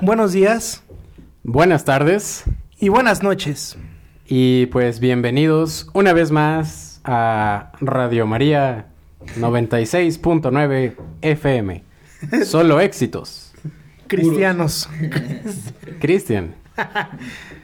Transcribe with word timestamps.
Buenos 0.00 0.32
días 0.32 0.82
Buenas 1.42 1.84
tardes 1.84 2.44
y 2.78 2.88
buenas 2.88 3.22
noches. 3.22 3.76
y 4.26 4.66
pues 4.66 4.98
bienvenidos 5.00 5.88
una 5.92 6.12
vez 6.12 6.30
más 6.30 7.00
a 7.04 7.72
Radio 7.80 8.26
María 8.26 8.86
96.9 9.38 10.96
FM. 11.22 11.84
Solo 12.44 12.80
éxitos. 12.80 13.52
Cristianos. 14.06 14.88
Cristian. 16.00 16.54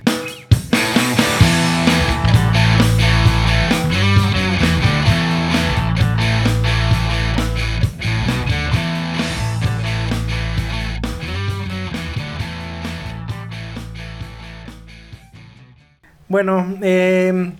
Bueno, 16.31 16.79
eh, 16.81 17.51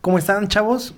¿cómo 0.00 0.16
están 0.16 0.48
chavos? 0.48 0.94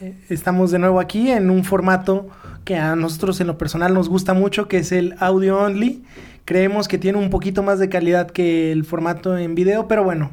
Eh, 0.00 0.14
Estamos 0.28 0.70
de 0.70 0.78
nuevo 0.78 1.00
aquí 1.00 1.28
en 1.28 1.50
un 1.50 1.64
formato 1.64 2.28
que 2.64 2.76
a 2.76 2.94
nosotros 2.94 3.40
en 3.40 3.48
lo 3.48 3.58
personal 3.58 3.92
nos 3.92 4.08
gusta 4.08 4.32
mucho, 4.32 4.68
que 4.68 4.78
es 4.78 4.92
el 4.92 5.16
audio 5.18 5.58
only. 5.58 6.04
Creemos 6.44 6.86
que 6.86 6.98
tiene 6.98 7.18
un 7.18 7.30
poquito 7.30 7.64
más 7.64 7.80
de 7.80 7.88
calidad 7.88 8.30
que 8.30 8.70
el 8.70 8.84
formato 8.84 9.36
en 9.36 9.56
video, 9.56 9.88
pero 9.88 10.04
bueno. 10.04 10.30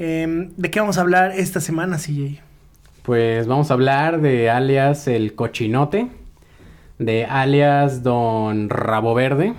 Eh, 0.00 0.50
¿De 0.56 0.70
qué 0.72 0.80
vamos 0.80 0.98
a 0.98 1.02
hablar 1.02 1.30
esta 1.30 1.60
semana, 1.60 1.96
CJ? 1.96 2.40
Pues 3.04 3.46
vamos 3.46 3.70
a 3.70 3.74
hablar 3.74 4.20
de 4.20 4.50
alias 4.50 5.06
el 5.06 5.36
cochinote, 5.36 6.08
de 6.98 7.24
alias 7.24 8.02
Don 8.02 8.68
Rabo 8.68 9.14
Verde, 9.14 9.54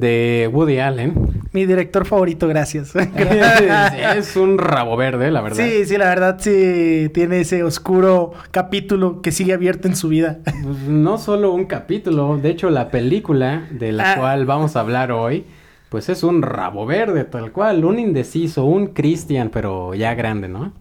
de 0.00 0.48
Woody 0.52 0.78
Allen. 0.78 1.14
Mi 1.52 1.64
director 1.64 2.04
favorito, 2.06 2.46
gracias. 2.48 2.94
es 4.16 4.36
un 4.36 4.58
rabo 4.58 4.96
verde, 4.96 5.30
la 5.30 5.40
verdad. 5.40 5.64
Sí, 5.64 5.84
sí, 5.86 5.96
la 5.96 6.06
verdad 6.06 6.36
sí 6.38 7.10
tiene 7.14 7.40
ese 7.40 7.62
oscuro 7.62 8.32
capítulo 8.50 9.22
que 9.22 9.32
sigue 9.32 9.52
abierto 9.54 9.88
en 9.88 9.96
su 9.96 10.08
vida. 10.08 10.38
Pues 10.44 10.78
no 10.88 11.18
solo 11.18 11.52
un 11.52 11.64
capítulo, 11.64 12.36
de 12.36 12.50
hecho 12.50 12.70
la 12.70 12.90
película 12.90 13.66
de 13.70 13.92
la 13.92 14.12
Ah. 14.12 14.16
cual 14.18 14.44
vamos 14.46 14.76
a 14.76 14.80
hablar 14.80 15.10
hoy, 15.12 15.44
pues 15.88 16.08
es 16.08 16.22
un 16.22 16.42
rabo 16.42 16.84
verde 16.86 17.24
tal 17.24 17.52
cual, 17.52 17.84
un 17.84 17.98
indeciso, 17.98 18.64
un 18.64 18.88
Christian, 18.88 19.50
pero 19.52 19.94
ya 19.94 20.14
grande, 20.14 20.48
¿no? 20.48 20.72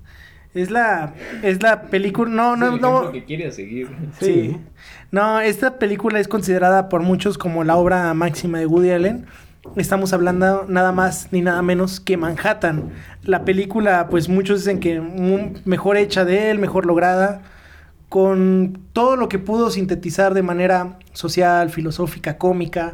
Es 0.56 0.72
la, 0.72 1.14
es 1.44 1.62
la 1.62 1.84
película, 1.84 2.32
no, 2.32 2.56
no, 2.56 2.68
Es 2.68 2.74
el 2.76 2.82
no. 2.82 3.12
que 3.12 3.26
quiere 3.26 3.52
seguir. 3.52 3.90
Sí. 4.20 4.58
No, 5.12 5.42
esta 5.42 5.78
película 5.78 6.20
es 6.20 6.30
considerada 6.30 6.88
por 6.88 7.02
muchos 7.02 7.38
como 7.38 7.66
la 7.66 7.76
obra 7.76 8.14
máxima 8.14 8.60
de 8.60 8.66
Woody 8.66 8.92
Allen. 8.92 9.26
Estamos 9.76 10.14
hablando 10.14 10.66
nada 10.70 10.94
más 10.94 11.28
ni 11.32 11.42
nada 11.42 11.62
menos 11.62 12.00
que 12.00 12.16
Manhattan. 12.16 12.92
La 13.24 13.44
película, 13.44 14.08
pues 14.10 14.30
muchos 14.30 14.60
dicen 14.60 14.80
que 14.80 15.02
mejor 15.66 15.98
hecha 15.98 16.24
de 16.24 16.52
él, 16.52 16.60
mejor 16.60 16.86
lograda, 16.86 17.42
con 18.08 18.80
todo 18.94 19.18
lo 19.18 19.28
que 19.28 19.40
pudo 19.40 19.72
sintetizar 19.72 20.34
de 20.34 20.42
manera 20.42 21.00
social, 21.12 21.70
filosófica, 21.70 22.38
cómica. 22.38 22.94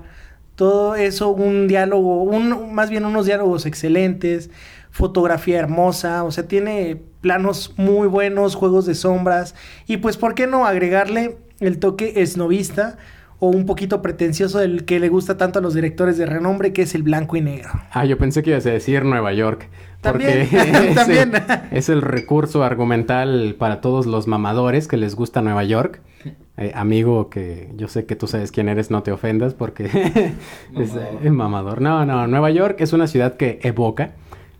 Todo 0.56 0.96
eso, 0.96 1.30
un 1.30 1.68
diálogo, 1.68 2.24
un, 2.24 2.74
más 2.74 2.90
bien 2.90 3.06
unos 3.06 3.28
diálogos 3.28 3.68
excelentes, 3.68 4.50
fotografía 4.92 5.58
hermosa, 5.60 6.24
o 6.24 6.32
sea, 6.32 6.48
tiene 6.48 7.02
planos 7.22 7.74
muy 7.78 8.08
buenos, 8.08 8.56
juegos 8.56 8.86
de 8.86 8.96
sombras, 8.96 9.56
y 9.88 9.98
pues, 9.98 10.18
¿por 10.18 10.36
qué 10.36 10.48
no 10.48 10.66
agregarle 10.66 11.38
el 11.60 11.80
toque 11.80 12.14
esnovista 12.22 12.98
o 13.40 13.48
un 13.50 13.66
poquito 13.66 14.02
pretencioso 14.04 14.60
del 14.60 14.86
que 14.86 15.00
le 15.00 15.10
gusta 15.10 15.38
tanto 15.38 15.60
a 15.60 15.62
los 15.62 15.74
directores 15.74 16.18
de 16.18 16.26
renombre, 16.28 16.74
que 16.74 16.84
es 16.84 16.94
el 16.94 17.04
blanco 17.04 17.36
y 17.38 17.42
negro? 17.42 17.70
Ah, 17.92 18.06
yo 18.06 18.18
pensé 18.18 18.44
que 18.44 18.52
ibas 18.52 18.66
a 18.68 18.72
decir 18.72 19.04
Nueva 19.06 19.34
York. 19.34 19.68
Porque 20.02 20.48
También, 20.48 20.88
ese 20.90 20.94
también. 20.96 21.32
es 21.72 21.90
el 21.90 22.02
recurso 22.02 22.64
argumental 22.64 23.56
para 23.58 23.82
todos 23.82 24.06
los 24.06 24.28
mamadores 24.28 24.88
que 24.88 24.98
les 24.98 25.16
gusta 25.16 25.42
Nueva 25.42 25.64
York. 25.64 26.02
Eh, 26.58 26.72
amigo, 26.76 27.30
que 27.30 27.70
yo 27.76 27.88
sé 27.88 28.06
que 28.06 28.16
tú 28.16 28.28
sabes 28.28 28.52
quién 28.52 28.68
eres, 28.70 28.92
no 28.92 29.02
te 29.04 29.12
ofendas 29.12 29.54
porque 29.56 29.86
es 30.76 30.94
Mamador. 30.94 31.26
eh, 31.26 31.30
mamador. 31.32 31.82
No, 31.82 32.06
no, 32.06 32.28
Nueva 32.28 32.52
York 32.52 32.76
es 32.82 32.94
una 32.94 33.08
ciudad 33.08 33.38
que 33.38 33.60
evoca, 33.64 34.12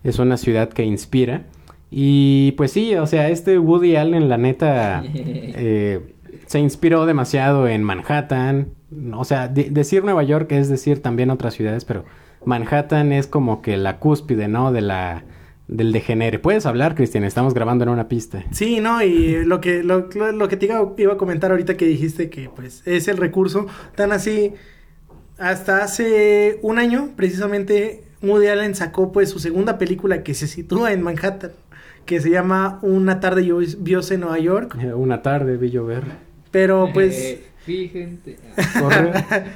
es 0.04 0.18
una 0.18 0.36
ciudad 0.36 0.68
que 0.70 0.84
inspira. 0.84 1.44
Y 1.90 2.52
pues 2.52 2.72
sí, 2.72 2.94
o 2.94 3.06
sea, 3.06 3.28
este 3.28 3.58
Woody 3.58 3.96
Allen, 3.96 4.28
la 4.28 4.38
neta, 4.38 5.02
eh, 5.14 6.14
se 6.46 6.58
inspiró 6.58 7.06
demasiado 7.06 7.68
en 7.68 7.82
Manhattan. 7.82 8.68
O 9.14 9.24
sea, 9.24 9.48
de- 9.48 9.70
decir 9.70 10.04
Nueva 10.04 10.22
York 10.22 10.52
es 10.52 10.68
decir 10.68 11.00
también 11.02 11.30
otras 11.30 11.54
ciudades, 11.54 11.84
pero 11.84 12.04
Manhattan 12.44 13.12
es 13.12 13.26
como 13.26 13.62
que 13.62 13.76
la 13.76 13.98
cúspide, 13.98 14.48
¿no? 14.48 14.72
De 14.72 14.80
la 14.80 15.24
del 15.68 15.92
degenere. 15.92 16.38
Puedes 16.38 16.66
hablar, 16.66 16.94
Cristian, 16.94 17.24
estamos 17.24 17.54
grabando 17.54 17.84
en 17.84 17.90
una 17.90 18.08
pista. 18.08 18.44
Sí, 18.50 18.80
¿no? 18.80 19.02
Y 19.02 19.44
lo 19.46 19.60
que, 19.62 19.82
lo, 19.82 20.08
lo- 20.14 20.32
lo 20.32 20.48
que 20.48 20.56
te 20.58 20.66
iba, 20.66 20.92
iba 20.98 21.14
a 21.14 21.16
comentar 21.16 21.50
ahorita 21.50 21.76
que 21.78 21.86
dijiste 21.86 22.28
que 22.28 22.50
pues 22.54 22.82
es 22.86 23.08
el 23.08 23.16
recurso 23.16 23.66
tan 23.94 24.12
así. 24.12 24.52
Hasta 25.38 25.82
hace 25.82 26.58
un 26.62 26.78
año, 26.78 27.10
precisamente, 27.16 28.04
Woody 28.22 28.46
Allen 28.48 28.74
sacó 28.74 29.12
pues 29.12 29.30
su 29.30 29.38
segunda 29.38 29.78
película 29.78 30.22
que 30.22 30.34
se 30.34 30.46
sitúa 30.46 30.92
en 30.92 31.02
Manhattan, 31.02 31.50
que 32.06 32.20
se 32.20 32.30
llama 32.30 32.78
Una 32.82 33.20
tarde 33.20 33.44
lloviosa 33.44 34.14
en 34.14 34.20
Nueva 34.20 34.38
York. 34.38 34.76
Eh, 34.80 34.92
Una 34.94 35.22
tarde 35.22 35.56
vi 35.56 35.70
llover. 35.70 36.04
Pero 36.50 36.90
pues 36.92 37.16
Eh, 37.16 37.44
fíjate. 37.64 38.38
Corre 38.80 39.12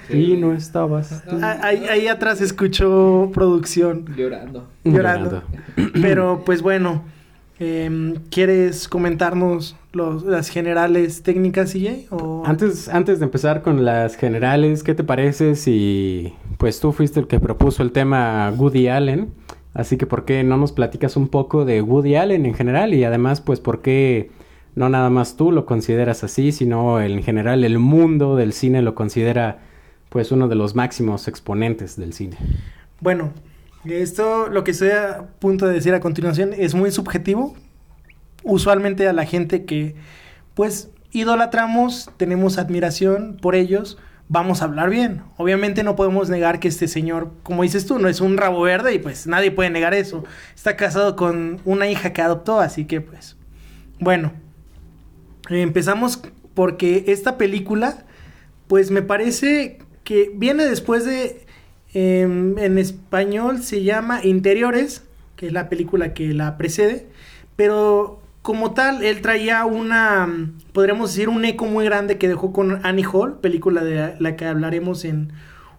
y 0.11 0.37
no 0.37 0.53
estabas 0.55 1.23
tú. 1.29 1.37
a- 1.43 1.65
ahí, 1.67 1.85
ahí 1.91 2.09
atrás 2.09 2.41
escuchó 2.41 3.31
producción 3.35 4.07
Llorando. 4.17 4.69
llorando. 4.85 5.43
Pero 6.01 6.43
pues 6.47 6.63
bueno, 6.63 7.05
em, 7.59 8.15
¿quieres 8.31 8.89
comentarnos 8.89 9.77
los, 9.93 10.25
las 10.25 10.49
generales 10.49 11.23
técnicas, 11.23 11.73
CJ? 11.73 12.07
O... 12.11 12.43
Antes, 12.47 12.89
antes 12.89 13.19
de 13.19 13.25
empezar 13.27 13.63
con 13.63 13.85
las 13.85 14.17
generales, 14.17 14.83
¿qué 14.83 14.95
te 14.95 15.05
parece 15.05 15.55
si 15.57 16.33
pues 16.59 16.81
tú 16.81 16.93
fuiste 16.93 17.21
el 17.21 17.27
que 17.27 17.41
propuso 17.41 17.83
el 17.83 17.93
tema 17.93 18.53
Woody 18.57 18.89
Allen? 18.89 19.33
Así 19.75 19.97
que 19.97 20.07
¿por 20.07 20.25
qué 20.25 20.43
no 20.43 20.57
nos 20.57 20.73
platicas 20.73 21.17
un 21.17 21.29
poco 21.29 21.65
de 21.65 21.83
Woody 21.83 22.17
Allen 22.17 22.47
en 22.47 22.55
general? 22.55 22.95
Y 22.95 23.05
además, 23.05 23.41
pues 23.41 23.61
¿por 23.61 23.83
qué 23.83 24.31
no 24.75 24.89
nada 24.89 25.11
más 25.11 25.37
tú 25.37 25.53
lo 25.53 25.67
consideras 25.67 26.25
así, 26.25 26.53
sino 26.53 27.01
en 27.01 27.23
general 27.23 27.65
el 27.65 27.79
mundo 27.79 28.37
del 28.37 28.53
cine 28.53 28.83
lo 28.83 28.95
considera 28.95 29.59
pues 30.09 30.33
uno 30.33 30.49
de 30.49 30.55
los 30.55 30.75
máximos 30.75 31.29
exponentes 31.29 31.97
del 31.97 32.13
cine? 32.13 32.37
Bueno, 33.01 33.33
esto 33.85 34.49
lo 34.49 34.65
que 34.65 34.71
estoy 34.71 34.91
a 34.91 35.29
punto 35.39 35.67
de 35.67 35.75
decir 35.75 35.95
a 35.95 36.01
continuación 36.01 36.53
es 36.57 36.75
muy 36.75 36.91
subjetivo. 36.91 37.55
Usualmente 38.45 39.09
a 39.09 39.13
la 39.13 39.27
gente 39.27 39.65
que 39.65 39.95
pues 40.55 40.91
idolatramos, 41.13 42.11
tenemos 42.17 42.59
admiración 42.59 43.37
por 43.41 43.55
ellos, 43.55 43.99
vamos 44.29 44.61
a 44.61 44.67
hablar 44.67 44.91
bien. 44.91 45.23
Obviamente 45.37 45.83
no 45.83 45.97
podemos 45.97 46.29
negar 46.29 46.61
que 46.61 46.69
este 46.69 46.89
señor, 46.89 47.33
como 47.43 47.63
dices 47.63 47.87
tú, 47.87 47.99
no 47.99 48.09
es 48.09 48.21
un 48.21 48.37
rabo 48.37 48.63
verde 48.63 48.95
y 48.95 48.99
pues 48.99 49.27
nadie 49.27 49.51
puede 49.51 49.71
negar 49.71 49.95
eso. 49.95 50.25
Está 50.55 50.77
casado 50.77 51.17
con 51.17 51.61
una 51.65 51.89
hija 51.89 52.13
que 52.13 52.23
adoptó, 52.23 52.61
así 52.61 52.85
que 52.85 53.01
pues 53.01 53.37
bueno. 54.01 54.33
Empezamos 55.49 56.21
porque 56.55 57.05
esta 57.07 57.39
película 57.39 58.05
pues 58.67 58.91
me 58.91 59.03
parece 59.03 59.79
que 60.03 60.33
viene 60.35 60.65
después 60.65 61.05
de 61.05 61.47
em, 61.95 62.59
en 62.59 62.79
español 62.79 63.63
se 63.63 63.85
llama 63.85 64.25
Interiores, 64.25 65.05
que 65.37 65.47
es 65.47 65.53
la 65.53 65.69
película 65.69 66.15
que 66.15 66.35
la 66.35 66.57
precede, 66.57 67.07
pero 67.55 68.21
como 68.47 68.75
tal 68.75 69.03
él 69.03 69.23
traía 69.23 69.65
una, 69.65 70.53
podríamos 70.73 71.11
decir, 71.11 71.29
un 71.29 71.45
eco 71.45 71.65
muy 71.67 71.85
grande 71.85 72.17
que 72.17 72.29
dejó 72.29 72.53
con 72.53 72.79
Annie 72.87 73.05
Hall, 73.05 73.41
película 73.41 73.83
de 73.83 74.15
la 74.21 74.37
que 74.37 74.45
hablaremos 74.45 75.05
en 75.05 75.33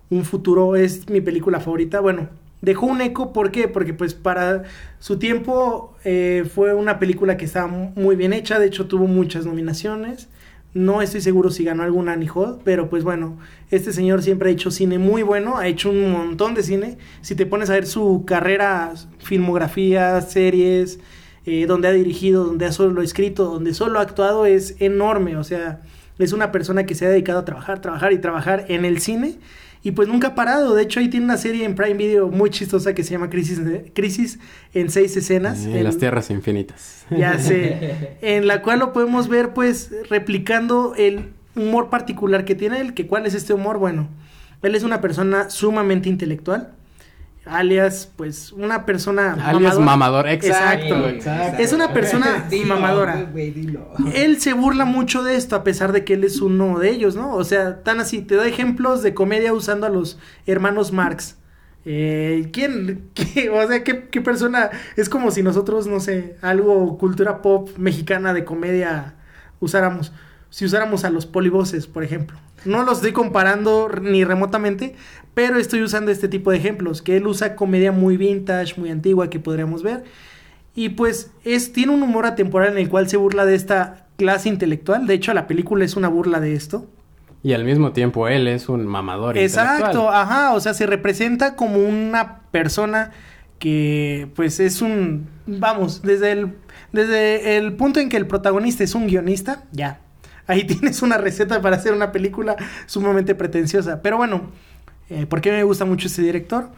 un 0.10 0.26
futuro, 0.26 0.76
es 0.76 1.10
mi 1.10 1.22
película 1.22 1.62
favorita, 1.62 2.02
bueno. 2.02 2.28
Dejó 2.62 2.88
un 2.88 3.00
eco, 3.00 3.32
¿por 3.32 3.52
qué? 3.52 3.70
Porque 3.70 3.94
pues 3.94 4.14
para 4.16 4.64
su 5.00 5.18
tiempo 5.18 5.96
eh, 6.04 6.44
fue 6.54 6.74
una 6.74 7.00
película 7.00 7.38
que 7.38 7.46
estaba 7.46 7.68
muy 7.68 8.18
bien 8.18 8.34
hecha, 8.34 8.60
de 8.60 8.68
hecho 8.68 8.88
tuvo 8.88 9.08
muchas 9.08 9.46
nominaciones, 9.46 10.28
no 10.74 11.02
estoy 11.02 11.22
seguro 11.22 11.52
si 11.52 11.64
ganó 11.64 11.84
algún 11.84 12.10
Annie 12.10 12.30
Hall, 12.36 12.60
pero 12.66 12.90
pues 12.90 13.06
bueno, 13.06 13.38
este 13.72 13.94
señor 13.94 14.24
siempre 14.24 14.50
ha 14.50 14.52
hecho 14.52 14.72
cine 14.72 15.00
muy 15.00 15.24
bueno, 15.24 15.58
ha 15.58 15.68
hecho 15.68 15.90
un 15.90 16.12
montón 16.12 16.54
de 16.54 16.64
cine. 16.64 16.98
Si 17.22 17.34
te 17.34 17.46
pones 17.46 17.70
a 17.70 17.74
ver 17.76 17.86
su 17.86 18.26
carrera, 18.28 18.94
filmografía, 19.20 20.20
series, 20.20 21.00
eh, 21.48 21.66
donde 21.66 21.88
ha 21.88 21.92
dirigido, 21.94 22.44
donde 22.44 22.66
ha 22.66 22.72
solo 22.72 23.02
escrito, 23.02 23.46
donde 23.46 23.74
solo 23.74 24.00
ha 24.00 24.02
actuado, 24.04 24.46
es 24.46 24.76
enorme. 24.80 25.38
O 25.38 25.44
sea, 25.44 25.80
es 26.20 26.34
una 26.34 26.52
persona 26.52 26.86
que 26.86 26.94
se 26.94 27.06
ha 27.06 27.10
dedicado 27.10 27.40
a 27.40 27.46
trabajar, 27.46 27.80
trabajar 27.82 28.12
y 28.14 28.20
trabajar 28.20 28.66
en 28.68 28.84
el 28.86 29.00
cine. 29.00 29.36
Y 29.84 29.92
pues 29.92 30.08
nunca 30.10 30.30
ha 30.30 30.36
parado. 30.36 30.76
De 30.76 30.84
hecho, 30.84 31.00
ahí 31.00 31.08
tiene 31.08 31.26
una 31.26 31.38
serie 31.38 31.64
en 31.64 31.76
Prime 31.76 31.94
Video 31.94 32.28
muy 32.28 32.50
chistosa 32.50 32.94
que 32.94 33.04
se 33.04 33.12
llama 33.12 33.30
Crisis, 33.30 33.62
Crisis 33.94 34.40
en 34.74 34.90
seis 34.90 35.16
escenas. 35.16 35.64
En 35.66 35.78
En- 35.78 35.84
las 35.86 35.98
tierras 35.98 36.30
infinitas. 36.32 37.06
ya 37.10 37.40
sé. 37.40 38.18
En 38.22 38.48
la 38.48 38.62
cual 38.62 38.80
lo 38.80 38.92
podemos 38.92 39.30
ver, 39.30 39.54
pues, 39.54 39.92
replicando 40.10 40.94
el 40.98 41.30
humor 41.56 41.90
particular 41.90 42.44
que 42.44 42.56
tiene 42.56 42.82
él. 42.82 42.94
Que 42.94 43.08
¿Cuál 43.08 43.26
es 43.28 43.34
este 43.36 43.54
humor? 43.54 43.78
Bueno, 43.78 44.10
él 44.64 44.76
es 44.76 44.84
una 44.84 45.00
persona 45.00 45.50
sumamente 45.50 46.10
intelectual. 46.10 46.74
Alias, 47.50 48.12
pues, 48.16 48.52
una 48.52 48.86
persona 48.86 49.34
Alias 49.46 49.80
mamador, 49.80 50.28
exacto, 50.28 50.86
Exacto. 50.86 51.10
exacto. 51.10 51.62
Es 51.64 51.74
una 51.74 51.94
persona 51.94 52.46
Dilo, 52.50 52.76
mamadora. 52.76 53.26
dilo. 53.34 53.88
Él 54.14 54.40
se 54.40 54.54
burla 54.54 54.86
mucho 54.86 55.24
de 55.24 55.36
esto, 55.36 55.56
a 55.56 55.64
pesar 55.64 55.92
de 55.92 56.04
que 56.06 56.14
él 56.16 56.24
es 56.24 56.42
uno 56.42 56.80
de 56.80 56.90
ellos, 56.92 57.16
¿no? 57.16 57.34
O 57.36 57.44
sea, 57.44 57.84
tan 57.84 58.00
así, 58.00 58.22
te 58.22 58.36
da 58.36 58.46
ejemplos 58.48 59.04
de 59.04 59.14
comedia 59.14 59.54
usando 59.54 59.86
a 59.88 59.90
los 59.90 60.20
hermanos 60.46 60.92
Marx. 60.92 61.38
Eh, 61.86 62.50
¿Quién? 62.52 63.10
qué- 63.14 63.50
o 63.50 63.66
sea, 63.68 63.84
¿qué, 63.84 64.10
qué 64.10 64.22
persona? 64.22 64.70
Es 64.96 65.08
como 65.10 65.32
si 65.32 65.42
nosotros, 65.44 65.88
no 65.88 66.00
sé, 66.00 66.36
algo 66.42 66.98
cultura 66.98 67.42
pop 67.42 67.70
mexicana 67.78 68.34
de 68.34 68.44
comedia 68.46 69.16
usáramos. 69.60 70.12
Si 70.50 70.66
usáramos 70.66 71.04
a 71.04 71.10
los 71.10 71.26
polivoces, 71.26 71.88
por 71.88 72.04
ejemplo. 72.04 72.38
No 72.66 72.84
los 72.84 72.98
estoy 72.98 73.12
comparando 73.12 73.90
ni 74.02 74.24
remotamente, 74.24 74.96
pero 75.34 75.58
estoy 75.58 75.84
usando 75.84 76.12
este 76.12 76.28
tipo 76.28 76.52
de 76.52 76.58
ejemplos. 76.58 77.02
Que 77.02 77.18
él 77.18 77.28
usa 77.28 77.56
comedia 77.56 77.92
muy 77.92 78.18
vintage, 78.18 78.76
muy 78.78 78.90
antigua 78.90 79.30
que 79.30 79.40
podríamos 79.40 79.84
ver. 79.84 80.04
Y 80.74 80.90
pues 80.90 81.32
es, 81.44 81.74
tiene 81.74 81.92
un 81.92 82.04
humor 82.04 82.26
atemporal 82.26 82.74
en 82.74 82.78
el 82.78 82.90
cual 82.90 83.10
se 83.10 83.18
burla 83.18 83.46
de 83.46 83.56
esta 83.56 84.08
clase 84.18 84.50
intelectual. 84.50 85.08
De 85.08 85.16
hecho, 85.16 85.34
la 85.34 85.48
película 85.48 85.84
es 85.84 85.96
una 85.96 86.08
burla 86.08 86.40
de 86.40 86.54
esto. 86.54 86.86
Y 87.44 87.54
al 87.54 87.64
mismo 87.64 87.94
tiempo 87.94 88.28
él 88.28 88.48
es 88.48 88.68
un 88.68 88.86
mamador 88.86 89.38
Exacto, 89.38 90.10
ajá. 90.10 90.54
O 90.54 90.60
sea, 90.60 90.74
se 90.74 90.86
representa 90.86 91.56
como 91.56 91.80
una 91.80 92.42
persona 92.52 93.12
que, 93.60 94.30
pues, 94.36 94.60
es 94.60 94.82
un. 94.82 95.28
Vamos, 95.46 96.02
desde 96.02 96.32
el, 96.32 96.56
desde 96.92 97.58
el 97.58 97.74
punto 97.74 98.00
en 98.00 98.10
que 98.10 98.18
el 98.18 98.28
protagonista 98.28 98.84
es 98.84 98.96
un 98.96 99.08
guionista, 99.08 99.64
ya. 99.72 100.02
Ahí 100.48 100.64
tienes 100.68 101.02
una 101.02 101.18
receta 101.18 101.62
para 101.62 101.76
hacer 101.76 101.94
una 101.94 102.12
película 102.12 102.56
sumamente 102.86 103.36
pretenciosa. 103.36 104.02
Pero 104.02 104.18
bueno, 104.18 104.50
eh, 105.10 105.26
¿por 105.26 105.42
qué 105.42 105.52
me 105.52 105.64
gusta 105.64 105.86
mucho 105.86 106.08
este 106.08 106.22
director? 106.22 106.70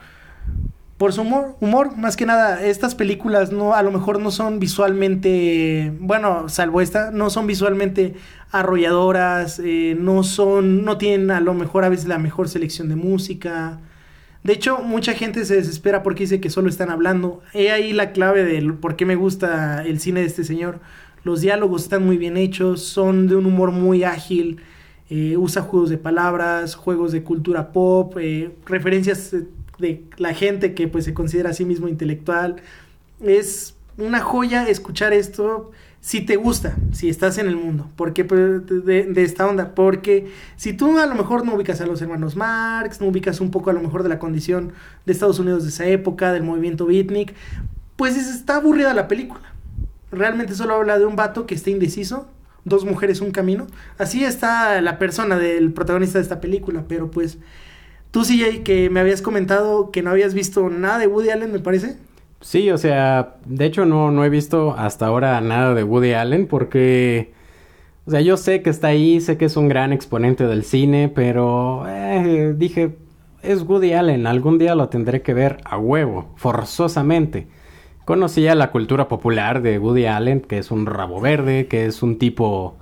Por 0.97 1.13
su 1.13 1.21
humor, 1.21 1.55
humor, 1.61 1.95
más 1.95 2.17
que 2.17 2.25
nada, 2.25 2.61
estas 2.61 2.93
películas 2.93 3.53
no, 3.53 3.73
a 3.73 3.81
lo 3.83 3.91
mejor 3.91 4.19
no 4.19 4.31
son 4.31 4.59
visualmente, 4.59 5.93
bueno, 6.01 6.49
salvo 6.49 6.81
esta, 6.81 7.09
no 7.11 7.29
son 7.29 7.47
visualmente 7.47 8.15
arrolladoras, 8.51 9.61
eh, 9.63 9.95
no 9.97 10.23
son, 10.23 10.83
no 10.83 10.97
tienen 10.97 11.31
a 11.31 11.39
lo 11.39 11.53
mejor 11.53 11.85
a 11.85 11.89
veces 11.89 12.07
la 12.09 12.17
mejor 12.17 12.49
selección 12.49 12.89
de 12.89 12.97
música. 12.97 13.79
De 14.43 14.51
hecho, 14.51 14.79
mucha 14.79 15.13
gente 15.13 15.45
se 15.45 15.55
desespera 15.55 16.03
porque 16.03 16.23
dice 16.23 16.41
que 16.41 16.49
solo 16.49 16.67
están 16.67 16.89
hablando. 16.89 17.41
He 17.53 17.71
ahí 17.71 17.93
la 17.93 18.11
clave 18.11 18.43
del 18.43 18.73
por 18.73 18.97
qué 18.97 19.05
me 19.05 19.15
gusta 19.15 19.83
el 19.85 20.01
cine 20.01 20.19
de 20.19 20.27
este 20.27 20.43
señor. 20.43 20.81
Los 21.29 21.41
diálogos 21.41 21.83
están 21.83 22.03
muy 22.03 22.17
bien 22.17 22.37
hechos, 22.37 22.81
son 22.81 23.27
de 23.27 23.35
un 23.35 23.45
humor 23.45 23.69
muy 23.71 24.03
ágil, 24.03 24.57
eh, 25.11 25.37
usa 25.37 25.61
juegos 25.61 25.91
de 25.91 25.99
palabras, 25.99 26.73
juegos 26.73 27.11
de 27.11 27.21
cultura 27.21 27.71
pop, 27.71 28.17
eh, 28.19 28.49
referencias 28.65 29.31
eh, 29.35 29.45
de 29.77 30.05
la 30.17 30.33
gente 30.33 30.73
que 30.73 30.87
pues 30.87 31.05
se 31.05 31.13
considera 31.13 31.51
a 31.51 31.53
sí 31.53 31.65
mismo 31.65 31.87
intelectual. 31.87 32.55
Es 33.21 33.75
una 33.99 34.21
joya 34.21 34.67
escuchar 34.67 35.13
esto 35.13 35.69
si 36.01 36.21
te 36.21 36.35
gusta, 36.35 36.75
si 36.93 37.09
estás 37.09 37.37
en 37.37 37.45
el 37.47 37.57
mundo, 37.57 37.91
porque 37.95 38.25
pues, 38.25 38.65
de, 38.65 39.03
de 39.03 39.23
esta 39.23 39.45
onda, 39.45 39.75
porque 39.75 40.31
si 40.55 40.73
tú 40.73 40.97
a 40.97 41.05
lo 41.05 41.13
mejor 41.13 41.45
no 41.45 41.53
ubicas 41.53 41.79
a 41.79 41.85
los 41.85 42.01
hermanos 42.01 42.35
Marx, 42.35 43.01
no 43.01 43.07
ubicas 43.07 43.39
un 43.39 43.51
poco 43.51 43.69
a 43.69 43.73
lo 43.73 43.81
mejor 43.81 44.01
de 44.01 44.09
la 44.09 44.17
condición 44.17 44.71
de 45.05 45.13
Estados 45.13 45.37
Unidos 45.37 45.61
de 45.61 45.69
esa 45.69 45.85
época, 45.85 46.33
del 46.33 46.41
movimiento 46.41 46.87
beatnik, 46.87 47.35
pues 47.97 48.17
es- 48.17 48.33
está 48.33 48.55
aburrida 48.55 48.95
la 48.95 49.07
película. 49.07 49.41
Realmente 50.11 50.55
solo 50.55 50.75
habla 50.75 50.97
de 50.97 51.05
un 51.05 51.15
vato 51.15 51.45
que 51.45 51.55
está 51.55 51.69
indeciso, 51.69 52.27
dos 52.65 52.85
mujeres, 52.85 53.21
un 53.21 53.31
camino. 53.31 53.67
Así 53.97 54.23
está 54.23 54.81
la 54.81 54.97
persona 54.97 55.37
del 55.37 55.71
protagonista 55.71 56.17
de 56.17 56.23
esta 56.23 56.41
película, 56.41 56.85
pero 56.87 57.11
pues 57.11 57.37
tú 58.11 58.23
CJ 58.23 58.63
que 58.63 58.89
me 58.89 58.99
habías 58.99 59.21
comentado 59.21 59.91
que 59.91 60.01
no 60.01 60.11
habías 60.11 60.33
visto 60.33 60.69
nada 60.69 60.97
de 60.97 61.07
Woody 61.07 61.29
Allen, 61.29 61.51
me 61.51 61.59
parece. 61.59 61.97
Sí, 62.41 62.71
o 62.71 62.77
sea, 62.77 63.35
de 63.45 63.65
hecho 63.65 63.85
no, 63.85 64.11
no 64.11 64.23
he 64.23 64.29
visto 64.29 64.73
hasta 64.77 65.05
ahora 65.07 65.39
nada 65.41 65.73
de 65.73 65.83
Woody 65.83 66.13
Allen 66.13 66.47
porque, 66.47 67.33
o 68.05 68.11
sea, 68.11 68.21
yo 68.21 68.37
sé 68.37 68.61
que 68.61 68.69
está 68.69 68.87
ahí, 68.87 69.19
sé 69.19 69.37
que 69.37 69.45
es 69.45 69.57
un 69.57 69.67
gran 69.67 69.91
exponente 69.91 70.47
del 70.47 70.63
cine, 70.63 71.11
pero 71.13 71.83
eh, 71.87 72.53
dije, 72.57 72.95
es 73.41 73.63
Woody 73.63 73.93
Allen, 73.93 74.25
algún 74.25 74.57
día 74.57 74.73
lo 74.75 74.89
tendré 74.89 75.21
que 75.21 75.33
ver 75.33 75.57
a 75.65 75.77
huevo, 75.77 76.31
forzosamente. 76.37 77.47
Conocía 78.09 78.55
la 78.55 78.71
cultura 78.71 79.07
popular 79.07 79.61
de 79.61 79.77
Woody 79.77 80.07
Allen, 80.07 80.41
que 80.41 80.57
es 80.57 80.71
un 80.71 80.87
rabo 80.87 81.21
verde, 81.21 81.67
que 81.67 81.85
es 81.85 82.01
un 82.01 82.17
tipo 82.17 82.75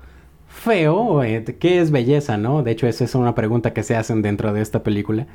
feo, 0.48 1.22
eh, 1.22 1.44
¿qué 1.60 1.82
es 1.82 1.92
belleza, 1.92 2.38
no? 2.38 2.64
De 2.64 2.72
hecho, 2.72 2.88
esa 2.88 3.04
es 3.04 3.14
una 3.14 3.36
pregunta 3.36 3.74
que 3.74 3.84
se 3.84 3.98
hacen 3.98 4.22
dentro 4.22 4.54
de 4.54 4.62
esta 4.62 4.84
película. 4.84 5.28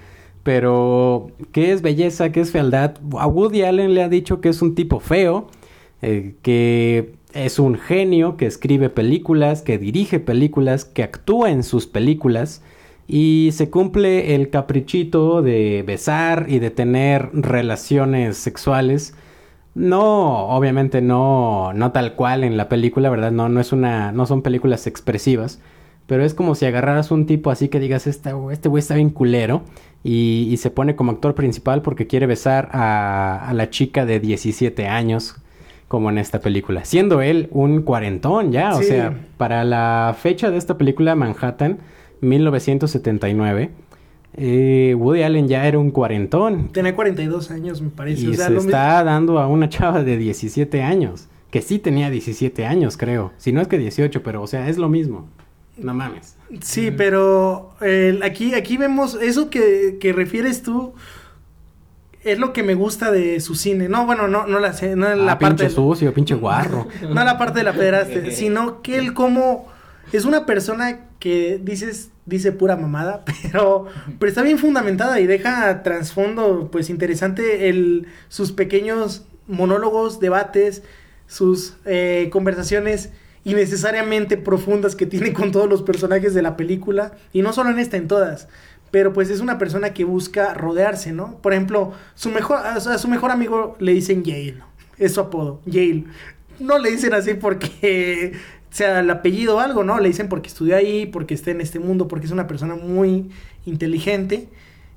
Pero, 0.45 1.31
¿qué 1.53 1.73
es 1.73 1.83
belleza? 1.83 2.33
¿Qué 2.33 2.41
es 2.41 2.53
fealdad? 2.53 2.95
A 3.19 3.27
Woody 3.27 3.65
Allen 3.65 3.93
le 3.93 4.03
ha 4.03 4.09
dicho 4.09 4.41
que 4.41 4.49
es 4.49 4.63
un 4.63 4.75
tipo 4.75 4.99
feo, 4.99 5.49
eh, 6.01 6.37
que 6.41 7.13
es 7.35 7.59
un 7.59 7.75
genio, 7.75 8.39
que 8.39 8.47
escribe 8.47 8.89
películas, 8.89 9.61
que 9.61 9.77
dirige 9.77 10.21
películas, 10.21 10.87
que 10.87 11.03
actúa 11.03 11.51
en 11.51 11.63
sus 11.63 11.87
películas 11.87 12.63
y 13.07 13.51
se 13.53 13.69
cumple 13.69 14.37
el 14.37 14.49
caprichito 14.49 15.43
de 15.43 15.85
besar 15.87 16.47
y 16.49 16.61
de 16.61 16.71
tener 16.71 17.29
relaciones 17.35 18.39
sexuales. 18.39 19.15
No, 19.75 20.49
obviamente 20.49 21.01
no, 21.01 21.73
no 21.73 21.93
tal 21.93 22.15
cual 22.15 22.45
en 22.45 22.57
la 22.57 22.69
película, 22.69 23.09
¿verdad? 23.11 23.33
No, 23.33 23.49
no 23.49 23.61
es 23.61 23.73
una, 23.73 24.13
no 24.13 24.27
son 24.27 24.43
películas 24.43 24.87
expresivas. 24.87 25.61
Pero 26.07 26.25
es 26.25 26.35
como 26.35 26.55
si 26.55 26.67
agarraras 26.67 27.11
un 27.11 27.27
tipo 27.27 27.51
así 27.51 27.69
que 27.69 27.81
digas, 27.81 28.07
"Esta- 28.07 28.35
este 28.51 28.69
güey 28.69 28.81
está 28.81 28.95
bien 28.97 29.11
culero. 29.11 29.63
Y, 30.05 30.49
y 30.51 30.57
se 30.57 30.71
pone 30.71 30.97
como 30.97 31.13
actor 31.13 31.35
principal 31.35 31.81
porque 31.81 32.09
quiere 32.09 32.27
besar 32.27 32.69
a, 32.73 33.49
a 33.49 33.55
la 33.55 33.71
chica 33.71 34.05
de 34.05 34.19
17 34.19 34.89
años, 34.89 35.37
como 35.87 36.11
en 36.11 36.19
esta 36.19 36.41
película. 36.41 36.85
Siendo 36.85 37.23
él 37.23 37.49
un 37.53 37.83
cuarentón 37.83 38.51
ya, 38.51 38.75
o 38.75 38.83
sea, 38.83 39.15
para 39.37 39.63
la 39.63 40.15
fecha 40.19 40.51
de 40.51 40.57
esta 40.59 40.77
película, 40.77 41.15
Manhattan, 41.15 41.79
1979, 42.21 43.71
eh, 44.35 44.95
Woody 44.99 45.23
Allen 45.23 45.49
ya 45.49 45.67
era 45.67 45.79
un 45.79 45.91
cuarentón. 45.91 46.69
Tenía 46.69 46.95
42 46.95 47.51
años, 47.51 47.83
me 47.83 47.91
parece. 47.91 48.23
Y 48.23 48.31
o 48.31 48.35
sea, 48.35 48.47
se 48.47 48.53
lo 48.53 48.61
está 48.61 49.05
dando 49.05 49.39
a 49.39 49.47
una 49.47 49.69
chava 49.69 50.03
de 50.03 50.17
17 50.17 50.83
años. 50.83 51.29
Que 51.51 51.61
sí 51.61 51.79
tenía 51.79 52.09
17 52.09 52.65
años, 52.65 52.97
creo. 52.97 53.33
Si 53.37 53.53
no 53.53 53.61
es 53.61 53.69
que 53.69 53.77
18, 53.77 54.23
pero 54.23 54.43
o 54.43 54.47
sea, 54.47 54.69
es 54.69 54.79
lo 54.79 54.89
mismo. 54.89 55.29
No 55.77 55.93
mames. 55.93 56.37
Sí, 56.63 56.91
pero 56.91 57.75
eh, 57.83 58.19
aquí, 58.23 58.55
aquí 58.55 58.77
vemos 58.79 59.19
eso 59.21 59.51
que, 59.51 59.99
que 60.01 60.13
refieres 60.13 60.63
tú. 60.63 60.95
Es 62.25 62.39
lo 62.39 62.53
que 62.53 62.63
me 62.63 62.75
gusta 62.75 63.11
de 63.11 63.41
su 63.41 63.55
cine. 63.55 63.89
No, 63.89 64.07
bueno, 64.07 64.29
no, 64.29 64.47
no 64.47 64.61
la 64.61 64.73
sé, 64.73 64.97
no 64.97 65.15
la 65.15 65.33
ah, 65.33 65.39
parte. 65.39 65.57
pinche 65.57 65.65
de- 65.65 65.71
sucio, 65.71 66.15
pinche 66.15 66.35
guarro. 66.35 66.87
no 67.03 67.25
la 67.25 67.37
parte 67.37 67.59
de 67.59 67.65
la 67.65 67.73
pederastia, 67.73 68.31
sino 68.31 68.81
que 68.81 68.97
él 68.97 69.13
como 69.13 69.67
es 70.13 70.25
una 70.25 70.47
persona 70.47 71.01
que 71.23 71.61
dices 71.63 72.11
dice 72.27 72.51
pura 72.51 72.77
mamada, 72.77 73.25
pero 73.43 73.87
pero 74.19 74.29
está 74.29 74.43
bien 74.43 74.59
fundamentada 74.59 75.21
y 75.21 75.27
deja 75.29 75.85
trasfondo 75.85 76.69
pues 76.73 76.91
interesante 76.91 77.69
el 77.69 78.09
sus 78.29 78.51
pequeños 78.51 79.25
monólogos, 79.47 80.19
debates, 80.19 80.83
sus 81.29 81.77
eh, 81.85 82.29
conversaciones 82.33 83.11
innecesariamente 83.45 84.37
profundas 84.37 84.97
que 84.97 85.07
tiene 85.07 85.33
con 85.33 85.53
todos 85.53 85.69
los 85.69 85.83
personajes 85.83 86.35
de 86.35 86.43
la 86.43 86.57
película 86.57 87.13
y 87.33 87.43
no 87.43 87.53
solo 87.53 87.71
en 87.71 87.79
esta 87.79 87.97
en 87.97 88.09
todas. 88.09 88.49
Pero 88.91 89.13
pues 89.13 89.31
es 89.31 89.39
una 89.39 89.59
persona 89.59 89.95
que 89.95 90.05
busca 90.05 90.55
rodearse, 90.55 91.13
¿no? 91.13 91.39
Por 91.41 91.53
ejemplo, 91.53 91.93
su 92.17 92.31
mejor, 92.31 92.59
a 92.59 92.81
su 92.81 93.09
mejor 93.09 93.31
amigo 93.31 93.77
le 93.79 93.93
dicen 93.93 94.25
Yale. 94.25 94.59
Es 94.99 95.15
su 95.15 95.21
apodo, 95.21 95.61
Yale. 95.67 96.05
No 96.59 96.79
le 96.79 96.91
dicen 96.91 97.15
así 97.15 97.35
porque 97.35 98.33
sea 98.73 99.01
el 99.01 99.11
apellido 99.11 99.57
o 99.57 99.61
algo, 99.61 99.85
¿no? 99.85 100.01
Le 100.01 100.09
dicen 100.09 100.29
porque 100.29 100.49
estudió 100.49 100.77
ahí, 100.77 101.07
porque 101.07 101.35
está 101.35 101.51
en 101.51 101.61
este 101.61 101.79
mundo, 101.79 102.09
porque 102.09 102.27
es 102.27 102.33
una 102.33 102.47
persona 102.49 102.75
muy 102.75 103.31
inteligente. 103.67 104.49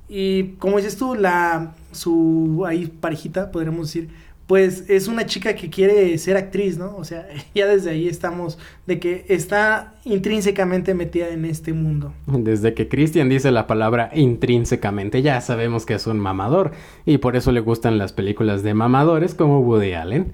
Y 0.08 0.54
como 0.58 0.78
dices 0.78 0.96
tú, 0.96 1.14
la 1.14 1.74
su 1.92 2.64
ahí 2.66 2.86
parejita, 2.86 3.52
podríamos 3.52 3.88
decir, 3.88 4.08
pues 4.46 4.88
es 4.88 5.08
una 5.08 5.26
chica 5.26 5.54
que 5.56 5.70
quiere 5.70 6.16
ser 6.18 6.36
actriz, 6.36 6.78
¿no? 6.78 6.94
O 6.96 7.04
sea, 7.04 7.26
ya 7.54 7.66
desde 7.66 7.90
ahí 7.90 8.08
estamos 8.08 8.58
de 8.86 9.00
que 9.00 9.24
está 9.28 9.94
intrínsecamente 10.04 10.94
metida 10.94 11.30
en 11.30 11.44
este 11.44 11.72
mundo. 11.72 12.12
Desde 12.26 12.72
que 12.74 12.88
Christian 12.88 13.28
dice 13.28 13.50
la 13.50 13.66
palabra 13.66 14.10
intrínsecamente, 14.14 15.22
ya 15.22 15.40
sabemos 15.40 15.84
que 15.84 15.94
es 15.94 16.06
un 16.06 16.20
mamador. 16.20 16.72
Y 17.04 17.18
por 17.18 17.34
eso 17.34 17.50
le 17.50 17.60
gustan 17.60 17.98
las 17.98 18.12
películas 18.12 18.62
de 18.62 18.74
mamadores 18.74 19.34
como 19.34 19.60
Woody 19.60 19.94
Allen. 19.94 20.32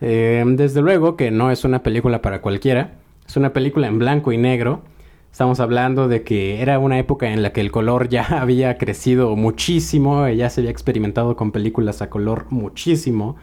Eh, 0.00 0.44
desde 0.46 0.82
luego 0.82 1.16
que 1.16 1.30
no 1.30 1.50
es 1.50 1.64
una 1.64 1.82
película 1.82 2.20
para 2.20 2.42
cualquiera. 2.42 2.96
Es 3.26 3.36
una 3.38 3.54
película 3.54 3.86
en 3.86 3.98
blanco 3.98 4.32
y 4.32 4.36
negro. 4.36 4.82
Estamos 5.32 5.58
hablando 5.58 6.06
de 6.06 6.22
que 6.22 6.60
era 6.60 6.78
una 6.78 6.98
época 6.98 7.32
en 7.32 7.42
la 7.42 7.52
que 7.52 7.62
el 7.62 7.72
color 7.72 8.10
ya 8.10 8.24
había 8.40 8.76
crecido 8.76 9.34
muchísimo, 9.34 10.28
ya 10.28 10.50
se 10.50 10.60
había 10.60 10.70
experimentado 10.70 11.34
con 11.34 11.50
películas 11.50 12.02
a 12.02 12.10
color 12.10 12.46
muchísimo. 12.50 13.36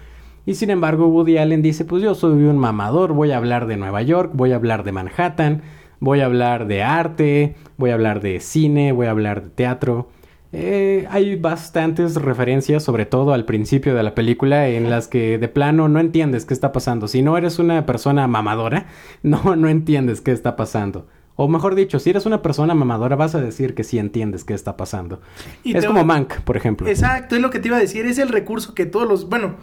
Y 0.46 0.56
sin 0.56 0.70
embargo, 0.70 1.08
Woody 1.08 1.38
Allen 1.38 1.62
dice, 1.62 1.86
pues 1.86 2.02
yo 2.02 2.16
soy 2.16 2.44
un 2.44 2.58
mamador, 2.58 3.14
voy 3.14 3.32
a 3.32 3.38
hablar 3.38 3.68
de 3.68 3.78
Nueva 3.78 4.02
York, 4.02 4.32
voy 4.34 4.52
a 4.52 4.56
hablar 4.56 4.84
de 4.84 4.92
Manhattan, 4.92 5.62
voy 6.00 6.22
a 6.22 6.26
hablar 6.26 6.68
de 6.68 6.84
arte, 6.84 7.56
voy 7.78 7.92
a 7.92 7.94
hablar 7.94 8.22
de 8.22 8.40
cine, 8.40 8.92
voy 8.92 9.08
a 9.08 9.12
hablar 9.12 9.44
de 9.44 9.50
teatro. 9.50 10.10
Eh, 10.54 11.08
hay 11.10 11.38
bastantes 11.38 12.16
referencias, 12.16 12.84
sobre 12.84 13.06
todo 13.06 13.34
al 13.34 13.46
principio 13.46 13.96
de 13.96 14.04
la 14.04 14.16
película, 14.16 14.68
en 14.68 14.90
las 14.90 15.08
que 15.08 15.38
de 15.38 15.48
plano 15.48 15.88
no 15.88 16.00
entiendes 16.00 16.46
qué 16.46 16.54
está 16.54 16.72
pasando. 16.72 17.08
Si 17.08 17.22
no 17.22 17.38
eres 17.38 17.60
una 17.60 17.86
persona 17.86 18.28
mamadora, 18.28 18.88
no, 19.24 19.56
no 19.56 19.70
entiendes 19.70 20.22
qué 20.22 20.32
está 20.32 20.56
pasando. 20.56 21.08
O 21.36 21.48
mejor 21.48 21.76
dicho, 21.76 22.00
si 22.00 22.10
eres 22.10 22.26
una 22.26 22.42
persona 22.42 22.76
mamadora, 22.76 23.16
vas 23.16 23.36
a 23.36 23.42
decir 23.42 23.74
que 23.74 23.84
sí 23.84 23.98
entiendes 23.98 24.44
qué 24.44 24.54
está 24.54 24.76
pasando. 24.76 25.22
Y 25.64 25.76
es 25.76 25.86
como 25.86 26.04
Mank, 26.04 26.42
por 26.42 26.58
ejemplo. 26.58 26.88
Exacto, 26.88 27.36
es 27.36 27.42
lo 27.42 27.50
que 27.50 27.60
te 27.60 27.70
iba 27.70 27.78
a 27.78 27.80
decir. 27.80 28.06
Es 28.06 28.18
el 28.18 28.30
recurso 28.30 28.74
que 28.76 28.86
todos 28.86 29.08
los. 29.08 29.30
Bueno, 29.30 29.56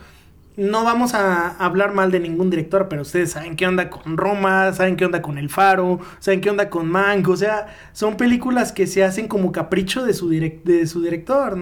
no 0.58 0.84
vamos 0.84 1.14
a 1.14 1.50
hablar 1.64 1.94
mal 1.94 2.10
de 2.10 2.20
ningún 2.20 2.50
director, 2.50 2.88
pero 2.88 3.02
ustedes 3.02 3.30
saben 3.30 3.56
qué 3.56 3.66
onda 3.66 3.90
con 3.90 4.16
Roma, 4.16 4.72
saben 4.72 4.96
qué 4.96 5.04
onda 5.06 5.22
con 5.22 5.38
El 5.38 5.50
Faro, 5.50 6.00
saben 6.18 6.40
qué 6.40 6.50
onda 6.50 6.68
con 6.68 6.88
Mank. 6.88 7.28
O 7.28 7.36
sea, 7.36 7.68
son 7.92 8.16
películas 8.16 8.72
que 8.72 8.86
se 8.88 9.04
hacen 9.04 9.28
como 9.28 9.52
capricho 9.52 10.04
de 10.04 10.14
su, 10.14 10.28
de 10.28 10.86
su 10.86 11.00
director. 11.02 11.56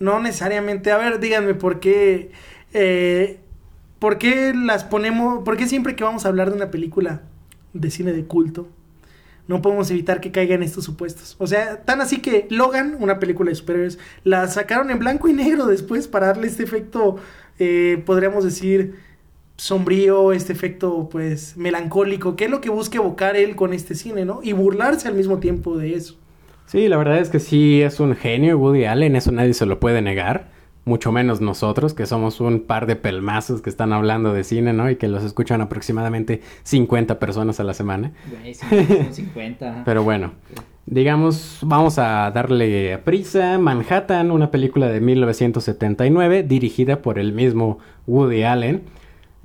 No 0.00 0.20
necesariamente. 0.20 0.90
A 0.92 0.98
ver, 0.98 1.20
díganme 1.20 1.54
por 1.54 1.80
qué. 1.80 2.32
eh, 2.72 3.40
¿Por 4.00 4.18
qué 4.18 4.52
las 4.54 4.84
ponemos.? 4.84 5.42
¿Por 5.44 5.56
qué 5.56 5.66
siempre 5.68 5.96
que 5.96 6.04
vamos 6.04 6.26
a 6.26 6.28
hablar 6.28 6.50
de 6.50 6.56
una 6.56 6.70
película 6.70 7.22
de 7.74 7.90
cine 7.90 8.12
de 8.12 8.24
culto? 8.26 8.68
no 9.48 9.62
podemos 9.62 9.90
evitar 9.90 10.20
que 10.20 10.32
caigan 10.32 10.62
estos 10.62 10.84
supuestos. 10.84 11.36
O 11.38 11.46
sea, 11.46 11.82
tan 11.84 12.00
así 12.00 12.18
que 12.20 12.46
Logan, 12.50 12.96
una 12.98 13.20
película 13.20 13.50
de 13.50 13.54
superhéroes, 13.54 13.98
la 14.24 14.48
sacaron 14.48 14.90
en 14.90 14.98
blanco 14.98 15.28
y 15.28 15.32
negro 15.34 15.66
después 15.66 16.08
para 16.08 16.26
darle 16.28 16.48
este 16.48 16.64
efecto, 16.64 17.16
eh, 17.58 18.02
podríamos 18.04 18.44
decir, 18.44 18.96
sombrío, 19.56 20.32
este 20.32 20.52
efecto, 20.52 21.08
pues, 21.10 21.56
melancólico, 21.56 22.36
que 22.36 22.44
es 22.44 22.50
lo 22.50 22.60
que 22.60 22.70
busca 22.70 22.98
evocar 22.98 23.36
él 23.36 23.56
con 23.56 23.72
este 23.72 23.94
cine, 23.94 24.24
¿no? 24.24 24.40
Y 24.42 24.52
burlarse 24.52 25.08
al 25.08 25.14
mismo 25.14 25.38
tiempo 25.38 25.76
de 25.76 25.94
eso. 25.94 26.16
Sí, 26.66 26.88
la 26.88 26.96
verdad 26.96 27.18
es 27.18 27.30
que 27.30 27.38
sí 27.38 27.80
es 27.82 28.00
un 28.00 28.16
genio 28.16 28.58
Woody 28.58 28.84
Allen, 28.84 29.16
eso 29.16 29.30
nadie 29.32 29.54
se 29.54 29.66
lo 29.66 29.78
puede 29.80 30.02
negar. 30.02 30.54
Mucho 30.84 31.10
menos 31.10 31.40
nosotros, 31.40 31.94
que 31.94 32.06
somos 32.06 32.40
un 32.40 32.60
par 32.60 32.86
de 32.86 32.94
pelmazos 32.94 33.60
que 33.60 33.70
están 33.70 33.92
hablando 33.92 34.32
de 34.32 34.44
cine, 34.44 34.72
¿no? 34.72 34.88
Y 34.88 34.96
que 34.96 35.08
los 35.08 35.24
escuchan 35.24 35.60
aproximadamente 35.60 36.42
50 36.62 37.18
personas 37.18 37.58
a 37.58 37.64
la 37.64 37.74
semana. 37.74 38.12
Güey, 38.30 38.54
sí, 38.54 38.66
son 38.68 39.14
50. 39.14 39.82
Pero 39.84 40.04
bueno, 40.04 40.32
digamos, 40.86 41.58
vamos 41.62 41.98
a 41.98 42.30
darle 42.30 42.98
prisa. 42.98 43.58
Manhattan, 43.58 44.30
una 44.30 44.50
película 44.50 44.88
de 44.88 45.00
1979, 45.00 46.44
dirigida 46.44 47.02
por 47.02 47.18
el 47.18 47.32
mismo 47.32 47.78
Woody 48.06 48.44
Allen. 48.44 48.84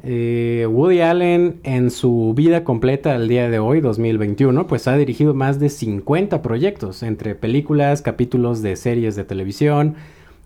Eh, 0.04 0.68
Woody 0.70 1.02
Allen 1.02 1.60
en 1.64 1.92
su 1.92 2.34
vida 2.36 2.64
completa 2.64 3.14
al 3.14 3.28
día 3.28 3.50
de 3.50 3.60
hoy, 3.60 3.82
2021, 3.82 4.66
pues 4.68 4.88
ha 4.88 4.98
dirigido 4.98 5.34
más 5.34 5.60
de 5.60 5.70
50 5.70 6.42
proyectos, 6.42 7.04
entre 7.04 7.36
películas, 7.36 8.02
capítulos 8.02 8.62
de 8.62 8.76
series 8.76 9.16
de 9.16 9.24
televisión, 9.24 9.96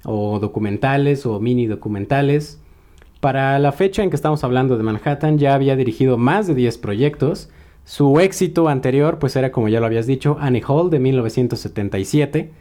o 0.03 0.39
documentales 0.39 1.25
o 1.25 1.39
mini 1.39 1.67
documentales. 1.67 2.59
Para 3.19 3.57
la 3.59 3.71
fecha 3.71 4.03
en 4.03 4.09
que 4.09 4.15
estamos 4.15 4.43
hablando 4.43 4.77
de 4.77 4.83
Manhattan 4.83 5.39
ya 5.39 5.55
había 5.55 5.75
dirigido 5.75 6.17
más 6.17 6.47
de 6.47 6.55
10 6.55 6.77
proyectos. 6.77 7.49
Su 7.85 8.19
éxito 8.19 8.67
anterior 8.67 9.19
pues 9.19 9.35
era 9.35 9.51
como 9.51 9.69
ya 9.69 9.79
lo 9.79 9.85
habías 9.85 10.07
dicho 10.07 10.37
Annie 10.39 10.63
Hall 10.67 10.89
de 10.89 10.99
1977 10.99 12.51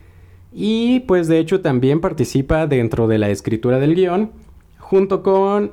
y 0.52 1.00
pues 1.00 1.28
de 1.28 1.38
hecho 1.38 1.62
también 1.62 2.00
participa 2.00 2.66
dentro 2.66 3.08
de 3.08 3.18
la 3.18 3.30
escritura 3.30 3.78
del 3.80 3.94
guion 3.94 4.30
junto 4.78 5.22
con 5.22 5.72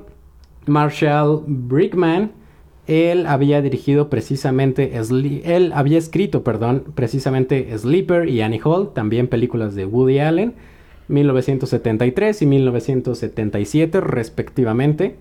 Marshall 0.66 1.44
Brickman. 1.46 2.32
Él 2.86 3.26
había 3.26 3.62
dirigido 3.62 4.10
precisamente, 4.10 4.92
él 5.44 5.72
había 5.72 5.98
escrito, 5.98 6.42
perdón, 6.42 6.84
precisamente 6.94 7.78
Sleeper 7.78 8.28
y 8.28 8.40
Annie 8.40 8.60
Hall, 8.64 8.92
también 8.92 9.28
películas 9.28 9.76
de 9.76 9.86
Woody 9.86 10.18
Allen. 10.18 10.54
1973 11.08 12.42
y 12.42 12.46
1977 12.46 14.00
respectivamente. 14.00 15.16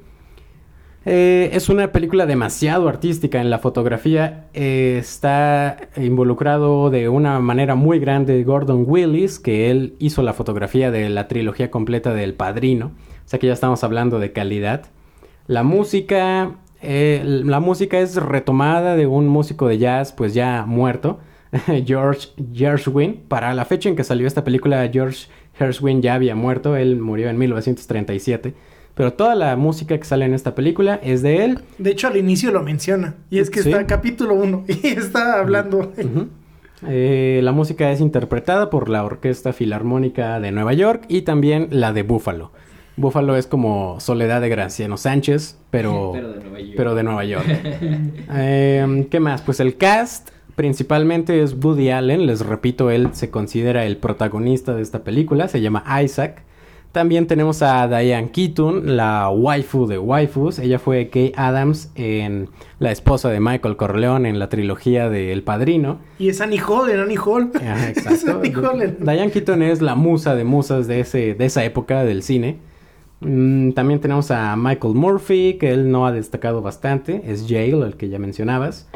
Eh, 1.03 1.49
es 1.53 1.67
una 1.69 1.91
película 1.91 2.27
demasiado 2.27 2.87
artística 2.87 3.41
en 3.41 3.49
la 3.49 3.57
fotografía. 3.59 4.45
eh, 4.53 4.97
está 4.99 5.77
involucrado 5.97 6.89
de 6.91 7.09
una 7.09 7.39
manera 7.39 7.73
muy 7.75 7.99
grande 7.99 8.43
Gordon 8.43 8.83
Willis, 8.87 9.39
que 9.39 9.71
él 9.71 9.95
hizo 9.99 10.21
la 10.21 10.33
fotografía 10.33 10.91
de 10.91 11.09
la 11.09 11.27
trilogía 11.27 11.71
completa 11.71 12.13
del 12.13 12.35
Padrino. 12.35 12.91
O 13.25 13.29
sea 13.31 13.39
que 13.39 13.47
ya 13.47 13.53
estamos 13.53 13.83
hablando 13.83 14.19
de 14.19 14.31
calidad. 14.31 14.85
La 15.47 15.63
música, 15.63 16.57
eh, 16.81 17.21
la 17.25 17.59
música 17.59 17.99
es 17.99 18.15
retomada 18.15 18.95
de 18.95 19.07
un 19.07 19.27
músico 19.27 19.67
de 19.67 19.79
jazz, 19.79 20.11
pues 20.11 20.33
ya 20.35 20.65
muerto, 20.67 21.19
George 21.85 22.29
Gershwin. 22.53 23.23
Para 23.27 23.53
la 23.55 23.65
fecha 23.65 23.89
en 23.89 23.95
que 23.95 24.03
salió 24.03 24.27
esta 24.27 24.43
película, 24.43 24.87
George 24.91 25.27
Gershwin 25.57 26.01
ya 26.01 26.13
había 26.13 26.35
muerto, 26.35 26.75
él 26.75 26.99
murió 26.99 27.29
en 27.29 27.39
1937. 27.39 28.53
Pero 28.95 29.13
toda 29.13 29.35
la 29.35 29.55
música 29.55 29.97
que 29.97 30.03
sale 30.03 30.25
en 30.25 30.33
esta 30.33 30.53
película 30.55 30.99
es 31.01 31.21
de 31.21 31.45
él. 31.45 31.59
De 31.77 31.91
hecho, 31.91 32.07
al 32.07 32.17
inicio 32.17 32.51
lo 32.51 32.61
menciona. 32.61 33.15
Y 33.29 33.39
es 33.39 33.49
que 33.49 33.63
Sí. 33.63 33.69
está 33.71 33.87
capítulo 33.87 34.33
1 34.35 34.65
y 34.83 34.87
está 34.87 35.39
hablando. 35.39 35.91
Eh, 36.87 37.39
la 37.43 37.51
música 37.51 37.91
es 37.91 38.01
interpretada 38.01 38.69
por 38.69 38.89
la 38.89 39.03
Orquesta 39.03 39.53
Filarmónica 39.53 40.39
de 40.39 40.51
Nueva 40.51 40.73
York 40.73 41.03
y 41.07 41.21
también 41.21 41.67
la 41.69 41.93
de 41.93 42.03
Buffalo. 42.03 42.51
Buffalo 42.97 43.37
es 43.37 43.47
como 43.47 43.99
Soledad 43.99 44.41
de 44.41 44.49
Graciano 44.49 44.97
Sánchez, 44.97 45.57
pero, 45.69 46.11
Pero 46.13 46.33
de 46.33 46.39
Nueva 46.43 46.59
York. 46.59 46.73
pero 46.77 46.95
de 46.95 47.03
Nueva 47.03 47.25
York. 47.25 47.45
Eh, 48.33 49.07
¿Qué 49.09 49.19
más? 49.19 49.41
Pues 49.41 49.59
el 49.59 49.77
cast 49.77 50.29
principalmente 50.55 51.41
es 51.41 51.53
Woody 51.63 51.89
Allen. 51.91 52.25
Les 52.25 52.45
repito, 52.45 52.89
él 52.91 53.09
se 53.13 53.29
considera 53.29 53.85
el 53.85 53.97
protagonista 53.97 54.73
de 54.75 54.81
esta 54.81 55.03
película. 55.03 55.47
Se 55.47 55.61
llama 55.61 55.83
Isaac. 56.03 56.43
También 56.91 57.25
tenemos 57.25 57.61
a 57.61 57.87
Diane 57.87 58.31
Keaton, 58.31 58.97
la 58.97 59.29
waifu 59.29 59.87
de 59.87 59.97
waifus. 59.97 60.59
Ella 60.59 60.77
fue 60.77 61.09
Kay 61.09 61.31
Adams 61.37 61.89
en 61.95 62.49
La 62.79 62.91
esposa 62.91 63.29
de 63.29 63.39
Michael 63.39 63.77
Corleone 63.77 64.27
en 64.27 64.39
la 64.39 64.49
trilogía 64.49 65.09
de 65.09 65.31
El 65.31 65.41
Padrino. 65.43 65.99
Y 66.19 66.27
es 66.27 66.41
Annie 66.41 66.59
Hall, 66.59 66.89
en 66.89 66.99
Annie 66.99 67.17
Hall. 67.17 67.51
Exacto. 67.87 68.41
Diane 68.41 69.31
Keaton 69.31 69.61
es 69.63 69.81
la 69.81 69.95
musa 69.95 70.35
de 70.35 70.43
musas 70.43 70.87
de, 70.87 70.99
ese, 70.99 71.33
de 71.33 71.45
esa 71.45 71.63
época 71.63 72.03
del 72.03 72.23
cine. 72.23 72.57
Mm, 73.21 73.71
también 73.71 74.01
tenemos 74.01 74.29
a 74.29 74.57
Michael 74.57 74.95
Murphy, 74.95 75.57
que 75.59 75.71
él 75.71 75.91
no 75.91 76.05
ha 76.05 76.11
destacado 76.11 76.61
bastante. 76.61 77.21
Es 77.25 77.45
Jail, 77.47 77.83
el 77.83 77.95
que 77.95 78.09
ya 78.09 78.19
mencionabas. 78.19 78.89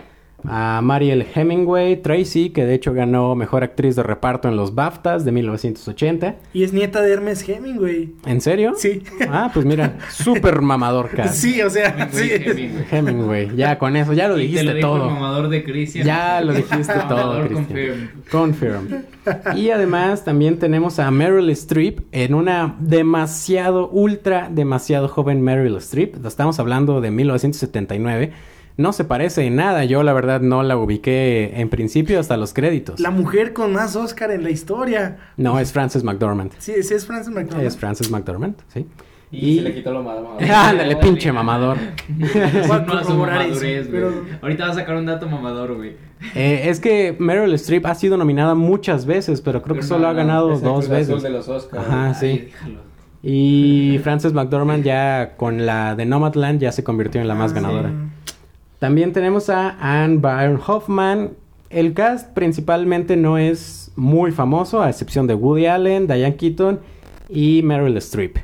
A 0.47 0.79
Mariel 0.83 1.25
Hemingway 1.33 1.95
Tracy, 2.03 2.51
que 2.51 2.65
de 2.65 2.75
hecho 2.75 2.93
ganó 2.93 3.33
Mejor 3.33 3.63
Actriz 3.63 3.95
de 3.95 4.03
Reparto 4.03 4.47
en 4.47 4.55
los 4.55 4.75
BAFTAs 4.75 5.25
de 5.25 5.31
1980. 5.31 6.35
Y 6.53 6.63
es 6.63 6.71
nieta 6.71 7.01
de 7.01 7.11
Hermes 7.13 7.47
Hemingway. 7.49 8.13
¿En 8.27 8.41
serio? 8.41 8.73
Sí. 8.77 9.01
Ah, 9.27 9.49
pues 9.51 9.65
mira, 9.65 9.97
súper 10.11 10.61
mamador, 10.61 11.09
cara. 11.09 11.29
Sí, 11.29 11.59
o 11.63 11.69
sea, 11.71 12.09
sí. 12.11 12.29
Hemingway. 12.31 12.85
Hemingway, 12.91 13.55
ya 13.55 13.79
con 13.79 13.95
eso, 13.95 14.13
ya 14.13 14.27
lo 14.27 14.35
Y 14.37 14.41
te 14.41 14.43
dijiste 14.43 14.63
lo 14.65 14.73
dijo 14.75 14.87
todo. 14.87 15.07
el 15.07 15.13
mamador 15.15 15.49
de 15.49 15.63
Cristian. 15.63 16.05
Ya 16.05 16.41
lo 16.41 16.53
dijiste 16.53 16.93
todo, 16.93 17.17
Mamador 17.17 17.47
Cristian. 17.47 18.11
confirmed. 18.29 18.89
Confirm. 19.25 19.57
Y 19.57 19.71
además 19.71 20.23
también 20.25 20.59
tenemos 20.59 20.99
a 20.99 21.09
Meryl 21.09 21.49
Streep 21.49 22.01
en 22.11 22.35
una 22.35 22.75
demasiado, 22.79 23.89
ultra, 23.89 24.49
demasiado 24.51 25.07
joven 25.07 25.41
Meryl 25.41 25.75
Streep. 25.77 26.23
Estamos 26.23 26.59
hablando 26.59 27.01
de 27.01 27.09
1979. 27.09 28.31
No 28.77 28.91
se 28.93 29.03
parece 29.05 29.45
en 29.45 29.55
nada. 29.55 29.85
Yo 29.85 30.03
la 30.03 30.11
verdad 30.13 30.41
no 30.41 30.61
la 30.63 30.75
ubiqué 30.77 31.53
en 31.61 31.69
principio 31.69 32.19
hasta 32.19 32.35
los 32.37 32.53
créditos. 32.53 32.99
La 32.99 33.09
mujer 33.11 33.53
con 33.53 33.71
más 33.73 33.95
Oscar 33.95 34.31
en 34.31 34.43
la 34.43 34.49
historia. 34.49 35.17
No, 35.37 35.59
es 35.59 35.71
Frances 35.71 36.03
McDormand. 36.03 36.51
Sí, 36.57 36.73
sí 36.83 36.93
es 36.93 37.05
Frances 37.05 37.33
McDormand. 37.33 37.65
Es 37.65 37.77
Frances 37.77 38.11
McDormand, 38.11 38.55
sí. 38.73 38.85
Y, 39.31 39.57
se 39.57 39.61
le 39.63 39.73
quitó 39.73 39.91
lo 39.91 40.03
malo. 40.03 40.37
Ándale, 40.53 40.95
pinche 40.97 41.31
mamador. 41.31 41.77
Pero- 43.91 44.13
Ahorita 44.41 44.65
va 44.65 44.71
a 44.71 44.75
sacar 44.75 44.95
un 44.95 45.05
dato 45.05 45.27
mamador, 45.27 45.75
güey. 45.75 45.95
Eh, 46.35 46.69
es 46.69 46.79
que 46.79 47.15
Meryl 47.19 47.53
Streep 47.55 47.85
ha 47.85 47.95
sido 47.95 48.17
nominada 48.17 48.55
muchas 48.55 49.05
veces, 49.05 49.41
pero 49.41 49.61
creo 49.61 49.75
que 49.75 49.83
solo 49.83 50.03
no, 50.03 50.07
ha 50.09 50.13
ganado 50.13 50.51
Es 50.53 50.59
el 50.59 50.63
dos 50.65 50.85
Cruz 50.85 50.97
Azul 50.97 51.07
veces. 51.15 51.23
de 51.23 51.29
los 51.29 51.47
Oscars. 51.49 51.85
Ajá, 51.87 52.07
Ay, 52.09 52.15
sí. 52.15 52.27
déjalo. 52.45 52.79
Y 53.23 53.99
Frances 54.03 54.33
McDormand 54.33 54.83
ya 54.83 55.35
con 55.35 55.65
la 55.65 55.95
de 55.95 56.05
Nomadland 56.05 56.59
ya 56.61 56.71
se 56.71 56.83
convirtió 56.83 57.19
en 57.21 57.27
la 57.27 57.35
más 57.35 57.51
Ah, 57.51 57.55
ganadora. 57.55 57.89
sí. 57.89 57.95
También 58.79 59.13
tenemos 59.13 59.49
a 59.49 59.77
Anne 59.79 60.17
Byron 60.17 60.59
Hoffman. 60.65 61.31
El 61.69 61.93
cast 61.93 62.33
principalmente 62.33 63.15
no 63.17 63.37
es 63.37 63.91
muy 63.95 64.31
famoso, 64.31 64.81
a 64.81 64.89
excepción 64.89 65.27
de 65.27 65.33
Woody 65.33 65.65
Allen, 65.65 66.07
Diane 66.07 66.35
Keaton 66.35 66.79
y 67.29 67.61
Meryl 67.63 67.97
Streep. 67.97 68.37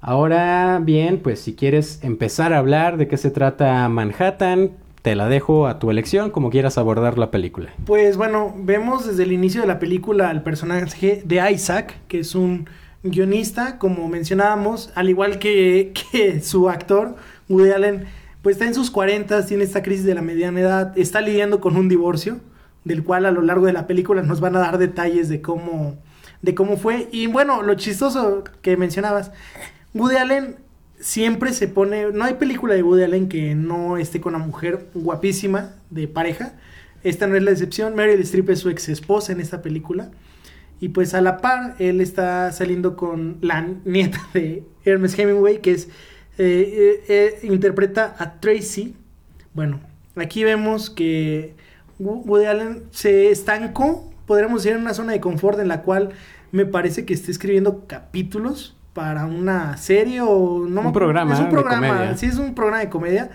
Ahora 0.00 0.80
bien, 0.82 1.18
pues 1.18 1.40
si 1.40 1.54
quieres 1.54 2.00
empezar 2.02 2.52
a 2.52 2.58
hablar 2.58 2.96
de 2.96 3.08
qué 3.08 3.16
se 3.16 3.30
trata 3.30 3.88
Manhattan, 3.88 4.72
te 5.02 5.14
la 5.14 5.28
dejo 5.28 5.66
a 5.66 5.78
tu 5.78 5.90
elección, 5.90 6.30
como 6.30 6.50
quieras 6.50 6.78
abordar 6.78 7.18
la 7.18 7.30
película. 7.30 7.70
Pues 7.84 8.16
bueno, 8.16 8.54
vemos 8.56 9.06
desde 9.06 9.24
el 9.24 9.32
inicio 9.32 9.60
de 9.60 9.66
la 9.66 9.78
película 9.78 10.30
al 10.30 10.42
personaje 10.42 11.22
de 11.24 11.52
Isaac, 11.52 11.96
que 12.08 12.20
es 12.20 12.34
un 12.34 12.68
guionista, 13.02 13.78
como 13.78 14.08
mencionábamos, 14.08 14.92
al 14.94 15.08
igual 15.08 15.38
que, 15.38 15.92
que 16.12 16.40
su 16.40 16.68
actor, 16.68 17.16
Woody 17.48 17.70
Allen, 17.70 18.04
pues 18.42 18.56
está 18.56 18.66
en 18.66 18.74
sus 18.74 18.90
40, 18.90 19.46
tiene 19.46 19.64
esta 19.64 19.82
crisis 19.82 20.04
de 20.04 20.14
la 20.14 20.22
mediana 20.22 20.60
edad, 20.60 20.98
está 20.98 21.20
lidiando 21.20 21.60
con 21.60 21.76
un 21.76 21.88
divorcio, 21.88 22.40
del 22.84 23.04
cual 23.04 23.26
a 23.26 23.30
lo 23.30 23.42
largo 23.42 23.66
de 23.66 23.72
la 23.72 23.86
película 23.86 24.22
nos 24.22 24.40
van 24.40 24.56
a 24.56 24.60
dar 24.60 24.78
detalles 24.78 25.28
de 25.28 25.40
cómo 25.40 25.96
de 26.42 26.54
cómo 26.54 26.76
fue. 26.76 27.08
Y 27.10 27.28
bueno, 27.28 27.62
lo 27.62 27.74
chistoso 27.74 28.44
que 28.60 28.76
mencionabas, 28.76 29.32
Woody 29.94 30.16
Allen 30.16 30.56
siempre 31.00 31.52
se 31.52 31.68
pone, 31.68 32.12
no 32.12 32.24
hay 32.24 32.34
película 32.34 32.74
de 32.74 32.82
Woody 32.82 33.04
Allen 33.04 33.28
que 33.28 33.54
no 33.54 33.96
esté 33.96 34.20
con 34.20 34.34
una 34.34 34.44
mujer 34.44 34.88
guapísima 34.92 35.76
de 35.90 36.08
pareja. 36.08 36.54
Esta 37.02 37.26
no 37.26 37.36
es 37.36 37.42
la 37.42 37.52
excepción. 37.52 37.94
Meryl 37.94 38.20
Streep 38.20 38.50
es 38.50 38.60
su 38.60 38.68
ex 38.68 38.88
esposa 38.88 39.32
en 39.32 39.40
esta 39.40 39.62
película. 39.62 40.10
Y 40.80 40.90
pues 40.90 41.14
a 41.14 41.20
la 41.20 41.38
par, 41.38 41.76
él 41.78 42.00
está 42.00 42.50
saliendo 42.52 42.96
con 42.96 43.38
la 43.40 43.66
nieta 43.84 44.20
de 44.34 44.64
Ernest 44.84 45.18
Hemingway, 45.18 45.60
que 45.60 45.72
es 45.72 45.88
eh, 46.38 47.02
eh, 47.08 47.38
eh, 47.42 47.46
interpreta 47.46 48.14
a 48.18 48.40
Tracy. 48.40 48.94
Bueno, 49.54 49.80
aquí 50.16 50.44
vemos 50.44 50.90
que 50.90 51.54
Wo- 51.98 52.22
Woody 52.24 52.46
Allen 52.46 52.82
se 52.90 53.30
estancó, 53.30 54.10
podríamos 54.26 54.62
decir, 54.62 54.76
en 54.76 54.82
una 54.82 54.94
zona 54.94 55.12
de 55.12 55.20
confort 55.20 55.58
en 55.60 55.68
la 55.68 55.82
cual 55.82 56.10
me 56.50 56.66
parece 56.66 57.04
que 57.04 57.14
está 57.14 57.30
escribiendo 57.30 57.86
capítulos 57.86 58.76
para 58.92 59.24
una 59.24 59.76
serie 59.78 60.20
o 60.20 60.66
no 60.68 60.82
Un 60.82 60.92
programa 60.92 61.32
es 61.32 61.38
un 61.40 61.46
de 61.46 61.50
programa 61.50 61.88
comedia. 61.88 62.16
sí 62.16 62.26
es 62.26 62.36
un 62.36 62.54
programa 62.54 62.80
de 62.80 62.90
comedia 62.90 63.30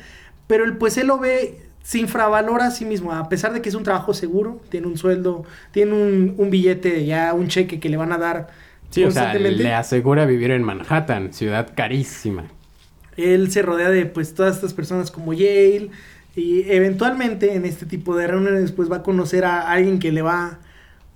pero 0.45 0.63
él 0.65 0.77
pues 0.77 0.97
él 0.99 1.07
lo 1.07 1.17
ve 1.17 1.57
se 1.81 1.97
infravalora 1.97 2.67
a 2.67 2.71
sí 2.71 2.85
mismo 2.85 3.11
a 3.11 3.27
pesar 3.27 3.53
de 3.53 3.61
que 3.63 3.69
es 3.69 3.73
un 3.73 3.81
trabajo 3.81 4.13
seguro 4.13 4.61
tiene 4.69 4.85
un 4.85 4.97
sueldo 4.99 5.45
tiene 5.71 5.93
un, 5.93 6.35
un 6.37 6.49
billete 6.51 7.07
ya 7.07 7.33
un 7.33 7.47
cheque 7.47 7.79
que 7.79 7.89
le 7.89 7.97
van 7.97 8.11
a 8.11 8.19
dar 8.19 8.49
Sí, 8.91 9.03
o 9.03 9.09
sea, 9.09 9.33
le 9.33 9.73
asegura 9.73 10.25
vivir 10.27 10.51
en 10.51 10.61
Manhattan, 10.63 11.33
ciudad 11.33 11.69
carísima. 11.75 12.45
Él 13.17 13.51
se 13.51 13.61
rodea 13.61 13.89
de 13.89 14.05
pues 14.05 14.33
todas 14.33 14.55
estas 14.55 14.73
personas 14.73 15.11
como 15.11 15.33
Yale 15.33 15.89
y 16.35 16.69
eventualmente 16.71 17.55
en 17.55 17.65
este 17.65 17.85
tipo 17.85 18.15
de 18.15 18.27
reuniones 18.27 18.71
pues 18.71 18.91
va 18.91 18.97
a 18.97 19.03
conocer 19.03 19.43
a 19.43 19.71
alguien 19.71 19.99
que 19.99 20.11
le 20.11 20.21
va 20.21 20.45
a 20.45 20.59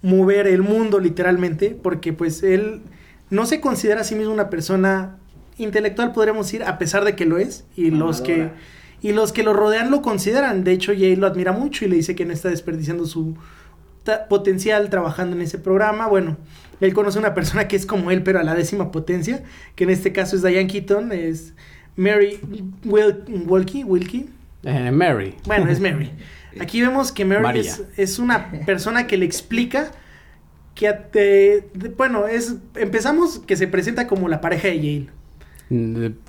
mover 0.02 0.48
el 0.48 0.64
mundo 0.64 1.00
literalmente 1.00 1.78
porque 1.82 2.12
pues 2.12 2.44
él 2.44 2.82
no 3.30 3.46
se 3.46 3.62
considera 3.62 4.02
a 4.02 4.04
sí 4.04 4.16
mismo 4.16 4.34
una 4.34 4.50
persona 4.50 5.18
intelectual 5.58 6.12
podríamos 6.12 6.48
decir 6.48 6.64
a 6.64 6.80
pesar 6.80 7.06
de 7.06 7.16
que 7.16 7.26
lo 7.26 7.38
es 7.38 7.66
y 7.76 7.92
los 7.92 8.22
que 8.22 8.50
y 9.04 9.14
los 9.14 9.32
que 9.32 9.44
lo 9.44 9.54
rodean 9.54 9.92
lo 9.92 10.02
consideran 10.02 10.64
de 10.64 10.72
hecho 10.72 10.92
Yale 10.92 11.18
lo 11.18 11.28
admira 11.28 11.52
mucho 11.52 11.86
y 11.86 11.88
le 11.88 11.98
dice 11.98 12.16
que 12.16 12.26
no 12.26 12.34
está 12.34 12.50
desperdiciando 12.50 13.06
su 13.06 13.36
potencial 14.30 14.90
trabajando 14.90 15.36
en 15.36 15.42
ese 15.42 15.58
programa. 15.58 16.08
Bueno, 16.08 16.38
él 16.80 16.94
conoce 16.94 17.20
a 17.20 17.22
una 17.22 17.34
persona 17.34 17.68
que 17.68 17.76
es 17.76 17.86
como 17.86 18.12
él, 18.12 18.24
pero 18.24 18.40
a 18.40 18.44
la 18.44 18.56
décima 18.56 18.92
potencia, 18.92 19.44
que 19.76 19.84
en 19.84 19.92
este 19.92 20.12
caso 20.12 20.36
es 20.36 20.42
Diane 20.42 20.68
Keaton, 20.68 21.12
es 21.12 21.54
Mary 22.02 22.40
Wil- 22.86 23.24
Wilkie, 23.48 23.84
Wilkie. 23.84 24.30
Eh, 24.64 24.92
Mary. 24.92 25.36
Bueno, 25.46 25.70
es 25.70 25.80
Mary. 25.80 26.12
Aquí 26.60 26.82
vemos 26.82 27.12
que 27.12 27.24
Mary 27.26 27.60
es, 27.62 27.84
es 27.96 28.20
una 28.20 28.52
persona 28.66 29.08
que 29.08 29.18
le 29.18 29.26
explica 29.26 29.92
que, 30.76 30.92
de- 31.14 31.64
bueno, 31.98 32.28
es, 32.28 32.56
empezamos 32.76 33.40
que 33.40 33.56
se 33.56 33.68
presenta 33.68 34.08
como 34.08 34.28
la 34.28 34.42
pareja 34.42 34.68
de 34.68 34.76
Yale. 34.78 35.10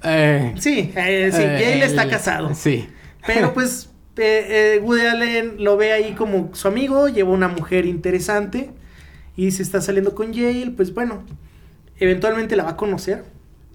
Eh, 0.05 0.55
Sí, 0.59 0.93
eh, 0.95 1.31
sí, 1.33 1.43
eh, 1.43 1.59
Yale 1.61 1.85
está 1.85 2.09
casado. 2.09 2.55
Sí. 2.55 2.89
Pero 3.27 3.53
pues 3.55 3.91
eh, 4.17 4.77
eh, 4.77 4.81
Woody 4.83 5.07
Allen 5.07 5.55
lo 5.65 5.77
ve 5.77 5.93
ahí 5.93 6.13
como 6.13 6.51
su 6.55 6.69
amigo, 6.69 7.09
lleva 7.09 7.31
una 7.31 7.49
mujer 7.49 7.87
interesante 7.87 8.71
y 9.37 9.51
se 9.53 9.63
está 9.63 9.81
saliendo 9.81 10.15
con 10.15 10.33
Yale, 10.33 10.71
pues 10.77 10.93
bueno, 10.95 11.25
eventualmente 11.99 12.55
la 12.57 12.65
va 12.65 12.71
a 12.71 12.77
conocer 12.77 13.25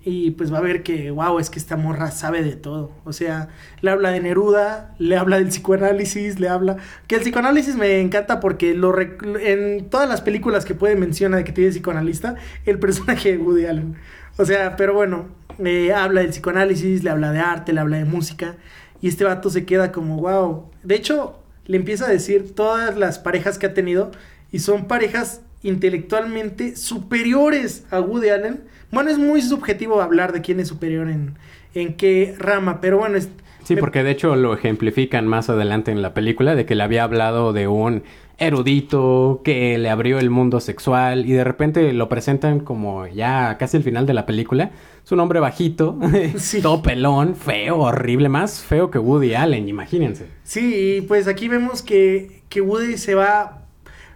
y 0.10 0.32
pues 0.32 0.54
va 0.54 0.60
a 0.60 0.62
ver 0.62 0.84
que, 0.84 1.12
wow, 1.12 1.38
es 1.38 1.50
que 1.50 1.60
esta 1.60 1.76
morra 1.76 2.12
sabe 2.12 2.42
de 2.42 2.56
todo. 2.56 2.94
O 3.04 3.12
sea, 3.12 3.50
le 3.82 3.92
habla 3.92 4.10
de 4.10 4.22
Neruda, 4.22 4.96
le 5.00 5.18
habla 5.18 5.36
del 5.36 5.50
psicoanálisis, 5.50 6.40
le 6.40 6.48
habla... 6.48 6.78
Que 7.08 7.16
el 7.16 7.22
psicoanálisis 7.22 7.76
me 7.76 8.00
encanta 8.00 8.40
porque 8.40 8.74
lo 8.74 8.98
en 9.02 9.90
todas 9.90 10.08
las 10.08 10.22
películas 10.22 10.64
que 10.64 10.76
puede 10.76 10.96
mencionar 10.96 11.40
de 11.40 11.44
que 11.44 11.52
tiene 11.52 11.72
psicoanalista, 11.72 12.36
el 12.66 12.80
personaje 12.80 13.34
de 13.34 13.38
Woody 13.38 13.66
Allen. 13.66 13.98
O 14.38 14.46
sea, 14.46 14.78
pero 14.78 14.94
bueno, 14.94 15.28
eh, 15.60 15.92
habla 15.92 16.22
del 16.22 16.30
psicoanálisis, 16.30 17.04
le 17.04 17.10
habla 17.10 17.34
de 17.34 17.40
arte, 17.40 17.74
le 17.74 17.82
habla 17.82 17.98
de 17.98 18.06
música. 18.06 18.56
Y 19.02 19.10
este 19.10 19.26
vato 19.26 19.50
se 19.50 19.66
queda 19.66 19.92
como, 19.92 20.22
wow. 20.22 20.72
De 20.84 20.96
hecho, 20.96 21.44
le 21.66 21.76
empieza 21.76 22.06
a 22.06 22.10
decir 22.10 22.56
todas 22.56 22.96
las 22.96 23.20
parejas 23.20 23.58
que 23.58 23.66
ha 23.66 23.74
tenido 23.74 24.12
y 24.54 24.60
son 24.60 24.88
parejas 24.88 25.42
intelectualmente 25.64 26.78
superiores 26.78 27.84
a 27.92 28.00
Woody 28.00 28.30
Allen. 28.30 28.64
Bueno, 28.92 29.10
es 29.10 29.18
muy 29.18 29.42
subjetivo 29.42 30.02
hablar 30.02 30.32
de 30.34 30.42
quién 30.42 30.60
es 30.60 30.68
superior 30.70 31.10
en, 31.10 31.36
en 31.74 31.96
qué 31.96 32.36
rama, 32.38 32.80
pero 32.82 32.98
bueno, 33.00 33.18
es, 33.18 33.30
Sí, 33.64 33.76
me- 33.76 33.82
porque 33.82 34.04
de 34.04 34.12
hecho 34.12 34.36
lo 34.38 34.54
ejemplifican 34.54 35.28
más 35.28 35.50
adelante 35.50 35.92
en 35.92 36.02
la 36.02 36.14
película 36.14 36.56
de 36.56 36.66
que 36.66 36.76
le 36.76 36.84
había 36.84 37.04
hablado 37.04 37.52
de 37.54 37.68
un 37.68 38.04
erudito 38.40 39.42
que 39.44 39.78
le 39.78 39.90
abrió 39.90 40.20
el 40.20 40.30
mundo 40.30 40.60
sexual 40.60 41.26
y 41.26 41.34
de 41.34 41.44
repente 41.44 41.92
lo 41.94 42.08
presentan 42.10 42.60
como 42.62 43.06
ya 43.08 43.58
casi 43.58 43.78
el 43.78 43.84
final 43.84 44.06
de 44.06 44.14
la 44.14 44.26
película. 44.26 44.72
Es 45.04 45.12
un 45.12 45.20
hombre 45.20 45.40
bajito, 45.40 45.98
Sí. 46.38 46.62
todo 46.62 46.82
pelón, 46.82 47.36
feo, 47.36 47.80
horrible, 47.80 48.30
más 48.30 48.62
feo 48.62 48.90
que 48.90 49.00
Woody 49.00 49.36
Allen, 49.36 49.68
imagínense. 49.70 50.28
Sí, 50.44 51.04
pues 51.08 51.28
aquí 51.28 51.48
vemos 51.48 51.82
que, 51.82 52.42
que 52.50 52.62
Woody 52.62 52.98
se 52.98 53.16
va. 53.16 53.64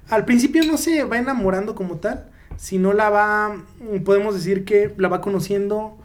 Al 0.10 0.26
principio 0.26 0.64
no 0.66 0.78
se 0.78 1.04
va 1.04 1.18
enamorando 1.18 1.76
como 1.76 1.98
tal, 1.98 2.26
sino 2.62 2.93
la 2.93 3.10
va. 3.10 3.56
Podemos 4.06 4.36
decir 4.36 4.65
que 4.65 4.93
la 4.97 5.08
va 5.08 5.19
conociendo, 5.19 5.97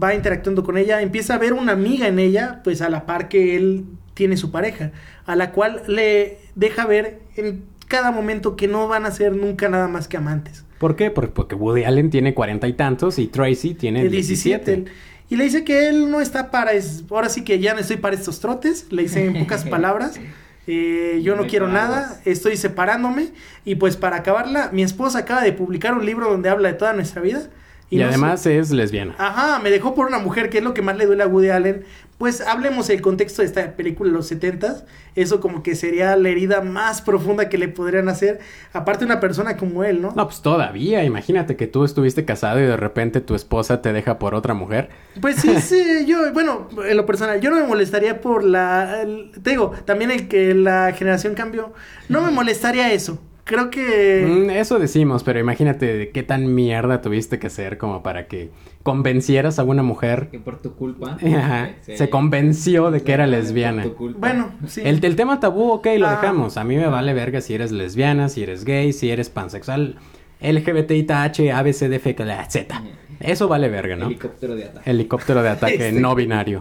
va 0.00 0.14
interactuando 0.14 0.62
con 0.62 0.76
ella, 0.76 1.00
empieza 1.00 1.34
a 1.34 1.38
ver 1.38 1.54
una 1.54 1.72
amiga 1.72 2.06
en 2.06 2.18
ella, 2.18 2.60
pues 2.62 2.82
a 2.82 2.90
la 2.90 3.06
par 3.06 3.28
que 3.28 3.56
él 3.56 3.86
tiene 4.12 4.36
su 4.36 4.50
pareja, 4.50 4.92
a 5.24 5.36
la 5.36 5.52
cual 5.52 5.82
le 5.86 6.38
deja 6.54 6.84
ver 6.86 7.20
en 7.36 7.64
cada 7.88 8.10
momento 8.10 8.56
que 8.56 8.68
no 8.68 8.88
van 8.88 9.06
a 9.06 9.10
ser 9.10 9.34
nunca 9.34 9.70
nada 9.70 9.88
más 9.88 10.06
que 10.06 10.18
amantes. 10.18 10.64
¿Por 10.78 10.96
qué? 10.96 11.10
Por- 11.10 11.30
Porque 11.32 11.54
Woody 11.54 11.84
Allen 11.84 12.10
tiene 12.10 12.34
cuarenta 12.34 12.68
y 12.68 12.74
tantos 12.74 13.18
y 13.18 13.26
Tracy 13.28 13.72
tiene 13.74 14.02
El 14.02 14.10
17. 14.10 14.64
17. 14.76 14.92
Y 15.30 15.36
le 15.36 15.44
dice 15.44 15.64
que 15.64 15.88
él 15.88 16.10
no 16.10 16.20
está 16.20 16.50
para... 16.50 16.72
es- 16.72 17.04
ahora 17.10 17.30
sí 17.30 17.42
que 17.42 17.58
ya 17.58 17.72
no 17.72 17.80
estoy 17.80 17.96
para 17.96 18.14
estos 18.14 18.40
trotes. 18.40 18.92
Le 18.92 19.02
dice 19.04 19.24
en 19.24 19.38
pocas 19.38 19.64
palabras. 19.70 20.20
Eh, 20.66 21.20
yo 21.22 21.36
no 21.36 21.42
Me 21.42 21.48
quiero 21.48 21.68
nada. 21.68 22.20
Estoy 22.24 22.56
separándome. 22.56 23.28
Y 23.64 23.74
pues 23.76 23.96
para 23.96 24.16
acabarla, 24.16 24.70
mi 24.72 24.82
esposa 24.82 25.20
acaba 25.20 25.42
de 25.42 25.52
publicar 25.52 25.94
un 25.94 26.04
libro 26.06 26.28
donde 26.30 26.48
habla 26.48 26.68
de 26.68 26.74
toda 26.74 26.92
nuestra 26.92 27.20
vida. 27.22 27.42
Y, 27.90 27.98
no 27.98 28.06
además 28.06 28.40
sé- 28.42 28.58
es 28.58 28.70
lesbiana. 28.70 29.14
Ajá, 29.18 29.60
me 29.60 29.70
dejó 29.70 29.94
por 29.94 30.06
una 30.06 30.18
mujer, 30.18 30.48
que 30.50 30.58
es 30.58 30.64
lo 30.64 30.74
que 30.74 30.82
más 30.82 30.96
le 30.96 31.06
duele 31.06 31.22
a 31.22 31.26
Woody 31.26 31.50
Allen. 31.50 31.84
Pues 32.18 32.40
hablemos 32.40 32.86
del 32.86 33.00
contexto 33.02 33.42
de 33.42 33.46
esta 33.48 33.72
película 33.76 34.08
de 34.10 34.16
los 34.16 34.28
70 34.28 34.84
Eso 35.16 35.40
como 35.40 35.62
que 35.64 35.74
sería 35.74 36.14
la 36.16 36.28
herida 36.28 36.60
más 36.60 37.02
profunda 37.02 37.48
que 37.48 37.58
le 37.58 37.68
podrían 37.68 38.08
hacer. 38.08 38.38
Aparte 38.72 39.04
una 39.04 39.18
persona 39.20 39.56
como 39.56 39.82
él, 39.84 40.00
¿no? 40.00 40.12
No, 40.14 40.24
pues 40.26 40.40
todavía, 40.40 41.02
imagínate 41.04 41.56
que 41.56 41.66
tú 41.66 41.84
estuviste 41.84 42.24
casado 42.24 42.60
y 42.60 42.62
de 42.62 42.76
repente 42.76 43.20
tu 43.20 43.34
esposa 43.34 43.82
te 43.82 43.92
deja 43.92 44.18
por 44.18 44.34
otra 44.34 44.54
mujer. 44.54 44.90
Pues 45.20 45.36
sí, 45.36 45.60
sí, 45.60 46.04
yo, 46.06 46.32
bueno, 46.32 46.68
en 46.88 46.96
lo 46.96 47.04
personal, 47.04 47.40
yo 47.40 47.50
no 47.50 47.56
me 47.56 47.66
molestaría 47.66 48.20
por 48.20 48.44
la, 48.44 49.02
el- 49.02 49.32
te 49.42 49.50
digo, 49.50 49.72
también 49.84 50.10
el 50.12 50.28
que 50.28 50.54
la 50.54 50.92
generación 50.92 51.34
cambió, 51.34 51.72
no 52.08 52.22
me 52.22 52.30
molestaría 52.30 52.92
eso. 52.92 53.20
Creo 53.44 53.68
que, 53.70 54.24
Mm, 54.26 54.50
eso 54.50 54.78
decimos, 54.78 55.22
pero 55.22 55.38
imagínate 55.38 55.84
de 55.96 56.10
qué 56.10 56.22
tan 56.22 56.54
mierda 56.54 57.02
tuviste 57.02 57.38
que 57.38 57.50
ser 57.50 57.76
como 57.76 58.02
para 58.02 58.26
que 58.26 58.50
convencieras 58.82 59.58
a 59.58 59.64
una 59.64 59.82
mujer. 59.82 60.28
Que 60.30 60.38
por 60.38 60.62
tu 60.62 60.74
culpa. 60.74 61.18
Ajá, 61.22 61.72
Sí. 61.82 61.96
se 61.98 62.08
convenció 62.08 62.90
de 62.90 63.02
que 63.02 63.12
era 63.12 63.24
Por 63.24 63.32
lesbiana. 63.32 63.82
tu 63.82 63.94
culpa. 63.94 64.18
bueno, 64.28 64.50
sí. 64.66 64.80
El, 64.84 65.04
el 65.04 65.14
tema 65.16 65.40
tabú, 65.40 65.70
ok, 65.72 65.86
lo 65.98 66.06
Ah. 66.06 66.12
dejamos. 66.12 66.56
A 66.56 66.64
mí 66.64 66.76
me 66.76 66.86
vale 66.86 67.12
verga 67.12 67.40
si 67.42 67.52
eres 67.54 67.70
lesbiana, 67.70 68.30
si 68.30 68.42
eres 68.42 68.64
gay, 68.64 68.92
si 68.94 69.10
eres 69.10 69.28
pansexual, 69.28 69.96
LGBTITH, 70.40 71.50
ABCDF, 71.52 72.06
Z. 72.48 72.82
Eso 73.20 73.48
vale 73.48 73.68
verga, 73.68 73.96
¿no? 73.96 74.06
Helicóptero 74.06 74.54
de 74.56 74.64
ataque. 74.64 74.90
Helicóptero 74.90 75.42
de 75.42 75.48
ataque 75.50 75.90
Sí. 75.90 75.96
no 76.00 76.14
binario. 76.14 76.60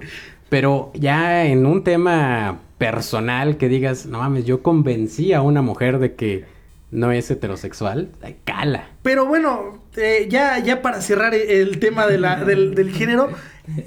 Pero 0.50 0.91
ya 0.93 1.46
en 1.46 1.65
un 1.65 1.84
tema 1.84 2.60
personal 2.78 3.58
que 3.58 3.69
digas, 3.69 4.06
no 4.06 4.19
mames, 4.19 4.46
yo 4.46 4.62
convencí 4.62 5.34
a 5.34 5.41
una 5.41 5.62
mujer 5.62 6.00
de 6.00 6.13
que 6.15 6.46
no 6.93 7.12
es 7.12 7.29
heterosexual, 7.32 8.12
cala. 8.45 8.89
Pero 9.01 9.25
bueno, 9.25 9.84
eh, 9.97 10.27
ya, 10.29 10.60
ya 10.60 10.82
para 10.82 11.01
cerrar 11.01 11.34
el 11.34 11.79
tema 11.79 12.08
del, 12.08 12.75
del 12.75 12.91
género, 12.91 13.29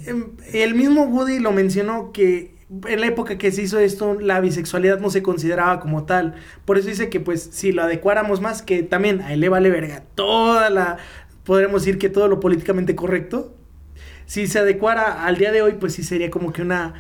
em, 0.07 0.33
el 0.53 0.75
mismo 0.75 1.05
Woody 1.05 1.39
lo 1.39 1.53
mencionó 1.53 2.13
que 2.13 2.57
en 2.87 3.01
la 3.01 3.07
época 3.07 3.39
que 3.39 3.53
se 3.53 3.63
hizo 3.63 3.79
esto, 3.79 4.15
la 4.21 4.41
bisexualidad 4.41 4.99
no 4.99 5.11
se 5.11 5.23
consideraba 5.23 5.79
como 5.79 6.05
tal. 6.05 6.35
Por 6.65 6.79
eso 6.79 6.89
dice 6.89 7.09
que 7.09 7.21
pues 7.21 7.49
si 7.53 7.73
lo 7.73 7.83
adecuáramos 7.83 8.41
más, 8.41 8.63
que 8.63 8.83
también 8.83 9.21
a 9.21 9.33
él 9.33 9.41
le 9.41 9.49
vale 9.49 9.71
verga 9.71 10.03
toda 10.15 10.69
la, 10.69 10.97
podremos 11.45 11.83
decir 11.83 11.99
que 11.99 12.09
todo 12.09 12.27
lo 12.29 12.41
políticamente 12.41 12.97
correcto. 12.97 13.55
Si 14.27 14.49
se 14.49 14.59
adecuara 14.59 15.25
al 15.25 15.37
día 15.39 15.53
de 15.53 15.63
hoy, 15.63 15.75
pues 15.75 15.95
sí 15.95 16.03
sería 16.03 16.31
como 16.31 16.53
que 16.53 16.63
una 16.63 16.95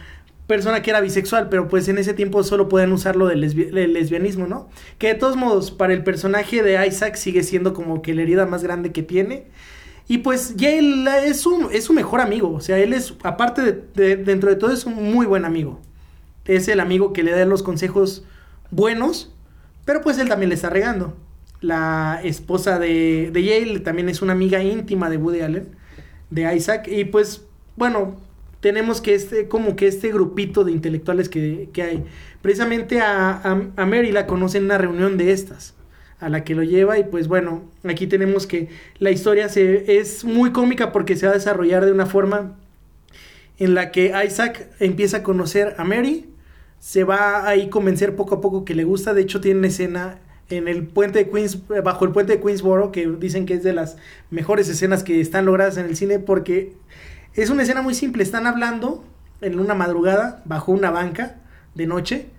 persona 0.47 0.83
que 0.83 0.91
era 0.91 1.01
bisexual, 1.01 1.49
pero 1.49 1.69
pues 1.69 1.89
en 1.89 1.99
ese 1.99 2.15
tiempo 2.15 2.43
solo 2.45 2.69
pueden 2.69 2.93
del, 3.29 3.43
lesbi- 3.43 3.71
del 3.71 3.93
lesbianismo, 3.95 4.47
¿no? 4.47 4.69
Que 4.99 5.09
de 5.09 5.15
todos 5.15 5.37
modos, 5.37 5.71
para 5.71 5.93
el 5.93 6.05
personaje 6.05 6.63
de 6.63 6.87
Isaac 6.87 7.17
sigue 7.17 7.43
siendo 7.43 7.75
como 7.75 8.03
que 8.03 8.15
la 8.15 8.23
herida 8.23 8.47
más 8.47 8.63
grande 8.63 8.93
que 8.93 9.03
tiene. 9.03 9.45
Y 10.09 10.19
pues 10.19 10.55
ya 10.57 10.71
él 10.71 11.07
es 11.25 11.41
su, 11.41 11.69
es 11.73 11.85
su 11.85 11.93
mejor 11.93 12.21
amigo, 12.21 12.53
o 12.53 12.61
sea, 12.61 12.79
él 12.79 12.93
es, 12.93 13.15
aparte 13.25 13.63
de, 13.63 13.83
de- 13.95 14.17
dentro 14.17 14.51
de 14.51 14.57
todo, 14.57 14.73
es 14.73 14.85
un 14.87 14.95
muy 15.13 15.27
buen 15.27 15.45
amigo. 15.45 15.81
Es 16.45 16.69
el 16.69 16.79
amigo 16.81 17.13
que 17.13 17.25
le 17.25 17.33
da 17.33 17.45
los 17.45 17.63
consejos 17.65 18.25
buenos, 18.71 19.33
pero 19.85 20.01
pues 20.03 20.19
él 20.19 20.29
también 20.29 20.51
le 20.51 20.55
está 20.55 20.71
regando. 20.71 21.17
la 21.61 22.21
esposa 22.23 22.79
de, 22.79 23.31
de 23.33 23.43
Yale, 23.43 23.81
también 23.81 24.09
es 24.09 24.23
una 24.23 24.33
amiga 24.33 24.63
íntima 24.63 25.11
de 25.11 25.17
Woody 25.17 25.41
Allen, 25.41 25.69
de 26.31 26.55
Isaac, 26.55 26.87
y 26.89 27.05
pues, 27.07 27.45
bueno, 27.77 28.17
tenemos 28.67 29.01
que 29.01 29.15
este, 29.15 29.47
como 29.47 29.77
que 29.77 29.87
este 29.87 30.11
grupito 30.11 30.65
de 30.65 30.73
intelectuales 30.73 31.29
que, 31.29 31.69
que 31.73 31.83
hay. 31.85 32.05
Precisamente 32.43 33.01
a, 33.01 33.63
Mary 33.77 34.11
la 34.11 34.27
conocen 34.27 34.63
en 34.63 34.65
una 34.65 34.77
reunión 34.77 35.17
de 35.17 35.31
estas 35.31 35.75
a 36.19 36.29
la 36.29 36.43
que 36.43 36.57
lo 36.57 36.65
lleva 36.65 36.99
y 36.99 37.05
pues 37.05 37.29
bueno, 37.29 37.63
aquí 37.85 38.09
tenemos 38.09 38.49
que 38.49 38.69
la 38.99 39.13
historia 39.13 39.49
se, 39.49 39.99
es 39.99 40.25
muy 40.25 40.51
cómica 40.51 40.91
porque 40.91 41.15
se 41.15 41.27
va 41.27 41.31
a 41.31 41.37
desarrollar 41.37 41.85
de 41.85 41.93
una 41.93 42.07
forma 42.07 42.59
en 43.59 43.77
la 43.77 43.93
que 43.93 44.13
Isaac 44.27 44.69
empieza 44.81 45.19
a 45.19 45.23
conocer 45.23 45.77
a 45.79 45.85
Mary, 45.85 46.29
se 46.81 47.05
va 47.05 47.47
ahí 47.47 47.69
convencer 47.69 48.17
poco 48.17 48.35
a 48.35 48.41
poco 48.41 48.65
que 48.65 48.75
le 48.75 48.83
gusta, 48.83 49.15
de 49.15 49.23
hecho 49.23 49.41
tiene 49.41 49.61
una 49.61 49.69
escena 49.69 50.19
en 50.51 50.67
el 50.67 50.89
puente 50.89 51.21
de 51.21 51.31
Queens, 51.31 51.69
bajo 51.85 52.05
el 52.05 52.11
puente 52.11 52.33
de 52.33 52.43
Queensboro, 52.43 52.91
que 52.91 53.07
dicen 53.07 53.47
que 53.47 53.55
es 53.55 53.63
de 53.63 53.75
las 53.75 53.97
mejores 54.31 54.69
escenas 54.69 55.05
que 55.05 55.21
están 55.21 55.45
logradas 55.45 55.77
en 55.77 55.87
el 55.87 55.97
cine 55.97 56.19
porque 56.19 56.73
es 57.37 57.51
una 57.51 57.63
escena 57.63 57.83
muy 57.83 57.95
simple, 57.95 58.23
están 58.23 58.47
hablando 58.47 59.05
en 59.41 59.59
una 59.59 59.75
madrugada 59.75 60.43
bajo 60.45 60.73
una 60.73 60.91
banca 60.91 61.37
de 61.75 61.87
noche 61.87 62.31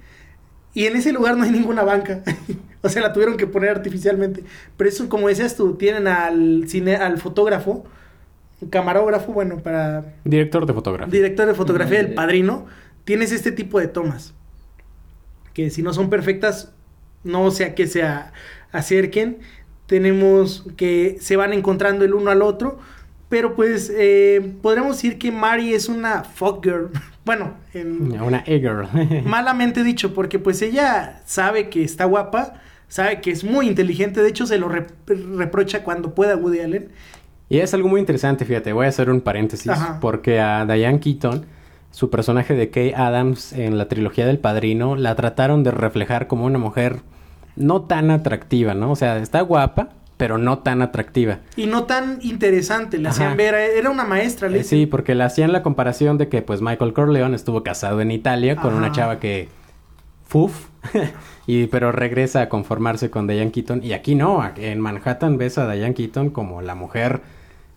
y 0.73 0.86
en 0.86 0.95
ese 0.95 1.12
lugar 1.12 1.36
no 1.38 1.43
hay 1.43 1.51
ninguna 1.51 1.83
banca. 1.83 2.21
o 2.83 2.89
sea, 2.89 3.01
la 3.01 3.12
tuvieron 3.12 3.36
que 3.36 3.47
poner 3.47 3.71
artificialmente. 3.71 4.43
Pero 4.77 4.88
eso, 4.88 5.10
como 5.10 5.27
decías 5.27 5.55
tú, 5.55 5.73
tienen 5.73 6.07
al 6.07 6.65
cine, 6.67 6.95
al 6.95 7.17
fotógrafo, 7.17 7.86
camarógrafo, 8.69 9.33
bueno, 9.33 9.57
para... 9.57 10.13
Director 10.23 10.67
de 10.67 10.73
fotografía. 10.73 11.12
Director 11.12 11.47
de 11.47 11.53
fotografía, 11.55 11.99
el 11.99 12.13
padrino. 12.13 12.67
Tienes 13.05 13.31
este 13.31 13.51
tipo 13.51 13.79
de 13.79 13.88
tomas. 13.88 14.36
Que 15.55 15.71
si 15.71 15.81
no 15.81 15.93
son 15.93 16.12
perfectas, 16.12 16.71
no 17.23 17.49
sea 17.49 17.73
que 17.73 17.88
se 17.88 18.03
acerquen. 18.71 19.39
Tenemos 19.88 20.65
que 20.75 21.17
se 21.19 21.38
van 21.38 21.53
encontrando 21.53 22.05
el 22.05 22.13
uno 22.13 22.29
al 22.29 22.43
otro. 22.43 22.77
Pero 23.29 23.55
pues 23.55 23.91
eh, 23.95 24.53
podríamos 24.61 24.95
decir 24.97 25.17
que 25.17 25.31
Mari 25.31 25.73
es 25.73 25.89
una 25.89 26.23
fuck 26.23 26.63
girl. 26.63 26.89
Bueno, 27.27 27.55
en, 27.73 28.21
Una 28.21 28.41
e-girl. 28.45 28.87
malamente 29.25 29.83
dicho, 29.83 30.13
porque 30.13 30.39
pues 30.39 30.61
ella 30.61 31.21
sabe 31.25 31.67
que 31.67 31.83
está 31.83 32.05
guapa, 32.05 32.53
sabe 32.87 33.19
que 33.19 33.31
es 33.31 33.43
muy 33.43 33.67
inteligente, 33.67 34.21
de 34.23 34.29
hecho 34.29 34.47
se 34.47 34.57
lo 34.57 34.69
rep- 34.69 34.93
reprocha 35.35 35.83
cuando 35.83 36.15
pueda 36.15 36.37
Woody 36.37 36.61
Allen. 36.61 36.87
Y 37.49 37.57
es 37.57 37.73
algo 37.73 37.89
muy 37.89 37.99
interesante, 37.99 38.45
fíjate, 38.45 38.71
voy 38.71 38.85
a 38.85 38.89
hacer 38.89 39.09
un 39.09 39.19
paréntesis, 39.19 39.67
Ajá. 39.67 39.97
porque 39.99 40.39
a 40.39 40.65
Diane 40.65 41.01
Keaton, 41.01 41.45
su 41.91 42.09
personaje 42.09 42.53
de 42.53 42.69
Kay 42.69 42.93
Adams 42.95 43.51
en 43.51 43.77
la 43.77 43.89
trilogía 43.89 44.25
del 44.25 44.39
Padrino, 44.39 44.95
la 44.95 45.13
trataron 45.15 45.63
de 45.65 45.71
reflejar 45.71 46.27
como 46.27 46.45
una 46.45 46.59
mujer 46.59 47.01
no 47.57 47.81
tan 47.81 48.09
atractiva, 48.09 48.73
¿no? 48.73 48.91
O 48.91 48.95
sea, 48.95 49.17
está 49.17 49.41
guapa, 49.41 49.89
pero 50.17 50.38
no 50.38 50.60
tan 50.60 50.82
atractiva. 50.82 51.39
Y 51.56 51.67
no 51.67 51.84
tan 51.86 52.19
interesante, 52.21 52.97
le 52.97 53.08
Ajá. 53.08 53.15
hacían 53.15 53.38
ver, 53.38 53.53
era 53.56 53.89
una 53.89 54.03
maestra, 54.03 54.49
le 54.49 54.60
Eh, 54.60 54.63
sí, 54.63 54.86
porque 54.88 55.15
le 55.15 55.23
hacían 55.23 55.51
la 55.53 55.63
comparación 55.63 56.17
de 56.17 56.27
que 56.27 56.41
pues 56.41 56.62
Michael 56.62 56.93
Corleone 56.93 57.36
estuvo 57.36 57.63
casado 57.63 58.01
en 58.01 58.12
Italia 58.12 58.56
con 58.56 58.73
una 58.73 58.91
chava 58.91 59.19
que 59.19 59.49
fuf 60.25 60.67
y 61.47 61.67
pero 61.67 61.91
regresa 61.91 62.41
a 62.41 62.49
conformarse 62.49 63.10
con 63.10 63.27
Diane 63.27 63.51
Keaton 63.51 63.82
y 63.84 63.93
aquí 63.93 64.15
no, 64.15 64.43
en 64.58 64.80
Manhattan 64.82 65.38
ves 65.38 65.58
a 65.58 65.71
Diane 65.71 65.93
Keaton 65.93 66.32
como 66.32 66.62
la 66.62 66.75
mujer 66.75 67.21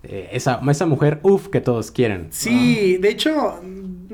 eh, 0.02 0.30
esa 0.32 0.60
esa 0.70 0.86
mujer 0.86 1.20
uf 1.22 1.48
que 1.48 1.60
todos 1.60 1.90
quieren. 1.90 2.28
Sí, 2.30 2.96
de 2.98 3.10
hecho, 3.10 3.60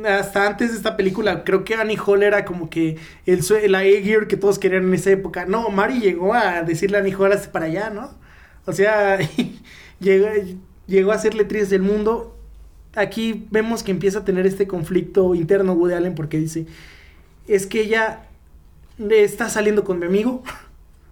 hasta 0.04 0.46
antes 0.46 0.70
de 0.70 0.76
esta 0.76 0.96
película, 0.96 1.44
creo 1.44 1.64
que 1.64 1.74
Annie 1.74 1.98
Hall 2.04 2.22
era 2.22 2.44
como 2.44 2.68
que 2.68 2.96
el 3.24 3.40
la 3.70 3.78
A-Gear 3.78 4.26
que 4.26 4.36
todos 4.36 4.58
querían 4.58 4.84
en 4.84 4.94
esa 4.94 5.10
época. 5.10 5.46
No, 5.46 5.68
Mari 5.70 6.00
llegó 6.00 6.34
a 6.34 6.62
decirle 6.62 6.96
a 6.96 7.00
Annie 7.00 7.14
Hall 7.14 7.32
hazte 7.32 7.48
para 7.48 7.66
allá, 7.66 7.90
¿no? 7.90 8.10
O 8.64 8.72
sea, 8.72 9.18
llegó, 10.00 10.26
llegó 10.86 11.12
a 11.12 11.18
ser 11.18 11.34
letriz 11.34 11.70
del 11.70 11.82
mundo. 11.82 12.36
Aquí 12.96 13.46
vemos 13.50 13.82
que 13.82 13.92
empieza 13.92 14.20
a 14.20 14.24
tener 14.24 14.46
este 14.46 14.66
conflicto 14.66 15.34
interno 15.34 15.74
Woody 15.74 15.94
Allen 15.94 16.14
porque 16.14 16.38
dice, 16.38 16.66
es 17.46 17.66
que 17.66 17.82
ella 17.82 18.26
está 18.98 19.48
saliendo 19.48 19.84
con 19.84 19.98
mi 19.98 20.06
amigo. 20.06 20.42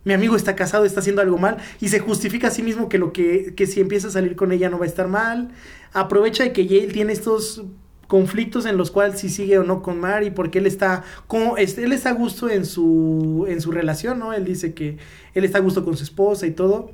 Mi 0.04 0.12
amigo 0.12 0.36
está 0.36 0.54
casado, 0.54 0.84
está 0.84 1.00
haciendo 1.00 1.22
algo 1.22 1.38
mal 1.38 1.56
y 1.80 1.88
se 1.88 1.98
justifica 1.98 2.48
a 2.48 2.50
sí 2.50 2.62
mismo 2.62 2.88
que 2.88 2.98
lo 2.98 3.12
que, 3.12 3.54
que 3.56 3.66
si 3.66 3.80
empieza 3.80 4.08
a 4.08 4.10
salir 4.10 4.36
con 4.36 4.52
ella 4.52 4.68
no 4.68 4.78
va 4.78 4.84
a 4.84 4.88
estar 4.88 5.08
mal. 5.08 5.50
Aprovecha 5.92 6.44
de 6.44 6.52
que 6.52 6.66
Yale 6.66 6.88
tiene 6.88 7.12
estos 7.12 7.64
conflictos 8.06 8.66
en 8.66 8.76
los 8.76 8.90
cuales 8.90 9.18
si 9.18 9.30
sigue 9.30 9.58
o 9.58 9.64
no 9.64 9.82
con 9.82 9.98
Mary 9.98 10.30
porque 10.30 10.58
él 10.58 10.66
está 10.66 11.04
como 11.26 11.56
este, 11.56 11.84
él 11.84 11.92
está 11.92 12.10
a 12.10 12.12
gusto 12.12 12.50
en 12.50 12.66
su 12.66 13.46
en 13.48 13.60
su 13.60 13.72
relación, 13.72 14.18
¿no? 14.18 14.32
Él 14.32 14.44
dice 14.44 14.74
que 14.74 14.98
él 15.34 15.44
está 15.44 15.58
a 15.58 15.62
gusto 15.62 15.84
con 15.84 15.96
su 15.96 16.04
esposa 16.04 16.46
y 16.46 16.50
todo. 16.50 16.92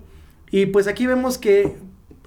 Y 0.52 0.66
pues 0.66 0.86
aquí 0.86 1.06
vemos 1.06 1.38
que 1.38 1.76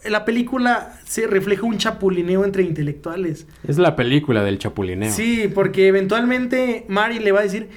la 0.10 0.26
película 0.26 1.00
se 1.06 1.28
refleja 1.28 1.64
un 1.66 1.78
chapulineo 1.78 2.44
entre 2.46 2.64
intelectuales. 2.64 3.48
Es 3.68 3.78
la 3.78 3.96
película 3.96 4.44
del 4.44 4.60
chapulineo. 4.60 5.12
Sí, 5.12 5.50
porque 5.54 5.88
eventualmente 5.88 6.86
Mari 6.88 7.20
le 7.20 7.32
va 7.32 7.40
a 7.40 7.44
decir, 7.44 7.70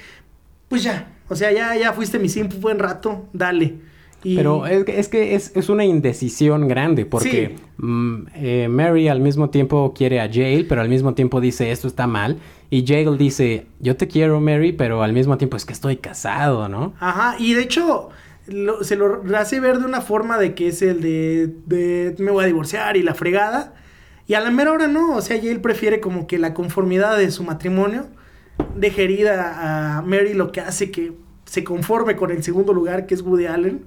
pues 0.67 0.83
ya, 0.83 1.13
o 1.29 1.35
sea, 1.35 1.51
ya, 1.51 1.75
ya 1.75 1.93
fuiste 1.93 2.19
mi 2.19 2.29
simp 2.29 2.53
un 2.55 2.61
buen 2.61 2.79
rato, 2.79 3.27
dale. 3.33 3.75
Y- 4.23 4.35
Pero 4.35 4.65
es, 4.65 4.83
que- 4.83 4.99
es 4.99 5.07
que 5.09 5.35
es, 5.35 5.51
es 5.55 5.69
una 5.69 5.85
indecisión 5.85 6.67
grande 6.67 7.05
porque 7.05 7.55
Sí. 7.55 7.63
mm, 7.77 8.15
eh, 8.35 8.67
Mary 8.69 9.07
al 9.07 9.19
mismo 9.21 9.49
tiempo 9.51 9.93
quiere 9.95 10.19
a 10.19 10.27
Jail, 10.31 10.65
pero 10.67 10.81
al 10.81 10.89
mismo 10.89 11.13
tiempo 11.13 11.39
dice 11.39 11.71
esto 11.71 11.87
está 11.87 12.07
mal. 12.07 12.37
Y 12.69 12.85
Jail 12.85 13.17
dice 13.17 13.67
yo 13.79 13.95
te 13.95 14.07
quiero 14.07 14.41
Mary, 14.41 14.71
pero 14.73 15.03
al 15.03 15.13
mismo 15.13 15.37
tiempo 15.37 15.55
es 15.55 15.65
que 15.65 15.73
estoy 15.73 15.97
casado, 15.97 16.67
¿no? 16.67 16.93
Ajá, 16.99 17.35
y 17.39 17.53
de 17.53 17.61
hecho 17.61 18.09
lo- 18.47 18.83
se 18.83 18.95
lo 18.95 19.21
hace 19.37 19.59
ver 19.59 19.77
de 19.79 19.85
una 19.85 20.01
forma 20.01 20.37
de 20.39 20.55
que 20.55 20.69
es 20.69 20.81
el 20.81 20.99
de, 21.01 21.53
de 21.67 22.15
me 22.17 22.31
voy 22.31 22.43
a 22.43 22.47
divorciar 22.47 22.97
y 22.97 23.03
la 23.03 23.13
fregada. 23.13 23.75
Y 24.25 24.33
a 24.33 24.41
la 24.41 24.49
mera 24.51 24.73
hora 24.73 24.87
no, 24.87 25.15
o 25.15 25.21
sea, 25.21 25.37
Yale 25.37 25.59
prefiere 25.59 25.99
como 26.01 26.27
que 26.27 26.37
la 26.39 26.53
conformidad 26.53 27.17
de 27.17 27.29
su 27.31 27.43
matrimonio 27.43 28.07
deje 28.75 29.03
herida 29.03 29.97
a 29.97 30.01
Mary, 30.01 30.33
lo 30.33 30.51
que 30.51 30.61
hace 30.61 30.91
que 30.91 31.13
se 31.45 31.63
conforme 31.63 32.15
con 32.15 32.31
el 32.31 32.43
segundo 32.43 32.73
lugar, 32.73 33.05
que 33.05 33.13
es 33.13 33.21
Woody 33.21 33.45
Allen. 33.45 33.85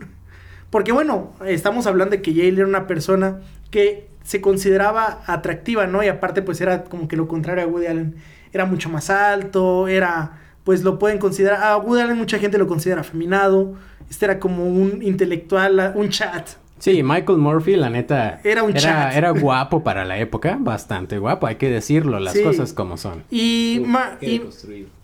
Porque 0.70 0.92
bueno, 0.92 1.32
estamos 1.46 1.86
hablando 1.86 2.16
de 2.16 2.22
que 2.22 2.32
Yale 2.32 2.60
era 2.60 2.66
una 2.66 2.86
persona 2.86 3.40
que 3.70 4.08
se 4.22 4.40
consideraba 4.40 5.22
atractiva, 5.26 5.86
¿no? 5.86 6.02
Y 6.02 6.08
aparte 6.08 6.42
pues 6.42 6.60
era 6.60 6.84
como 6.84 7.08
que 7.08 7.16
lo 7.16 7.28
contrario 7.28 7.64
a 7.64 7.66
Woody 7.66 7.86
Allen. 7.86 8.16
Era 8.52 8.64
mucho 8.64 8.88
más 8.88 9.10
alto, 9.10 9.88
era, 9.88 10.38
pues 10.64 10.82
lo 10.82 10.98
pueden 10.98 11.18
considerar, 11.18 11.62
a 11.62 11.76
Woody 11.76 12.02
Allen 12.02 12.16
mucha 12.16 12.38
gente 12.38 12.58
lo 12.58 12.66
considera 12.66 13.00
afeminado, 13.00 13.74
este 14.08 14.24
era 14.24 14.40
como 14.40 14.66
un 14.66 15.02
intelectual, 15.02 15.92
un 15.94 16.08
chat. 16.08 16.48
Sí, 16.80 17.02
Michael 17.04 17.38
Murphy, 17.38 17.76
la 17.76 17.90
neta, 17.90 18.40
Era 18.42 18.62
un 18.64 18.70
era, 18.70 18.80
chat. 18.80 19.14
era 19.14 19.30
guapo 19.30 19.84
para 19.84 20.04
la 20.04 20.18
época, 20.18 20.56
bastante 20.58 21.18
guapo, 21.18 21.46
hay 21.46 21.56
que 21.56 21.68
decirlo, 21.70 22.18
las 22.18 22.32
Sí. 22.34 22.42
cosas 22.42 22.72
como 22.72 22.96
son. 22.96 23.22
Y, 23.30 23.78
Uf, 23.82 23.86
Ma- 23.86 24.18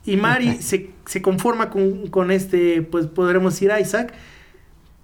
y, 0.05 0.17
Mari 0.17 0.55
se, 0.63 0.91
se 1.05 1.23
conforma 1.23 1.71
con, 1.71 2.09
con 2.09 2.31
este, 2.31 2.83
pues 2.83 3.07
podremos 3.07 3.53
decir 3.55 3.71
Isaac, 3.81 4.15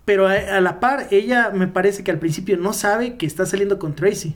pero 0.05 0.27
a, 0.27 0.33
a 0.33 0.61
la 0.61 0.81
par, 0.81 1.09
ella 1.11 1.51
me 1.55 1.69
parece 1.69 2.03
que 2.03 2.11
al 2.11 2.19
principio 2.19 2.57
no 2.57 2.73
sabe 2.73 3.17
que 3.19 3.27
está 3.27 3.47
saliendo 3.47 3.79
con 3.79 3.95
Tracy. 3.95 4.35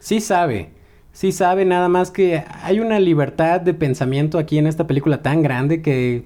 Sí 0.00 0.20
sabe, 0.20 0.70
sí 1.12 1.32
sabe, 1.32 1.64
nada 1.64 1.88
más 1.88 2.10
que 2.10 2.44
hay 2.62 2.80
una 2.80 2.98
libertad 2.98 3.60
de 3.60 3.74
pensamiento 3.74 4.38
aquí 4.38 4.56
en 4.58 4.66
esta 4.66 4.86
película 4.86 5.22
tan 5.22 5.42
grande 5.42 5.82
que, 5.82 6.24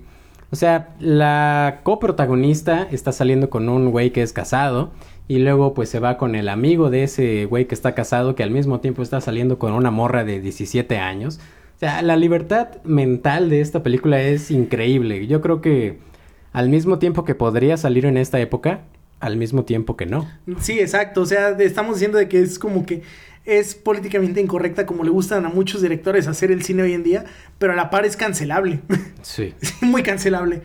o 0.53 0.57
sea, 0.57 0.95
la 1.01 1.81
coprotagonista 1.83 2.87
está 2.91 3.11
saliendo 3.11 3.49
con 3.49 3.71
un 3.71 3.91
güey 3.91 4.11
que 4.11 4.21
es 4.21 4.35
casado 4.35 4.93
y 5.27 5.39
luego 5.39 5.73
pues 5.73 5.89
se 5.89 5.99
va 5.99 6.19
con 6.19 6.35
el 6.35 6.51
amigo 6.51 6.91
de 6.91 7.05
ese 7.05 7.47
güey 7.47 7.65
que 7.65 7.75
está 7.75 7.95
casado 7.95 8.35
que 8.35 8.43
al 8.43 8.51
mismo 8.51 8.79
tiempo 8.81 9.01
está 9.03 9.23
saliendo 9.23 9.59
con 9.59 9.73
una 9.73 9.91
morra 9.91 10.25
de 10.25 10.41
17 10.41 10.99
años. 10.99 11.41
O 11.77 11.79
sea, 11.79 12.03
la 12.03 12.17
libertad 12.17 12.69
mental 12.85 13.49
de 13.49 13.63
esta 13.63 13.83
película 13.83 14.21
es 14.21 14.51
increíble. 14.51 15.27
Yo 15.27 15.41
creo 15.41 15.63
que 15.63 16.01
al 16.53 16.69
mismo 16.69 16.99
tiempo 16.99 17.25
que 17.25 17.35
podría 17.35 17.79
salir 17.79 18.05
en 18.05 18.19
esta 18.19 18.39
época, 18.39 18.83
al 19.23 19.37
mismo 19.37 19.65
tiempo 19.65 19.97
que 19.97 20.05
no. 20.05 20.29
Sí, 20.61 20.79
exacto. 20.81 21.23
O 21.23 21.27
sea, 21.27 21.51
estamos 21.59 21.95
diciendo 21.97 22.19
de 22.19 22.29
que 22.29 22.41
es 22.41 22.59
como 22.59 22.85
que 22.85 23.03
es 23.45 23.75
políticamente 23.75 24.41
incorrecta 24.41 24.85
como 24.87 25.05
le 25.05 25.11
gustan 25.11 25.45
a 25.47 25.49
muchos 25.49 25.81
directores 25.83 26.27
hacer 26.29 26.51
el 26.53 26.63
cine 26.63 26.83
hoy 26.83 26.93
en 26.93 27.03
día, 27.03 27.25
pero 27.59 27.73
a 27.73 27.77
la 27.77 27.89
par 27.91 28.05
es 28.05 28.17
cancelable. 28.17 28.81
Sí. 29.23 29.55
Muy 29.81 30.03
cancelable. 30.03 30.63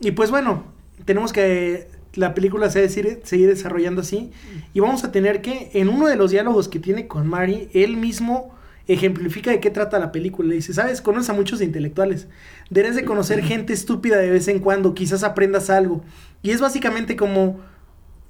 Y 0.00 0.10
pues 0.10 0.30
bueno, 0.30 0.64
tenemos 1.04 1.32
que 1.32 1.86
la 2.14 2.34
película 2.34 2.68
se 2.70 2.80
va 2.80 2.84
a 2.84 2.88
decir- 2.88 3.20
seguir 3.22 3.48
desarrollando 3.48 4.00
así 4.00 4.32
y 4.74 4.80
vamos 4.80 5.04
a 5.04 5.12
tener 5.12 5.40
que 5.42 5.70
en 5.74 5.88
uno 5.88 6.08
de 6.08 6.16
los 6.16 6.32
diálogos 6.32 6.68
que 6.68 6.80
tiene 6.80 7.06
con 7.06 7.28
Mari, 7.28 7.68
él 7.72 7.96
mismo 7.96 8.52
ejemplifica 8.88 9.52
de 9.52 9.60
qué 9.60 9.70
trata 9.70 10.00
la 10.00 10.10
película. 10.10 10.48
Le 10.48 10.56
dice, 10.56 10.74
sabes, 10.74 11.00
conoces 11.00 11.30
a 11.30 11.34
muchos 11.34 11.62
intelectuales. 11.62 12.26
Debes 12.70 12.96
de 12.96 13.04
conocer 13.04 13.42
gente 13.44 13.72
estúpida 13.72 14.16
de 14.16 14.30
vez 14.30 14.48
en 14.48 14.58
cuando, 14.58 14.94
quizás 14.94 15.22
aprendas 15.22 15.70
algo. 15.70 16.02
Y 16.42 16.50
es 16.50 16.60
básicamente 16.60 17.14
como 17.14 17.60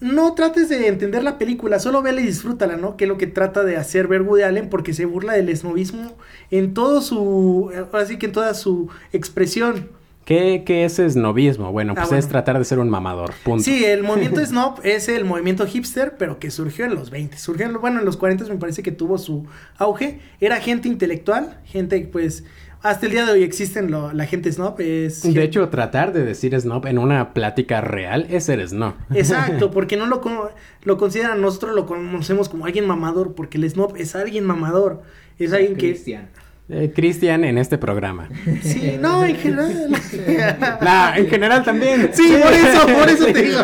no 0.01 0.35
trates 0.35 0.69
de 0.69 0.89
entender 0.89 1.23
la 1.23 1.37
película, 1.39 1.79
solo 1.79 2.03
vela 2.03 2.21
y 2.21 2.27
disfrútala, 2.27 2.77
¿no? 2.77 2.97
Que 2.97 3.05
es 3.05 3.09
lo 3.09 3.19
que 3.19 3.27
trata 3.27 3.65
de 3.65 3.77
hacer 3.77 4.09
ver 4.09 4.23
Woody 4.23 4.43
Allen 4.43 4.69
porque 4.71 4.95
se 4.95 5.05
burla 5.05 5.35
del 5.35 5.49
esnovismo 5.51 6.17
en 6.51 6.73
todo 6.75 7.03
su, 7.03 7.71
ahora 7.93 8.07
sí 8.07 8.17
que 8.17 8.27
en 8.27 8.33
toda 8.33 8.55
su 8.55 8.89
expresión. 9.13 9.89
¿Qué, 10.25 10.63
qué 10.65 10.85
es 10.85 10.97
snobismo? 10.97 11.73
Bueno, 11.73 11.93
Ah, 11.93 11.95
pues 12.03 12.09
bueno. 12.11 12.19
es 12.21 12.29
tratar 12.29 12.57
de 12.59 12.65
ser 12.65 12.79
un 12.79 12.89
mamador. 12.89 13.33
Punto. 13.43 13.65
Sí, 13.65 13.85
el 13.85 14.03
movimiento 14.05 14.45
snob 14.45 14.79
es 14.85 15.09
el 15.09 15.25
movimiento 15.25 15.67
hipster, 15.67 16.15
pero 16.19 16.39
que 16.39 16.51
surgió 16.53 16.85
en 16.85 16.95
los 16.95 17.11
20. 17.11 17.37
Surgió, 17.37 17.67
en, 17.67 17.81
bueno, 17.81 17.99
en 17.99 18.05
los 18.05 18.17
40 18.17 18.45
me 18.45 18.57
parece 18.57 18.83
que 18.83 18.93
tuvo 18.93 19.19
su 19.19 19.47
auge. 19.77 20.21
Era 20.41 20.61
gente 20.61 20.87
intelectual, 20.89 21.59
gente 21.65 22.09
pues 22.13 22.45
hasta 22.83 23.07
el 23.07 23.13
día 23.13 23.27
de 23.27 23.33
hoy 23.33 23.43
existen 23.43 23.91
lo- 23.91 24.13
la 24.13 24.27
gente 24.27 24.51
snob. 24.53 24.81
Es 24.81 25.23
De 25.23 25.43
hecho, 25.43 25.69
tratar 25.69 26.13
de 26.13 26.25
decir 26.25 26.59
snob 26.61 26.87
en 26.87 26.99
una 26.99 27.33
plática 27.35 27.81
real 27.81 28.27
es 28.31 28.45
ser 28.45 28.67
snob. 28.67 28.95
Exacto, 29.15 29.71
porque 29.73 29.97
no 29.97 30.07
lo, 30.07 30.21
con- 30.21 30.39
lo 30.85 30.97
consideran, 30.97 31.41
nosotros 31.41 31.75
lo 31.75 31.87
conocemos 31.87 32.49
como 32.49 32.67
alguien 32.67 32.87
mamador, 32.87 33.35
porque 33.35 33.59
el 33.59 33.69
snob 33.71 33.97
es 33.97 34.15
alguien 34.17 34.45
mamador. 34.45 35.03
Es 35.39 35.53
alguien 35.53 35.75
que... 35.77 35.91
Cristian. 35.91 36.29
Eh, 36.73 36.93
Cristian 36.95 37.43
en 37.45 37.59
este 37.59 37.79
programa. 37.79 38.29
Sí, 38.63 38.97
no, 39.01 39.25
en 39.25 39.35
general. 39.35 39.89
Nah, 40.81 41.17
en 41.17 41.27
general 41.29 41.65
también. 41.65 42.11
Sí, 42.13 42.33
por 42.41 42.53
eso, 42.53 42.87
por 42.87 43.09
eso 43.09 43.27
te 43.27 43.43
digo. 43.43 43.59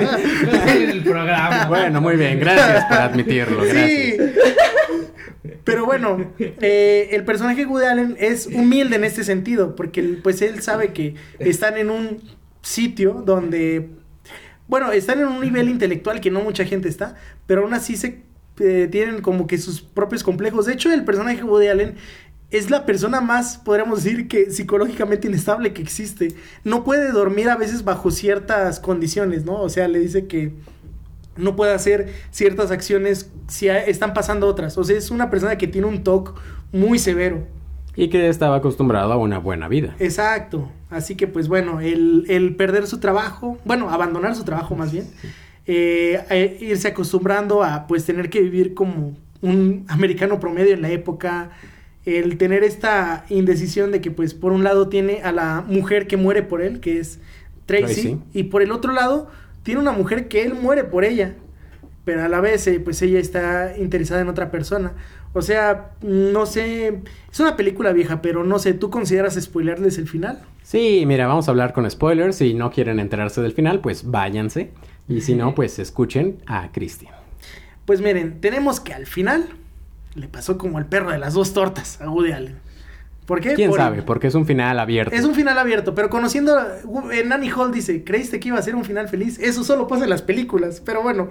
el 0.67 1.03
programa. 1.05 1.67
Bueno, 1.69 2.01
muy 2.01 2.17
bien, 2.17 2.41
gracias 2.41 2.85
por 2.87 2.97
admitirlo. 2.99 3.63
Gracias. 3.63 3.89
Sí. 3.91 4.17
Pero 5.67 5.85
bueno, 5.85 6.33
eh, 6.39 7.09
el 7.11 7.25
personaje 7.25 7.63
de 7.63 7.67
Woody 7.67 7.87
Allen 7.87 8.17
es 8.21 8.47
humilde 8.47 8.95
en 8.95 9.03
este 9.03 9.25
sentido, 9.25 9.75
porque 9.75 10.01
pues 10.23 10.41
él 10.41 10.63
sabe 10.63 10.93
que 10.93 11.17
están 11.41 11.77
en 11.77 11.91
un 11.91 12.23
sitio 12.63 13.15
donde, 13.27 13.89
bueno, 14.69 14.93
están 14.93 15.19
en 15.19 15.27
un 15.27 15.41
nivel 15.41 15.69
intelectual 15.69 16.21
que 16.21 16.31
no 16.31 16.41
mucha 16.41 16.65
gente 16.65 16.89
está, 16.89 17.17
pero 17.49 17.65
aún 17.65 17.75
así 17.75 17.97
se 17.97 18.23
eh, 18.61 18.87
tienen 18.93 19.23
como 19.23 19.49
que 19.49 19.59
sus 19.59 19.83
propios 19.83 20.23
complejos. 20.23 20.67
De 20.67 20.75
hecho, 20.75 20.93
el 20.93 21.05
personaje 21.05 21.39
de 21.39 21.43
Woody 21.43 21.67
Allen 21.67 21.97
es 22.53 22.71
la 22.71 22.87
persona 22.87 23.21
más, 23.21 23.59
podríamos 23.59 24.05
decir, 24.05 24.29
que 24.29 24.53
psicológicamente 24.53 25.27
inestable 25.27 25.73
que 25.73 25.83
existe. 25.83 26.37
No 26.63 26.85
puede 26.85 27.11
dormir 27.11 27.49
a 27.49 27.57
veces 27.57 27.83
bajo 27.83 28.13
ciertas 28.13 28.79
condiciones, 28.79 29.45
¿no? 29.45 29.61
O 29.61 29.69
sea, 29.69 29.89
le 29.89 29.99
dice 29.99 30.29
que 30.29 30.53
no 31.37 31.57
puede 31.57 31.73
hacer 31.73 32.13
ciertas 32.31 32.71
acciones 32.71 33.31
si 33.49 33.69
están 33.69 34.15
pasando 34.15 34.47
otras. 34.47 34.77
O 34.79 34.85
sea, 34.85 34.97
es 34.97 35.11
una 35.11 35.31
persona 35.31 35.59
que 35.59 35.67
tiene 35.67 35.87
un 35.87 36.03
TOC 36.03 36.35
muy 36.73 36.99
severo. 36.99 37.45
Y 37.95 38.09
que 38.09 38.29
estaba 38.29 38.57
acostumbrado 38.57 39.13
a 39.13 39.17
una 39.17 39.39
buena 39.39 39.69
vida. 39.69 39.97
Exacto. 39.99 40.71
Así 40.91 41.15
que, 41.15 41.27
pues 41.27 41.49
bueno, 41.49 41.81
el, 41.81 42.27
el 42.29 42.55
perder 42.55 42.87
su 42.87 42.99
trabajo, 42.99 43.59
bueno, 43.65 43.91
abandonar 43.91 44.37
su 44.37 44.45
trabajo 44.45 44.75
más 44.75 44.93
bien, 44.93 45.07
eh, 45.67 46.23
eh, 46.31 46.59
irse 46.61 46.89
acostumbrando 46.89 47.65
a 47.65 47.87
pues 47.89 48.05
tener 48.05 48.31
que 48.31 48.41
vivir 48.41 48.75
como 48.75 49.17
un 49.43 49.85
americano 49.89 50.39
promedio 50.39 50.75
en 50.75 50.83
la 50.83 50.91
época, 50.91 51.51
el 52.05 52.39
tener 52.39 52.63
esta 52.63 53.25
indecisión 53.31 53.91
de 53.91 54.01
que 54.01 54.13
pues 54.13 54.33
por 54.33 54.53
un 54.53 54.63
lado 54.63 54.89
tiene 54.89 55.23
a 55.23 55.33
la 55.33 55.65
mujer 55.67 56.07
que 56.07 56.17
muere 56.17 56.43
por 56.43 56.63
él, 56.63 56.79
que 56.79 57.01
es 57.01 57.19
Tracy, 57.67 57.83
Tracy. 57.85 58.19
y 58.33 58.45
por 58.45 58.63
el 58.63 58.71
otro 58.71 58.93
lado 58.93 59.29
tiene 59.67 59.81
una 59.81 59.91
mujer 59.91 60.29
que 60.29 60.45
él 60.45 60.55
muere 60.55 60.85
por 60.85 61.05
ella, 61.05 61.35
pero 62.05 62.23
a 62.23 62.29
la 62.29 62.41
vez 62.41 62.69
eh, 62.69 62.79
pues 62.79 63.03
ella 63.03 63.19
está 63.19 63.77
interesada 63.77 64.21
en 64.21 64.29
otra 64.29 64.53
persona. 64.53 64.93
O 65.33 65.43
sea, 65.43 65.91
no 66.03 66.47
sé, 66.47 67.01
es 67.33 67.41
una 67.41 67.57
película 67.57 67.93
vieja, 67.93 68.23
pero 68.23 68.45
no 68.45 68.61
sé, 68.61 68.75
¿tú 68.75 68.91
consideras 68.91 69.35
spoilerles 69.35 69.99
el 69.99 70.07
final? 70.07 70.41
Sí, 70.63 71.03
mira, 71.05 71.27
vamos 71.27 71.49
a 71.49 71.51
hablar 71.51 71.73
con 71.73 71.91
spoilers. 71.91 72.37
Si 72.37 72.55
no 72.55 72.71
quieren 72.71 73.01
enterarse 73.01 73.43
del 73.43 73.55
final, 73.55 73.81
pues 73.81 74.09
váyanse. 74.09 74.71
Y 75.09 75.23
si 75.23 75.35
no, 75.35 75.57
pues 75.57 75.81
escuchen 75.81 76.37
a 76.47 76.71
Cristian. 76.71 77.13
Pues 77.87 78.01
miren, 78.01 78.41
tenemos 78.41 78.79
que 78.79 78.95
al 78.95 79.07
final 79.07 79.49
le 80.15 80.29
pasó 80.29 80.59
como 80.59 80.79
el 80.79 80.87
perro 80.87 81.11
de 81.11 81.19
las 81.19 81.35
dos 81.35 81.55
tortas 81.55 82.01
a 82.01 82.09
Woody 82.09 82.31
Allen. 82.31 82.57
¿Por 83.27 83.41
qué? 83.41 83.55
¿Quién 83.55 83.71
Por- 83.71 83.79
sabe? 83.79 84.03
Porque 84.03 84.29
es 84.29 84.35
un 84.35 84.47
final 84.47 84.79
abierto. 84.79 85.15
Es 85.15 85.25
un 85.25 85.35
final 85.35 85.59
abierto, 85.59 85.95
pero 85.95 86.09
conociendo 86.09 86.57
en 87.13 87.29
Nanny 87.29 87.51
Hall 87.51 87.73
dice, 87.73 88.05
¿creíste 88.05 88.39
que 88.41 88.49
iba 88.49 88.59
a 88.59 88.63
ser 88.63 88.77
un 88.77 88.85
final 88.85 89.09
feliz? 89.09 89.39
Eso 89.41 89.65
solo 89.65 89.89
pasa 89.89 90.05
en 90.05 90.11
las 90.11 90.23
películas, 90.23 90.81
pero 90.85 91.03
bueno, 91.03 91.29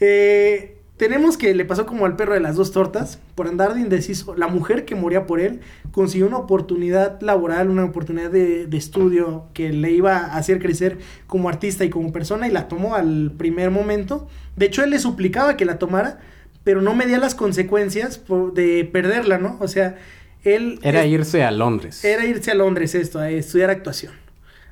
eh, 0.00 0.76
tenemos 0.98 1.36
que 1.38 1.54
le 1.54 1.64
pasó 1.64 1.86
como 1.86 2.06
al 2.06 2.16
perro 2.16 2.34
de 2.34 2.40
las 2.40 2.56
dos 2.56 2.72
tortas, 2.72 3.18
por 3.34 3.46
andar 3.48 3.74
de 3.74 3.80
indeciso, 3.80 4.34
la 4.34 4.48
mujer 4.48 4.84
que 4.84 4.94
moría 4.94 5.26
por 5.26 5.40
él 5.40 5.60
consiguió 5.92 6.26
una 6.26 6.38
oportunidad 6.38 7.20
laboral, 7.22 7.70
una 7.70 7.84
oportunidad 7.84 8.30
de, 8.30 8.66
de 8.66 8.76
estudio 8.76 9.46
que 9.54 9.72
le 9.72 9.92
iba 9.92 10.16
a 10.18 10.36
hacer 10.36 10.58
crecer 10.60 10.98
como 11.26 11.48
artista 11.48 11.84
y 11.84 11.90
como 11.90 12.12
persona 12.12 12.48
y 12.48 12.50
la 12.50 12.68
tomó 12.68 12.94
al 12.94 13.32
primer 13.38 13.70
momento. 13.70 14.26
De 14.56 14.66
hecho, 14.66 14.82
él 14.82 14.90
le 14.90 14.98
suplicaba 14.98 15.56
que 15.56 15.64
la 15.64 15.78
tomara, 15.78 16.18
pero 16.64 16.82
no 16.82 16.94
medía 16.94 17.18
las 17.18 17.34
consecuencias 17.36 18.20
de 18.54 18.84
perderla, 18.92 19.38
¿no? 19.38 19.56
O 19.60 19.68
sea, 19.68 19.96
él... 20.44 20.78
Era 20.82 21.04
es- 21.04 21.10
irse 21.12 21.42
a 21.44 21.50
Londres. 21.50 22.04
era 22.04 22.24
irse 22.24 22.50
a 22.50 22.54
Londres 22.54 22.94
esto, 22.94 23.18
a 23.18 23.30
estudiar 23.30 23.70
actuación. 23.70 24.12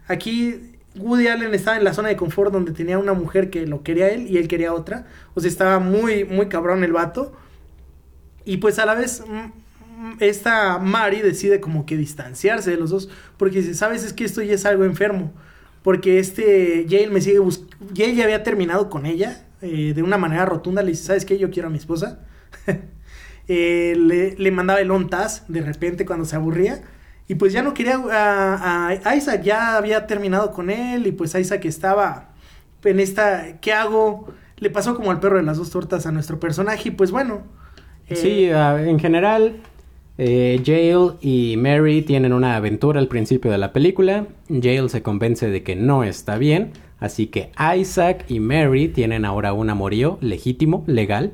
Aquí 0.09 0.73
Woody 0.97 1.29
Allen 1.29 1.53
estaba 1.55 1.77
en 1.77 1.85
la 1.85 1.93
zona 1.93 2.09
de 2.09 2.17
confort 2.17 2.53
donde 2.53 2.73
tenía 2.73 2.99
una 2.99 3.13
mujer 3.13 3.51
que 3.51 3.67
lo 3.67 3.83
quería 3.83 4.09
él 4.09 4.27
y 4.29 4.39
él 4.39 4.49
quería 4.49 4.73
otra. 4.73 5.07
O 5.35 5.41
sea, 5.41 5.49
estaba 5.51 5.79
muy, 5.79 6.25
muy 6.25 6.47
cabrón 6.49 6.85
el 6.85 6.93
vato. 6.93 7.33
Y 8.45 8.59
pues 8.59 8.79
a 8.79 8.87
la 8.87 8.95
vez 8.95 9.23
esta 10.21 10.79
Mari 10.79 11.21
decide 11.23 11.61
como 11.61 11.85
que 11.87 11.97
distanciarse 11.97 12.71
de 12.71 12.77
los 12.77 12.91
dos 12.91 13.09
porque 13.37 13.59
dice, 13.61 13.75
sabes, 13.75 14.05
es 14.05 14.13
que 14.13 14.25
esto 14.25 14.43
ya 14.43 14.55
es 14.55 14.65
algo 14.65 14.85
enfermo. 14.85 15.33
Porque 15.83 16.19
este 16.19 16.85
Yale 16.87 17.09
me 17.11 17.21
sigue 17.21 17.39
buscando. 17.41 17.77
Yale 17.93 18.15
ya 18.15 18.25
había 18.25 18.43
terminado 18.43 18.89
con 18.91 19.07
ella 19.07 19.45
eh, 19.63 19.93
de 19.95 20.03
una 20.03 20.19
manera 20.19 20.45
rotunda. 20.47 20.83
Le 20.83 20.91
dice, 20.93 21.05
¿sabes 21.05 21.25
qué? 21.25 21.39
Yo 21.39 21.51
quiero 21.51 21.69
a 21.69 21.71
mi 21.71 21.79
esposa. 21.79 22.21
Eh, 23.49 23.95
le, 23.97 24.35
le 24.37 24.51
mandaba 24.51 24.81
el 24.81 24.91
on 24.91 25.09
task 25.09 25.47
de 25.49 25.61
repente 25.63 26.05
cuando 26.07 26.25
se 26.25 26.37
aburría. 26.37 26.83
Y 27.29 27.35
pues 27.37 27.53
ya 27.53 27.63
no 27.63 27.75
quería 27.75 28.01
a, 28.09 29.17
Isaac, 29.17 29.43
ya 29.43 29.77
había 29.77 30.07
terminado 30.07 30.53
con 30.53 30.71
él. 30.71 31.07
Y 31.07 31.13
pues 31.13 31.35
Isaac 31.35 31.65
estaba 31.65 32.31
en 32.85 33.01
esta, 33.01 33.59
¿qué 33.61 33.73
hago? 33.73 34.29
Le 34.59 34.71
pasó 34.71 34.95
como 34.95 35.11
al 35.11 35.21
perro 35.21 35.37
de 35.37 35.43
las 35.43 35.59
dos 35.59 35.71
tortas 35.71 36.07
a 36.07 36.13
nuestro 36.13 36.39
personaje. 36.41 36.89
Y 36.89 36.93
pues 36.93 37.11
bueno. 37.11 37.43
eh, 38.09 38.17
Sí, 38.17 38.49
en 38.51 38.99
general, 39.01 39.57
eh, 40.19 40.63
Jail 40.65 41.13
y 41.21 41.57
Mary 41.59 42.03
tienen 42.03 42.33
una 42.33 42.57
aventura 42.57 43.01
al 43.01 43.09
principio 43.09 43.51
de 43.51 43.59
la 43.59 43.73
película. 43.73 44.27
Jail 44.49 44.89
se 44.89 45.03
convence 45.03 45.49
de 45.51 45.63
que 45.63 45.77
no 45.77 46.05
está 46.05 46.39
bien, 46.39 46.73
así 47.01 47.27
que 47.27 47.51
Isaac 47.77 48.25
y 48.29 48.41
Mary 48.41 48.89
tienen 48.89 49.25
ahora 49.25 49.53
un 49.53 49.69
amorío 49.71 50.19
legítimo, 50.21 50.85
legal. 50.87 51.33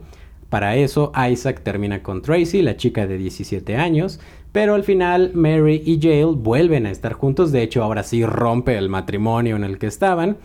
Para 0.53 0.77
eso, 0.77 1.13
Isaac 1.17 1.63
termina 1.63 2.03
con 2.03 2.21
Tracy, 2.21 2.61
la 2.61 2.77
chica 2.77 3.07
de 3.07 3.17
17 3.17 3.75
años, 3.77 4.21
pero 4.53 4.75
al 4.75 4.85
final 4.85 5.31
Mary 5.33 5.83
y 5.83 5.99
Jail 5.99 6.35
vuelven 6.37 6.85
a 6.85 6.91
estar 6.91 7.15
juntos. 7.15 7.53
De 7.53 7.63
hecho, 7.63 7.83
ahora 7.83 8.03
sí 8.03 8.23
rompe 8.27 8.77
el 8.77 8.91
matrimonio 8.91 9.57
en 9.57 9.65
el 9.65 9.79
que 9.79 9.87
estaban. 9.87 10.37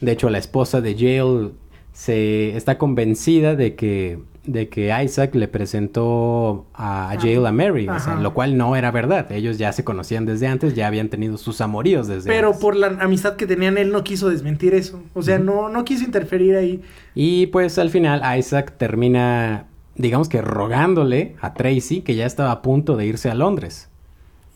De 0.00 0.12
hecho, 0.12 0.30
la 0.30 0.38
esposa 0.38 0.80
de 0.80 0.94
Jail 0.94 1.50
se 1.92 2.56
está 2.56 2.78
convencida 2.78 3.54
de 3.54 3.74
que, 3.74 4.20
de 4.44 4.68
que 4.68 4.90
Isaac 5.04 5.34
le 5.34 5.48
presentó 5.48 6.66
a 6.74 7.14
Jail 7.20 7.44
a 7.46 7.52
Mary, 7.52 7.88
o 7.88 7.98
sea, 8.00 8.12
Ajá. 8.14 8.20
lo 8.22 8.32
cual 8.32 8.56
no 8.56 8.74
era 8.76 8.90
verdad. 8.90 9.30
Ellos 9.32 9.58
ya 9.58 9.72
se 9.72 9.84
conocían 9.84 10.24
desde 10.26 10.46
antes, 10.46 10.74
ya 10.74 10.86
habían 10.86 11.08
tenido 11.08 11.36
sus 11.36 11.60
amoríos 11.60 12.06
desde 12.08 12.28
Pero 12.30 12.48
antes. 12.48 12.60
por 12.62 12.74
la 12.76 12.86
amistad 13.00 13.36
que 13.36 13.46
tenían, 13.46 13.76
él 13.78 13.92
no 13.92 14.02
quiso 14.02 14.28
desmentir 14.30 14.74
eso. 14.74 15.02
O 15.14 15.22
sea, 15.22 15.38
no, 15.38 15.68
no 15.68 15.84
quiso 15.84 16.04
interferir 16.04 16.56
ahí. 16.56 16.80
Y 17.14 17.46
pues 17.48 17.78
al 17.78 17.90
final 17.90 18.22
Isaac 18.38 18.74
termina, 18.78 19.66
digamos 19.96 20.28
que 20.28 20.40
rogándole 20.40 21.36
a 21.40 21.52
Tracy 21.54 22.00
que 22.00 22.14
ya 22.14 22.24
estaba 22.26 22.50
a 22.50 22.62
punto 22.62 22.96
de 22.96 23.06
irse 23.06 23.30
a 23.30 23.34
Londres. 23.34 23.88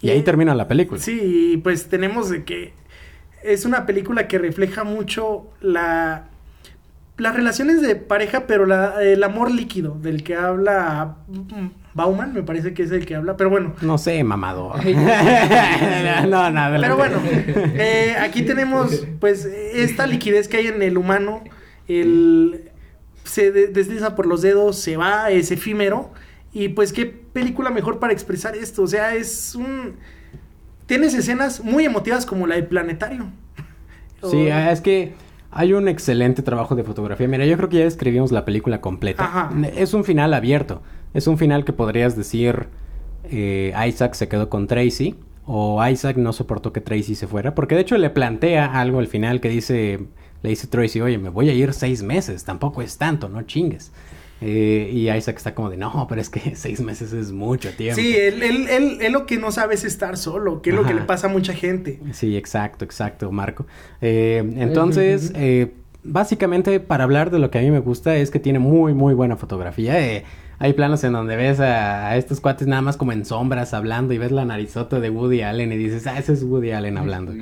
Y 0.00 0.10
ahí 0.10 0.18
Y- 0.18 0.22
termina 0.22 0.54
la 0.54 0.66
película. 0.66 1.00
Sí, 1.00 1.60
pues 1.62 1.88
tenemos 1.88 2.30
de 2.30 2.44
que 2.44 2.72
es 3.42 3.64
una 3.66 3.84
película 3.84 4.28
que 4.28 4.38
refleja 4.38 4.82
mucho 4.84 5.46
la 5.60 6.24
las 7.16 7.34
relaciones 7.36 7.80
de 7.82 7.96
pareja, 7.96 8.46
pero 8.46 8.66
la- 8.66 9.02
el 9.02 9.22
amor 9.22 9.50
líquido 9.50 9.96
del 10.00 10.22
que 10.24 10.34
habla 10.34 11.16
Bauman, 11.94 12.34
me 12.34 12.42
parece 12.42 12.74
que 12.74 12.82
es 12.82 12.90
el 12.90 13.06
que 13.06 13.14
habla, 13.14 13.36
pero 13.36 13.50
bueno. 13.50 13.74
No 13.82 13.98
sé, 13.98 14.22
mamado. 14.24 14.72
no, 16.28 16.50
no, 16.50 16.60
adelante. 16.60 16.80
Pero 16.80 16.96
bueno, 16.96 17.18
eh, 17.74 18.16
aquí 18.20 18.42
tenemos 18.42 19.06
pues 19.20 19.44
esta 19.44 20.06
liquidez 20.06 20.48
que 20.48 20.56
hay 20.58 20.66
en 20.68 20.82
el 20.82 20.98
humano, 20.98 21.44
el 21.88 22.70
se 23.24 23.50
de- 23.52 23.68
desliza 23.68 24.16
por 24.16 24.26
los 24.26 24.42
dedos, 24.42 24.78
se 24.78 24.96
va, 24.96 25.30
es 25.30 25.50
efímero 25.50 26.12
y 26.52 26.68
pues 26.68 26.92
qué 26.92 27.06
película 27.06 27.70
mejor 27.70 27.98
para 28.00 28.12
expresar 28.12 28.56
esto, 28.56 28.82
o 28.82 28.86
sea, 28.86 29.14
es 29.14 29.54
un 29.54 29.94
tienes 30.86 31.14
escenas 31.14 31.60
muy 31.62 31.84
emotivas 31.84 32.26
como 32.26 32.46
la 32.46 32.56
del 32.56 32.66
planetario. 32.66 33.26
Sí, 34.30 34.48
ah, 34.50 34.70
es 34.72 34.80
que 34.80 35.14
hay 35.54 35.72
un 35.72 35.88
excelente 35.88 36.42
trabajo 36.42 36.74
de 36.74 36.82
fotografía. 36.82 37.28
Mira, 37.28 37.46
yo 37.46 37.56
creo 37.56 37.68
que 37.68 37.78
ya 37.78 37.84
describimos 37.84 38.32
la 38.32 38.44
película 38.44 38.80
completa. 38.80 39.24
Ajá. 39.24 39.50
Es 39.76 39.94
un 39.94 40.04
final 40.04 40.34
abierto. 40.34 40.82
Es 41.14 41.26
un 41.28 41.38
final 41.38 41.64
que 41.64 41.72
podrías 41.72 42.16
decir 42.16 42.68
eh, 43.30 43.72
Isaac 43.86 44.14
se 44.14 44.28
quedó 44.28 44.50
con 44.50 44.66
Tracy 44.66 45.14
o 45.46 45.84
Isaac 45.86 46.16
no 46.16 46.32
soportó 46.32 46.72
que 46.72 46.80
Tracy 46.80 47.14
se 47.14 47.28
fuera. 47.28 47.54
Porque 47.54 47.76
de 47.76 47.82
hecho 47.82 47.96
le 47.98 48.10
plantea 48.10 48.66
algo 48.80 48.98
al 48.98 49.06
final 49.06 49.40
que 49.40 49.48
dice, 49.48 50.00
le 50.42 50.50
dice 50.50 50.66
Tracy, 50.66 51.00
oye, 51.00 51.18
me 51.18 51.28
voy 51.28 51.48
a 51.48 51.54
ir 51.54 51.72
seis 51.72 52.02
meses, 52.02 52.44
tampoco 52.44 52.82
es 52.82 52.98
tanto, 52.98 53.28
no 53.28 53.42
chingues. 53.42 53.92
Eh, 54.40 54.90
y 54.92 55.10
Isaac 55.10 55.36
está 55.36 55.54
como 55.54 55.70
de, 55.70 55.76
no, 55.76 56.06
pero 56.08 56.20
es 56.20 56.28
que 56.28 56.54
seis 56.56 56.80
meses 56.80 57.12
es 57.12 57.32
mucho 57.32 57.70
tiempo. 57.70 58.00
Sí, 58.00 58.14
él, 58.16 58.42
él, 58.42 58.68
él, 58.68 58.98
él 59.00 59.12
lo 59.12 59.26
que 59.26 59.38
no 59.38 59.52
sabe 59.52 59.74
es 59.74 59.84
estar 59.84 60.16
solo, 60.16 60.60
que 60.60 60.70
es 60.70 60.76
lo 60.76 60.84
que 60.84 60.94
le 60.94 61.02
pasa 61.02 61.28
a 61.28 61.30
mucha 61.30 61.52
gente. 61.52 62.00
Sí, 62.12 62.36
exacto, 62.36 62.84
exacto, 62.84 63.30
Marco. 63.32 63.66
Eh, 64.00 64.42
entonces, 64.56 65.32
eh, 65.34 65.72
básicamente 66.02 66.78
para 66.80 67.04
hablar 67.04 67.30
de 67.30 67.38
lo 67.38 67.50
que 67.50 67.58
a 67.58 67.62
mí 67.62 67.70
me 67.70 67.80
gusta 67.80 68.16
es 68.16 68.30
que 68.30 68.38
tiene 68.38 68.58
muy, 68.58 68.94
muy 68.94 69.14
buena 69.14 69.36
fotografía. 69.36 69.98
Eh, 70.06 70.24
hay 70.58 70.72
planos 70.74 71.02
en 71.04 71.12
donde 71.12 71.36
ves 71.36 71.60
a, 71.60 72.08
a 72.08 72.16
estos 72.16 72.40
cuates 72.40 72.68
nada 72.68 72.82
más 72.82 72.96
como 72.96 73.12
en 73.12 73.24
sombras 73.24 73.74
hablando 73.74 74.14
y 74.14 74.18
ves 74.18 74.30
la 74.30 74.44
narizota 74.44 75.00
de 75.00 75.10
Woody 75.10 75.42
Allen 75.42 75.72
y 75.72 75.76
dices, 75.76 76.06
ah, 76.06 76.18
ese 76.18 76.32
es 76.32 76.42
Woody 76.42 76.72
Allen 76.72 76.96
hablando. 76.96 77.32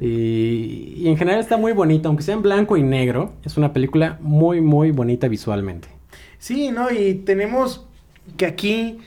Y, 0.00 0.94
y 0.96 1.08
en 1.08 1.16
general 1.16 1.40
está 1.40 1.56
muy 1.56 1.72
bonito, 1.72 2.08
aunque 2.08 2.22
sea 2.22 2.34
en 2.34 2.42
blanco 2.42 2.76
y 2.76 2.82
negro, 2.82 3.32
es 3.44 3.56
una 3.56 3.72
película 3.72 4.18
muy, 4.20 4.60
muy 4.60 4.90
bonita 4.90 5.28
visualmente. 5.28 5.88
Sí, 6.44 6.70
¿no? 6.70 6.90
Y 6.90 7.14
tenemos 7.14 7.86
que 8.36 8.44
aquí 8.44 8.98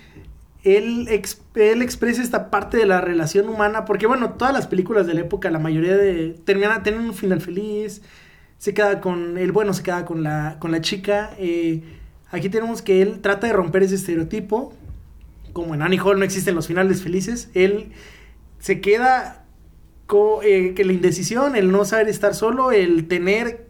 él, 0.63 1.07
ex- 1.07 1.39
él 1.53 1.83
expresa 1.83 2.23
esta 2.23 2.49
parte 2.49 2.77
de 2.77 2.87
la 2.87 2.99
relación 2.99 3.47
humana, 3.47 3.85
porque 3.85 4.07
bueno, 4.07 4.31
todas 4.33 4.55
las 4.55 4.65
películas 4.65 5.05
de 5.05 5.13
la 5.13 5.21
época, 5.21 5.51
la 5.51 5.59
mayoría 5.59 5.95
de 5.95 6.29
terminan 6.45 6.81
tienen 6.81 7.01
un 7.01 7.13
final 7.13 7.39
feliz, 7.39 8.01
se 8.57 8.73
queda 8.73 9.01
con 9.01 9.37
el 9.37 9.51
bueno, 9.51 9.73
se 9.73 9.83
queda 9.83 10.03
con 10.03 10.23
la 10.23 10.57
con 10.59 10.71
la 10.71 10.81
chica. 10.81 11.29
eh, 11.37 11.83
aquí 12.31 12.49
tenemos 12.49 12.81
que 12.81 13.03
él 13.03 13.19
trata 13.21 13.45
de 13.45 13.53
romper 13.53 13.83
ese 13.83 13.93
estereotipo, 13.95 14.73
como 15.53 15.75
en 15.75 15.83
Annie 15.83 15.99
Hall 15.99 16.17
no 16.17 16.25
existen 16.25 16.55
los 16.55 16.65
finales 16.65 17.03
felices, 17.03 17.49
él 17.53 17.91
se 18.57 18.81
queda 18.81 19.43
con 20.07 20.39
eh, 20.43 20.73
que 20.75 20.83
la 20.85 20.93
indecisión, 20.93 21.55
el 21.55 21.71
no 21.71 21.85
saber 21.85 22.09
estar 22.09 22.33
solo, 22.33 22.71
el 22.71 23.07
tener 23.07 23.67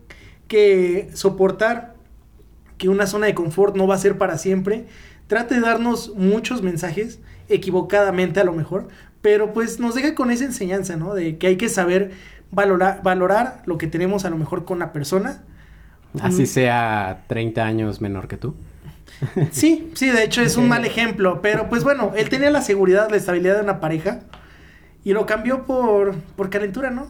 que 0.48 1.10
soportar 1.14 1.97
que 2.78 2.90
una 2.90 3.08
zona 3.08 3.26
de 3.28 3.34
confort 3.36 3.76
no 3.76 3.88
va 3.88 3.96
a 3.96 4.00
ser 4.00 4.18
para 4.18 4.38
siempre. 4.38 4.86
Trata 5.28 5.56
de 5.56 5.62
darnos 5.62 6.14
muchos 6.16 6.62
mensajes, 6.62 7.20
equivocadamente 7.50 8.40
a 8.40 8.44
lo 8.44 8.54
mejor, 8.54 8.88
pero 9.22 9.54
pues 9.54 9.80
nos 9.80 9.96
deja 9.96 10.16
con 10.16 10.32
esa 10.32 10.46
enseñanza, 10.46 10.96
¿no? 10.96 11.14
De 11.14 11.38
que 11.38 11.48
hay 11.48 11.58
que 11.58 11.70
saber 11.70 12.12
valorar, 12.52 13.02
valorar 13.04 13.62
lo 13.66 13.78
que 13.78 13.88
tenemos 13.88 14.24
a 14.26 14.30
lo 14.30 14.38
mejor 14.38 14.64
con 14.66 14.80
la 14.80 14.94
persona. 14.94 15.44
Así 16.22 16.44
Mm. 16.44 16.48
sea 16.48 17.24
30 17.28 17.66
años 17.66 18.00
menor 18.02 18.28
que 18.28 18.38
tú. 18.38 18.56
Sí, 19.52 19.92
sí, 19.96 20.10
de 20.10 20.24
hecho 20.24 20.42
es 20.42 20.58
un 20.58 20.68
mal 20.68 20.86
ejemplo, 20.92 21.42
pero 21.42 21.68
pues 21.70 21.84
bueno, 21.84 22.14
él 22.16 22.30
tenía 22.30 22.50
la 22.52 22.62
seguridad, 22.62 23.10
la 23.10 23.18
estabilidad 23.18 23.56
de 23.56 23.64
una 23.64 23.80
pareja 23.80 24.22
y 25.04 25.14
lo 25.14 25.26
cambió 25.26 25.66
por, 25.66 26.16
por 26.36 26.50
calentura, 26.50 26.90
¿no? 26.92 27.08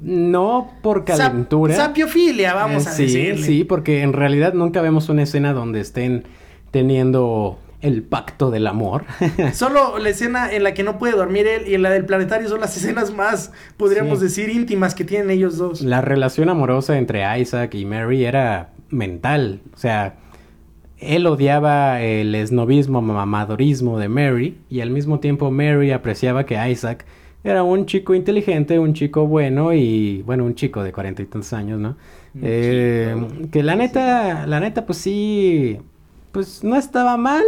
No 0.00 0.72
por 0.82 1.04
calentura. 1.04 1.74
sapiofilia, 1.74 2.54
vamos 2.54 2.86
Eh, 2.86 2.88
a 2.90 2.92
sí, 2.92 3.02
decirle. 3.04 3.42
Sí, 3.46 3.64
porque 3.64 4.02
en 4.02 4.12
realidad 4.12 4.52
nunca 4.54 4.80
vemos 4.82 5.08
una 5.08 5.22
escena 5.22 5.52
donde 5.52 5.80
estén 5.80 6.24
teniendo 6.70 7.58
el 7.80 8.02
pacto 8.02 8.50
del 8.50 8.66
amor. 8.66 9.04
Solo 9.54 9.98
la 9.98 10.08
escena 10.08 10.52
en 10.52 10.62
la 10.64 10.74
que 10.74 10.82
no 10.82 10.98
puede 10.98 11.14
dormir 11.16 11.46
él 11.46 11.68
y 11.68 11.74
en 11.74 11.82
la 11.82 11.90
del 11.90 12.04
planetario 12.04 12.48
son 12.48 12.60
las 12.60 12.76
escenas 12.76 13.14
más, 13.14 13.52
podríamos 13.76 14.18
Sí. 14.18 14.24
decir, 14.26 14.48
íntimas 14.50 14.94
que 14.94 15.04
tienen 15.04 15.30
ellos 15.30 15.56
dos. 15.56 15.82
La 15.82 16.00
relación 16.00 16.48
amorosa 16.48 16.98
entre 16.98 17.22
Isaac 17.40 17.74
y 17.74 17.84
Mary 17.84 18.24
era 18.24 18.70
mental. 18.90 19.60
O 19.74 19.78
sea, 19.78 20.16
él 20.98 21.26
odiaba 21.26 22.00
el 22.02 22.34
esnovismo, 22.34 23.02
mamadorismo 23.02 23.98
de 23.98 24.08
Mary 24.08 24.58
y 24.70 24.80
al 24.80 24.90
mismo 24.90 25.20
tiempo 25.20 25.50
Mary 25.50 25.90
apreciaba 25.92 26.44
que 26.46 26.56
Isaac 26.70 27.04
era 27.46 27.62
un 27.62 27.86
chico 27.86 28.12
inteligente, 28.14 28.78
un 28.78 28.92
chico 28.92 29.26
bueno 29.26 29.72
y, 29.72 30.22
bueno, 30.22 30.44
un 30.44 30.56
chico 30.56 30.82
de 30.82 30.92
cuarenta 30.92 31.22
y 31.22 31.26
tantos 31.26 31.52
años, 31.52 31.78
¿no? 31.78 31.96
Eh, 32.42 33.14
que 33.52 33.62
la 33.62 33.76
neta, 33.76 34.46
la 34.46 34.58
neta, 34.58 34.84
pues 34.84 34.98
sí, 34.98 35.78
pues 36.32 36.64
no 36.64 36.76
estaba 36.76 37.16
mal, 37.16 37.44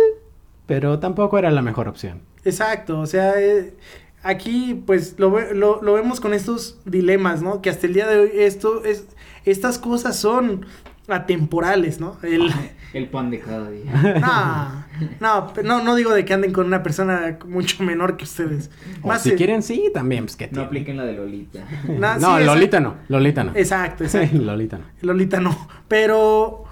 pero 0.67 1.01
tampoco 1.01 1.37
era 1.37 1.51
la 1.51 1.63
mejor 1.63 1.89
opción. 1.89 2.21
Exacto, 2.45 3.01
o 3.01 3.07
sea, 3.07 3.41
eh, 3.41 3.75
aquí 4.23 4.81
pues 4.87 5.17
lo, 5.19 5.31
lo, 5.53 5.83
lo 5.83 5.95
vemos 5.95 6.21
con 6.21 6.33
estos 6.33 6.79
dilemas, 6.85 7.43
¿no? 7.43 7.61
Que 7.61 7.69
hasta 7.69 7.89
el 7.89 7.95
día 7.95 8.07
de 8.07 8.19
hoy 8.21 8.31
esto 8.35 8.85
es, 8.85 9.05
estas 9.45 9.79
cosas 9.79 10.17
son 10.17 10.65
atemporales, 11.09 12.01
¿no? 12.01 12.18
El, 12.23 12.53
El 12.92 13.09
pan 13.09 13.31
de 13.31 13.40
cada 13.40 13.71
día. 13.71 13.85
no, 15.21 15.53
no, 15.53 15.62
no, 15.62 15.85
no 15.85 15.94
digo 15.94 16.12
de 16.12 16.25
que 16.25 16.35
anden 16.35 16.53
con 16.53 16.66
una 16.66 16.83
persona 16.83 17.38
mucho 17.47 17.83
menor 17.83 18.16
que 18.16 18.25
ustedes. 18.25 18.71
O 19.03 19.09
Más 19.09 19.23
si 19.23 19.33
quieren, 19.33 19.62
sí, 19.62 19.90
también, 19.92 20.25
pues 20.25 20.37
que 20.37 20.49
No 20.51 20.62
apliquen 20.62 20.97
la 20.97 21.05
de 21.05 21.14
Lolita. 21.14 21.61
No, 21.88 22.38
sí, 22.38 22.44
Lolita 22.44 22.81
no, 22.81 22.97
Lolita 23.09 23.44
no. 23.44 23.53
Exacto, 23.55 24.05
exacto. 24.05 24.37
Lolita 24.38 24.79
no. 24.79 24.85
Lolita 25.03 25.40
no. 25.40 25.68
Pero 25.88 26.64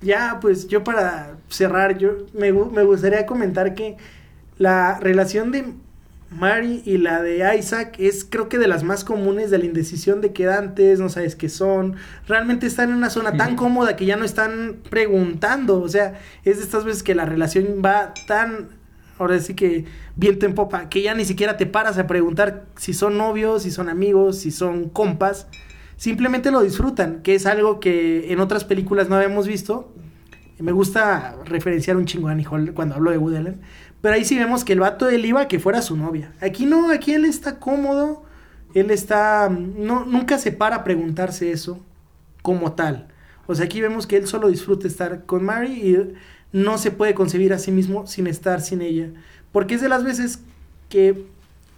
ya, 0.00 0.38
pues 0.40 0.68
yo 0.68 0.82
para 0.84 1.36
cerrar, 1.48 1.98
yo 1.98 2.26
me, 2.34 2.52
me 2.52 2.82
gustaría 2.82 3.24
comentar 3.26 3.74
que 3.74 3.96
la 4.58 4.98
relación 5.00 5.52
de 5.52 5.74
Mary 6.30 6.82
y 6.84 6.98
la 6.98 7.22
de 7.22 7.56
Isaac 7.56 7.96
es 7.98 8.26
creo 8.28 8.48
que 8.48 8.58
de 8.58 8.68
las 8.68 8.82
más 8.82 9.04
comunes 9.04 9.50
de 9.50 9.58
la 9.58 9.64
indecisión 9.64 10.20
de 10.20 10.32
quedantes, 10.32 10.98
no 10.98 11.08
sabes 11.08 11.36
qué 11.36 11.48
son. 11.48 11.96
Realmente 12.26 12.66
están 12.66 12.90
en 12.90 12.96
una 12.96 13.10
zona 13.10 13.36
tan 13.36 13.56
cómoda 13.56 13.96
que 13.96 14.06
ya 14.06 14.16
no 14.16 14.24
están 14.24 14.78
preguntando. 14.90 15.80
O 15.80 15.88
sea, 15.88 16.20
es 16.44 16.58
de 16.58 16.64
estas 16.64 16.84
veces 16.84 17.02
que 17.02 17.14
la 17.14 17.24
relación 17.24 17.82
va 17.84 18.12
tan, 18.26 18.68
ahora 19.18 19.38
sí 19.38 19.54
que 19.54 19.84
viento 20.16 20.46
en 20.46 20.54
popa, 20.54 20.88
que 20.88 21.02
ya 21.02 21.14
ni 21.14 21.24
siquiera 21.24 21.56
te 21.56 21.66
paras 21.66 21.96
a 21.98 22.06
preguntar 22.06 22.66
si 22.76 22.92
son 22.92 23.16
novios, 23.16 23.62
si 23.62 23.70
son 23.70 23.88
amigos, 23.88 24.38
si 24.38 24.50
son 24.50 24.88
compas 24.88 25.46
simplemente 25.96 26.50
lo 26.50 26.62
disfrutan, 26.62 27.22
que 27.22 27.34
es 27.34 27.46
algo 27.46 27.80
que 27.80 28.32
en 28.32 28.40
otras 28.40 28.64
películas 28.64 29.08
no 29.08 29.16
habíamos 29.16 29.46
visto. 29.46 29.92
Me 30.58 30.72
gusta 30.72 31.36
referenciar 31.44 31.96
un 31.96 32.06
chingo 32.06 32.28
a 32.28 32.32
Annie 32.32 32.46
Hall 32.50 32.72
cuando 32.72 32.94
hablo 32.94 33.10
de 33.10 33.18
Woody 33.18 33.36
Allen, 33.36 33.60
pero 34.06 34.14
ahí 34.14 34.24
sí 34.24 34.38
vemos 34.38 34.62
que 34.62 34.72
el 34.72 34.78
vato 34.78 35.08
él 35.08 35.26
iba 35.26 35.40
a 35.40 35.48
que 35.48 35.58
fuera 35.58 35.82
su 35.82 35.96
novia. 35.96 36.32
Aquí 36.40 36.64
no, 36.64 36.92
aquí 36.92 37.12
él 37.12 37.24
está 37.24 37.58
cómodo, 37.58 38.22
él 38.72 38.92
está, 38.92 39.48
no, 39.48 40.04
nunca 40.04 40.38
se 40.38 40.52
para 40.52 40.76
a 40.76 40.84
preguntarse 40.84 41.50
eso 41.50 41.84
como 42.40 42.74
tal. 42.74 43.08
O 43.48 43.56
sea, 43.56 43.64
aquí 43.64 43.80
vemos 43.80 44.06
que 44.06 44.16
él 44.16 44.28
solo 44.28 44.46
disfruta 44.46 44.86
estar 44.86 45.24
con 45.26 45.42
Mary 45.42 45.72
y 45.72 46.14
no 46.52 46.78
se 46.78 46.92
puede 46.92 47.14
concebir 47.14 47.52
a 47.52 47.58
sí 47.58 47.72
mismo 47.72 48.06
sin 48.06 48.28
estar 48.28 48.60
sin 48.60 48.80
ella. 48.80 49.08
Porque 49.50 49.74
es 49.74 49.80
de 49.80 49.88
las 49.88 50.04
veces 50.04 50.38
que 50.88 51.26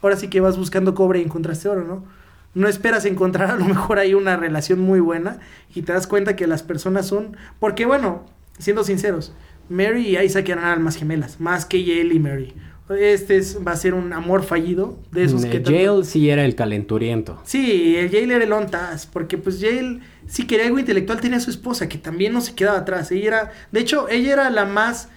ahora 0.03 0.19
sí 0.19 0.29
que 0.29 0.43
vas 0.43 0.59
buscando 0.59 0.95
cobre 0.95 1.21
y 1.21 1.23
encontraste 1.23 1.71
oro, 1.71 1.85
¿no? 1.85 2.05
No 2.53 2.69
esperas 2.69 3.07
encontrar 3.07 3.53
a 3.53 3.57
lo 3.57 3.65
mejor 3.65 3.99
ahí 3.99 4.13
una 4.13 4.37
relación 4.37 4.81
muy 4.81 5.01
buena 5.01 5.39
y 5.75 5.81
te 5.81 5.95
das 5.95 6.07
cuenta 6.07 6.37
que 6.37 6.47
las 6.47 6.63
personas 6.63 7.07
son... 7.07 7.39
Porque 7.59 7.87
bueno, 7.87 8.27
siendo 8.59 8.85
sinceros, 8.85 9.33
Mary 9.69 10.09
y 10.09 10.19
Isaac 10.19 10.49
eran 10.49 10.65
almas 10.65 10.97
gemelas, 10.97 11.41
más 11.41 11.65
que 11.67 11.83
Yale 11.85 12.15
y 12.15 12.19
Mary. 12.19 12.55
Este 12.99 13.37
es- 13.37 13.59
va 13.67 13.73
a 13.73 13.77
ser 13.77 13.93
un 13.93 14.13
amor 14.15 14.43
fallido 14.43 14.99
de 15.13 15.25
esos 15.25 15.45
que... 15.45 15.63
Jail 15.63 16.05
sí 16.07 16.31
era 16.31 16.45
el 16.47 16.55
calenturiento. 16.55 17.39
Sí, 17.45 17.97
el 17.97 18.09
Yale 18.11 18.37
era 18.37 18.45
el 18.45 18.53
ontas, 18.53 19.05
porque 19.07 19.37
pues 19.37 19.61
Yale, 19.61 20.01
si 20.27 20.47
quería 20.47 20.67
algo 20.67 20.79
intelectual, 20.79 21.21
tenía 21.21 21.37
a 21.37 21.41
su 21.41 21.51
esposa, 21.51 21.87
que 21.89 21.99
también 21.99 22.33
no 22.33 22.41
se 22.41 22.55
quedaba 22.55 22.79
atrás. 22.79 23.11
Ella 23.13 23.27
era, 23.27 23.53
de 23.73 23.81
hecho, 23.81 24.09
ella 24.09 24.33
era 24.33 24.49
la 24.51 24.65
más 24.65 25.11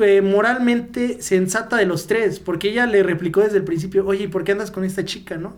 eh, 0.00 0.20
moralmente 0.22 1.20
sensata 1.22 1.76
de 1.76 1.86
los 1.86 2.06
tres, 2.06 2.38
porque 2.38 2.68
ella 2.70 2.86
le 2.86 3.02
replicó 3.02 3.40
desde 3.40 3.58
el 3.58 3.64
principio, 3.64 4.06
oye, 4.06 4.24
¿y 4.24 4.28
por 4.28 4.44
qué 4.44 4.52
andas 4.52 4.70
con 4.70 4.84
esta 4.84 5.04
chica, 5.04 5.36
no? 5.36 5.56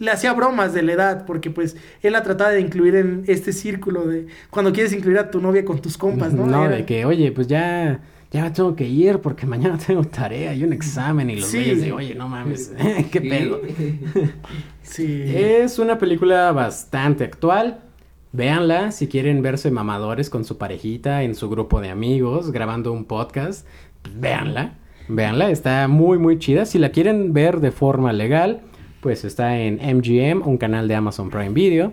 Le 0.00 0.10
hacía 0.10 0.32
bromas 0.32 0.74
de 0.74 0.82
la 0.82 0.92
edad, 0.94 1.24
porque 1.26 1.50
pues 1.50 1.76
él 2.02 2.14
la 2.14 2.24
trataba 2.24 2.50
de 2.50 2.60
incluir 2.60 2.96
en 2.96 3.22
este 3.28 3.52
círculo 3.52 4.06
de 4.08 4.26
cuando 4.50 4.72
quieres 4.72 4.92
incluir 4.92 5.18
a 5.18 5.30
tu 5.30 5.40
novia 5.40 5.64
con 5.64 5.80
tus 5.80 5.96
compas, 5.96 6.32
¿no? 6.32 6.46
No, 6.46 6.64
Era- 6.64 6.76
de 6.76 6.84
que, 6.86 7.04
oye, 7.04 7.30
pues 7.30 7.46
ya, 7.46 8.00
ya 8.32 8.42
me 8.42 8.50
tengo 8.50 8.74
que 8.74 8.88
ir 8.88 9.18
porque 9.20 9.46
mañana 9.46 9.78
tengo 9.86 10.02
tarea 10.02 10.52
y 10.54 10.64
un 10.64 10.72
examen 10.72 11.30
y 11.30 11.36
los 11.36 11.48
Sí. 11.50 11.74
de, 11.76 11.92
oye, 11.92 12.14
no 12.16 12.28
mames, 12.28 12.72
qué 13.12 13.20
pedo. 13.20 13.60
Sí. 14.82 15.22
Es 15.36 15.78
una 15.78 15.98
película 15.98 16.50
bastante 16.52 17.24
actual. 17.24 17.80
Véanla 18.32 18.92
si 18.92 19.06
quieren 19.08 19.42
verse 19.42 19.70
mamadores 19.70 20.30
con 20.30 20.44
su 20.44 20.56
parejita 20.58 21.22
en 21.22 21.34
su 21.34 21.48
grupo 21.50 21.80
de 21.80 21.90
amigos 21.90 22.52
grabando 22.52 22.92
un 22.92 23.04
podcast. 23.04 23.66
pues 24.02 24.18
véanla. 24.20 24.74
Véanla, 25.08 25.50
está 25.50 25.86
muy 25.88 26.18
muy 26.18 26.38
chida. 26.38 26.64
Si 26.64 26.78
la 26.78 26.90
quieren 26.90 27.32
ver 27.32 27.60
de 27.60 27.70
forma 27.72 28.12
legal, 28.12 28.62
pues 29.00 29.24
está 29.24 29.58
en 29.58 29.76
MGM, 29.76 30.46
un 30.46 30.58
canal 30.58 30.88
de 30.88 30.94
Amazon 30.94 31.30
Prime 31.30 31.50
Video. 31.50 31.92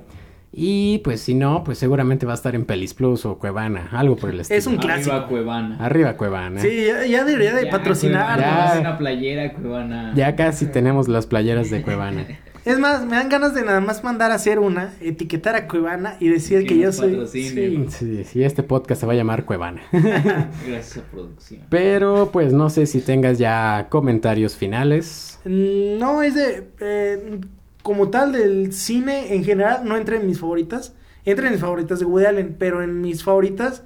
Y 0.51 0.99
pues 0.99 1.21
si 1.21 1.35
no, 1.35 1.63
pues 1.63 1.77
seguramente 1.77 2.25
va 2.25 2.31
a 2.31 2.35
estar 2.35 2.55
en 2.55 2.65
Pelis 2.65 2.93
Plus 2.93 3.25
o 3.25 3.37
Cuevana, 3.37 3.89
algo 3.91 4.15
por 4.15 4.29
el 4.31 4.39
estilo. 4.39 4.57
Es 4.57 4.65
un 4.65 4.77
clásico. 4.77 5.11
Arriba 5.11 5.27
Cuevana. 5.27 5.77
Arriba 5.79 6.17
Cuevana. 6.17 6.61
Sí, 6.61 6.85
ya, 6.87 7.05
ya 7.05 7.23
debería 7.25 7.53
de 7.53 7.67
patrocinar. 7.67 8.39
Ya. 8.39 8.77
Una 8.79 8.97
playera 8.97 9.53
Cuevana. 9.53 10.13
Ya 10.15 10.35
casi 10.35 10.65
tenemos 10.65 11.07
las 11.07 11.27
playeras 11.27 11.69
de 11.69 11.81
Cuevana. 11.81 12.25
Es 12.67 12.79
más, 12.79 13.05
me 13.05 13.15
dan 13.15 13.29
ganas 13.29 13.53
de 13.53 13.63
nada 13.63 13.79
más 13.79 14.03
mandar 14.03 14.31
a 14.31 14.35
hacer 14.35 14.59
una, 14.59 14.93
etiquetar 14.99 15.55
a 15.55 15.67
Cuevana 15.67 16.17
y 16.19 16.27
decir 16.29 16.59
Que 16.61 16.67
que, 16.67 16.77
yo 16.79 16.91
soy. 16.91 17.25
sí. 17.27 17.85
Sí, 17.89 18.23
sí, 18.25 18.43
este 18.43 18.63
podcast 18.63 19.01
se 19.01 19.07
va 19.07 19.13
a 19.13 19.15
llamar 19.15 19.45
Cuevana. 19.45 19.81
Gracias 19.91 20.97
a 20.97 21.01
producción. 21.03 21.61
Pero 21.69 22.29
pues 22.31 22.51
no 22.53 22.69
sé 22.69 22.85
si 22.85 23.01
tengas 23.01 23.37
ya 23.37 23.87
comentarios 23.89 24.55
finales. 24.55 25.39
No, 25.45 26.21
es 26.23 26.35
de. 26.35 26.67
eh, 26.79 27.39
como 27.83 28.09
tal, 28.09 28.33
del 28.33 28.73
cine 28.73 29.33
en 29.33 29.45
general, 29.45 29.83
no 29.85 29.95
entra 29.95 30.17
en 30.17 30.27
mis 30.27 30.39
favoritas. 30.39 30.93
Entra 31.23 31.47
en 31.47 31.53
mis 31.53 31.61
favoritas 31.61 31.99
de 31.99 32.05
Woody 32.05 32.25
Allen, 32.25 32.55
pero 32.59 32.83
en 32.83 32.99
mis 33.01 33.23
favoritas 33.23 33.83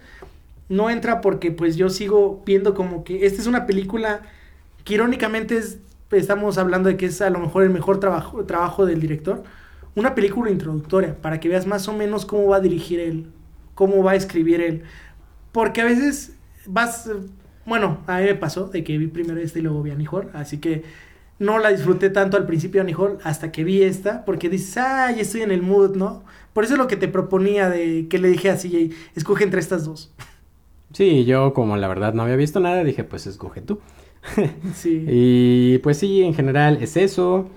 no 0.70 0.90
entra 0.90 1.22
porque 1.22 1.52
pues 1.52 1.76
yo 1.76 1.90
sigo 1.90 2.42
viendo 2.46 2.74
como 2.74 3.04
que 3.04 3.26
esta 3.26 3.42
es 3.42 3.48
una 3.48 3.66
película 3.68 4.22
que 4.86 4.94
irónicamente 4.96 5.58
es, 5.58 5.78
estamos 6.12 6.58
hablando 6.58 6.90
de 6.90 6.98
que 6.98 7.08
es 7.08 7.22
a 7.22 7.30
lo 7.30 7.40
mejor 7.40 7.64
el 7.64 7.70
mejor 7.70 8.00
trabajo, 8.00 8.44
trabajo 8.46 8.86
del 8.86 9.00
director. 9.00 9.44
Una 9.96 10.16
película 10.16 10.52
introductoria 10.52 11.16
para 11.22 11.40
que 11.40 11.50
veas 11.50 11.66
más 11.68 11.88
o 11.88 11.94
menos 11.94 12.26
cómo 12.26 12.48
va 12.48 12.58
a 12.58 12.62
dirigir 12.62 13.00
él, 13.00 13.28
cómo 13.76 14.04
va 14.04 14.12
a 14.12 14.16
escribir 14.16 14.62
él. 14.62 14.84
Porque 15.52 15.82
a 15.82 15.86
veces 15.86 16.36
vas, 16.66 17.10
bueno, 17.66 18.00
a 18.08 18.20
mí 18.20 18.26
me 18.26 18.36
pasó 18.36 18.68
de 18.68 18.84
que 18.84 18.98
vi 18.98 19.08
primero 19.08 19.40
esta 19.40 19.60
y 19.60 19.62
luego 19.62 19.84
vi 19.84 19.92
Annie 19.92 20.08
Hall, 20.10 20.30
así 20.34 20.60
que 20.60 20.84
no 21.40 21.58
la 21.60 21.70
disfruté 21.70 22.10
tanto 22.10 22.38
al 22.38 22.46
principio 22.46 22.82
Annie 22.82 22.96
Hall 22.96 23.18
hasta 23.24 23.52
que 23.52 23.64
vi 23.64 23.82
esta, 23.84 24.24
porque 24.26 24.48
dices, 24.48 24.78
ay, 24.78 25.20
estoy 25.20 25.42
en 25.42 25.52
el 25.52 25.62
mood, 25.62 25.96
¿no? 25.96 26.24
Por 26.54 26.64
eso 26.64 26.74
es 26.74 26.78
lo 26.78 26.88
que 26.88 26.98
te 26.98 27.08
proponía 27.08 27.70
de 27.70 28.08
que 28.10 28.20
le 28.20 28.30
dije 28.30 28.50
a 28.50 28.58
CJ, 28.58 28.94
escoge 29.16 29.44
entre 29.44 29.60
estas 29.60 29.86
dos. 29.86 30.14
Sí, 30.94 31.26
yo 31.26 31.54
como 31.54 31.78
la 31.78 31.88
verdad 31.88 32.14
no 32.14 32.24
había 32.24 32.36
visto 32.36 32.60
nada, 32.60 32.84
dije, 32.84 33.04
pues 33.04 33.26
escoge 33.26 33.62
tú. 33.62 33.80
Sí. 34.74 35.06
Y 35.08 35.78
pues 35.80 35.98
sí, 35.98 36.24
en 36.24 36.34
general 36.34 36.78
es 36.82 36.98
eso. 36.98 37.50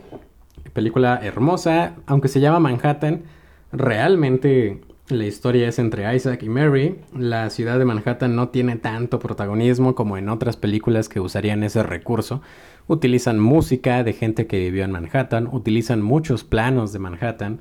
Película 0.73 1.21
hermosa, 1.23 1.95
aunque 2.07 2.29
se 2.29 2.41
llama 2.41 2.59
Manhattan, 2.59 3.23
realmente 3.73 4.81
la 5.09 5.27
historia 5.27 5.69
es 5.69 5.79
entre 5.79 6.15
Isaac 6.17 6.43
y 6.43 6.49
Mary. 6.49 6.99
La 7.15 7.51
ciudad 7.51 7.79
de 7.79 7.85
Manhattan 7.85 8.35
no 8.35 8.49
tiene 8.49 8.77
tanto 8.77 9.19
protagonismo 9.19 9.95
como 9.95 10.17
en 10.17 10.29
otras 10.31 10.57
películas 10.57 11.09
que 11.09 11.21
usarían 11.21 11.63
ese 11.63 11.83
recurso. 11.83 12.41
Utilizan 12.87 13.39
música 13.39 14.03
de 14.03 14.15
gente 14.15 14.47
que 14.47 14.59
vivió 14.59 14.85
en 14.85 14.93
Manhattan, 14.93 15.49
utilizan 15.53 16.01
muchos 16.03 16.43
planos 16.43 16.93
de 16.93 16.99
Manhattan, 16.99 17.61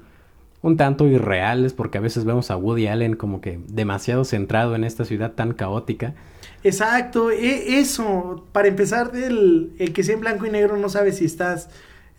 un 0.64 0.78
tanto 0.78 1.08
irreales 1.08 1.74
porque 1.74 2.00
a 2.00 2.02
veces 2.02 2.26
vemos 2.26 2.50
a 2.50 2.58
Woody 2.58 2.88
Allen 2.88 3.16
como 3.16 3.42
que 3.42 3.60
demasiado 3.68 4.26
centrado 4.26 4.76
en 4.76 4.84
esta 4.84 5.06
ciudad 5.06 5.34
tan 5.34 5.54
caótica. 5.54 6.16
Exacto, 6.64 7.30
e- 7.32 7.80
eso, 7.80 8.48
para 8.52 8.68
empezar, 8.70 9.12
el, 9.16 9.74
el 9.80 9.94
que 9.94 10.04
sea 10.04 10.16
en 10.16 10.22
blanco 10.22 10.46
y 10.46 10.50
negro 10.50 10.78
no 10.78 10.90
sabe 10.90 11.12
si 11.12 11.26
estás 11.26 11.70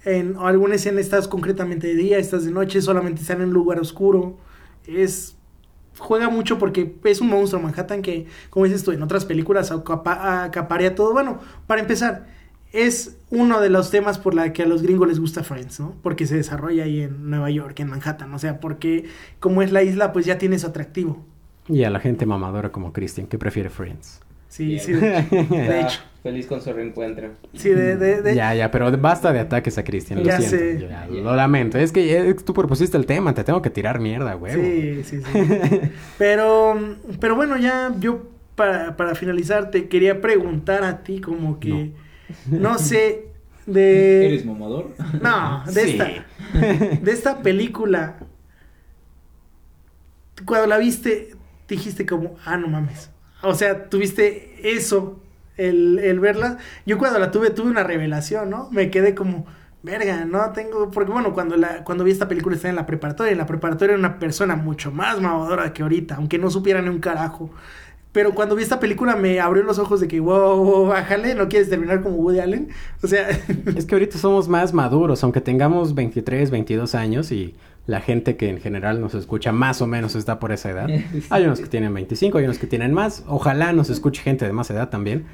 en 0.05 0.37
alguna 0.39 0.75
escena, 0.75 1.01
estás 1.01 1.29
concretamente 1.29 1.87
de 1.89 1.95
día, 1.95 2.19
estás 2.19 2.45
de 2.45 2.51
noche, 2.53 2.83
solamente 2.83 3.23
están 3.23 3.41
en 3.41 3.49
un 3.49 3.55
lugar 3.55 3.81
oscuro. 3.81 4.39
Es. 4.87 5.37
Juega 5.99 6.29
mucho 6.29 6.59
porque 6.59 6.97
es 7.05 7.21
un 7.21 7.29
monstruo 7.29 7.63
Manhattan 7.63 8.03
que, 8.03 8.27
como 8.51 8.65
dices 8.67 8.83
tú, 8.85 8.91
en 8.93 9.03
otras 9.03 9.25
películas 9.25 9.71
acapa- 9.73 10.45
acaparea 10.45 10.95
todo. 10.95 11.13
Bueno, 11.13 11.39
para 11.67 11.81
empezar, 11.81 12.27
es 12.75 13.17
uno 13.31 13.61
de 13.61 13.71
los 13.71 13.91
temas 13.91 14.19
por 14.19 14.35
la 14.35 14.53
que 14.53 14.63
a 14.63 14.67
los 14.67 14.83
gringos 14.83 15.09
les 15.09 15.21
gusta 15.21 15.43
Friends, 15.45 15.81
¿no? 15.81 15.95
Porque 16.03 16.27
se 16.27 16.37
desarrolla 16.37 16.85
ahí 16.85 17.01
en 17.03 17.31
Nueva 17.31 17.51
York, 17.51 17.79
en 17.81 17.89
Manhattan. 17.89 18.33
O 18.35 18.39
sea, 18.39 18.61
porque 18.61 19.05
como 19.41 19.63
es 19.63 19.73
la 19.73 19.83
isla, 19.83 20.13
pues 20.13 20.27
ya 20.27 20.39
tiene 20.39 20.59
su 20.59 20.67
atractivo. 20.67 21.25
Y 21.69 21.85
a 21.85 21.91
la 21.91 22.01
gente 22.01 22.27
mamadora 22.27 22.71
como 22.73 22.93
Christian, 22.93 23.27
que 23.27 23.39
prefiere 23.39 23.71
Friends. 23.71 24.21
Sí, 24.49 24.67
Bien. 24.67 24.81
sí, 24.81 24.93
de, 24.93 25.81
hecho. 25.81 26.01
Feliz 26.23 26.47
con 26.47 26.63
su 26.63 26.73
reencuentro. 26.73 27.31
Sí, 27.55 27.71
de, 27.71 27.97
de, 27.97 28.23
de- 28.23 28.35
Ya, 28.35 28.55
ya, 28.55 28.71
pero 28.71 28.91
basta 28.99 29.33
de 29.33 29.41
ataques 29.41 29.77
a 29.79 29.85
Christian, 29.85 30.21
lo 30.21 30.25
Ya 30.25 30.39
siento. 30.41 30.57
sé. 30.57 30.89
ya, 30.89 31.07
lo 31.09 31.35
lamento. 31.37 31.77
Es 31.79 31.91
que 31.93 32.17
eh, 32.31 32.35
tú 32.35 32.55
propusiste 32.55 32.97
el 32.97 33.05
tema, 33.07 33.35
te 33.35 33.45
tengo 33.45 33.61
que 33.63 33.71
tirar 33.71 33.99
mierda, 34.01 34.35
güey. 34.35 34.55
Sí, 34.55 35.05
sí, 35.05 35.23
sí. 35.23 35.41
Pero, 36.19 36.79
pero 37.21 37.35
bueno, 37.37 37.57
ya 37.57 37.93
yo 37.99 38.23
para, 38.55 38.97
para 38.97 39.15
finalizar 39.15 39.71
te 39.71 39.89
quería 39.89 40.21
preguntar 40.21 40.85
a 40.85 41.03
ti 41.03 41.21
como 41.21 41.59
que, 41.59 41.69
no, 41.69 41.89
sé, 42.79 43.33
de... 43.67 44.27
¿Eres 44.27 44.45
mamador? 44.45 44.95
No, 45.21 45.65
de 45.73 45.83
Sí. 45.83 45.91
esta, 45.91 46.27
de 47.01 47.13
esta 47.13 47.43
película, 47.43 48.19
cuando 50.45 50.67
la 50.67 50.79
viste, 50.79 51.37
dijiste 51.69 52.07
como, 52.07 52.37
ah, 52.45 52.57
no 52.57 52.69
mames. 52.69 53.11
O 53.43 53.55
sea, 53.55 53.89
tuviste 53.89 54.75
eso, 54.77 55.21
el, 55.57 55.99
el 55.99 56.21
verla. 56.21 56.59
Yo 56.87 56.99
cuando 56.99 57.19
la 57.19 57.31
tuve, 57.31 57.51
tuve 57.51 57.71
una 57.71 57.83
revelación, 57.85 58.51
¿no? 58.51 58.69
Me 58.71 58.91
quedé 58.91 59.15
como, 59.15 59.47
verga, 59.83 60.25
no 60.25 60.53
tengo, 60.53 60.91
porque 60.91 61.13
bueno, 61.13 61.33
cuando, 61.35 61.57
la, 61.57 61.85
cuando 61.85 62.05
vi 62.05 62.11
esta 62.11 62.29
película 62.29 62.57
estaba 62.57 62.71
en 62.71 62.77
la 62.77 62.87
preparatoria, 62.87 63.33
en 63.33 63.39
la 63.39 63.47
preparatoria 63.47 63.95
era 63.95 63.99
una 64.01 64.19
persona 64.19 64.57
mucho 64.57 64.91
más 64.91 65.21
mamadora 65.21 65.73
que 65.73 65.83
ahorita, 65.83 66.17
aunque 66.17 66.39
no 66.39 66.51
supiera 66.51 66.81
ni 66.83 66.89
un 66.89 67.01
carajo. 67.01 67.51
Pero 68.15 68.33
cuando 68.33 68.55
vi 68.55 68.63
esta 68.63 68.79
película 68.79 69.17
me 69.17 69.41
abrió 69.41 69.65
los 69.65 69.81
ojos 69.81 69.99
de 69.99 70.07
que, 70.07 70.21
wow, 70.21 70.65
wow, 70.65 70.87
bájale, 70.87 71.35
no 71.35 71.49
quieres 71.49 71.69
terminar 71.69 72.01
como 72.01 72.15
Woody 72.15 72.39
Allen. 72.39 72.69
O 73.03 73.09
sea, 73.09 73.29
Es 73.77 73.87
que 73.87 73.97
ahorita 73.97 74.19
somos 74.19 74.49
más 74.49 74.73
maduros, 74.73 75.25
aunque 75.25 75.41
tengamos 75.41 75.97
23, 75.97 76.53
22 76.53 76.95
años 76.95 77.33
y 77.33 77.57
la 77.89 78.01
gente 78.01 78.37
que 78.37 78.49
en 78.49 78.61
general 78.61 79.01
nos 79.01 79.15
escucha 79.15 79.51
más 79.51 79.83
o 79.83 79.89
menos 79.89 80.15
está 80.15 80.39
por 80.39 80.53
esa 80.53 80.71
edad. 80.71 80.89
Hay 81.31 81.43
unos 81.43 81.59
que 81.59 81.67
tienen 81.67 81.93
25, 81.93 82.39
hay 82.39 82.45
unos 82.45 82.59
que 82.59 82.69
tienen 82.69 82.95
más. 82.95 83.25
Ojalá 83.27 83.73
nos 83.73 83.91
escuche 83.91 84.23
gente 84.23 84.45
de 84.47 84.53
más 84.53 84.71
edad 84.71 84.91
también. 84.91 85.25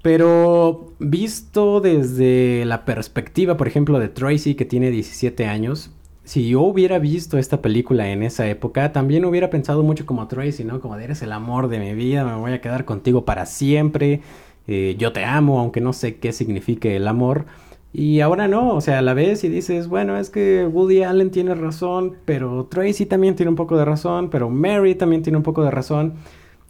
Pero 0.00 0.94
visto 0.98 1.82
desde 1.82 2.64
la 2.64 2.86
perspectiva, 2.86 3.58
por 3.58 3.68
ejemplo, 3.68 3.98
de 3.98 4.08
Tracy, 4.08 4.54
que 4.54 4.64
tiene 4.64 4.90
17 4.90 5.44
años, 5.44 5.90
si 6.28 6.46
yo 6.46 6.60
hubiera 6.60 6.98
visto 6.98 7.38
esta 7.38 7.62
película 7.62 8.10
en 8.10 8.22
esa 8.22 8.46
época, 8.46 8.92
también 8.92 9.24
hubiera 9.24 9.48
pensado 9.48 9.82
mucho 9.82 10.04
como 10.04 10.28
Tracy, 10.28 10.62
¿no? 10.62 10.78
Como 10.78 10.98
de 10.98 11.04
eres 11.04 11.22
el 11.22 11.32
amor 11.32 11.68
de 11.68 11.78
mi 11.78 11.94
vida, 11.94 12.22
me 12.22 12.34
voy 12.34 12.52
a 12.52 12.60
quedar 12.60 12.84
contigo 12.84 13.24
para 13.24 13.46
siempre, 13.46 14.20
eh, 14.66 14.94
yo 14.98 15.14
te 15.14 15.24
amo, 15.24 15.58
aunque 15.58 15.80
no 15.80 15.94
sé 15.94 16.16
qué 16.18 16.32
signifique 16.32 16.96
el 16.96 17.08
amor. 17.08 17.46
Y 17.94 18.20
ahora 18.20 18.46
no, 18.46 18.74
o 18.74 18.82
sea, 18.82 19.00
la 19.00 19.14
ves 19.14 19.42
y 19.42 19.48
dices, 19.48 19.88
bueno, 19.88 20.18
es 20.18 20.28
que 20.28 20.66
Woody 20.70 21.02
Allen 21.02 21.30
tiene 21.30 21.54
razón, 21.54 22.16
pero 22.26 22.66
Tracy 22.66 23.06
también 23.06 23.34
tiene 23.34 23.48
un 23.48 23.56
poco 23.56 23.78
de 23.78 23.86
razón, 23.86 24.28
pero 24.28 24.50
Mary 24.50 24.96
también 24.96 25.22
tiene 25.22 25.38
un 25.38 25.42
poco 25.42 25.64
de 25.64 25.70
razón. 25.70 26.16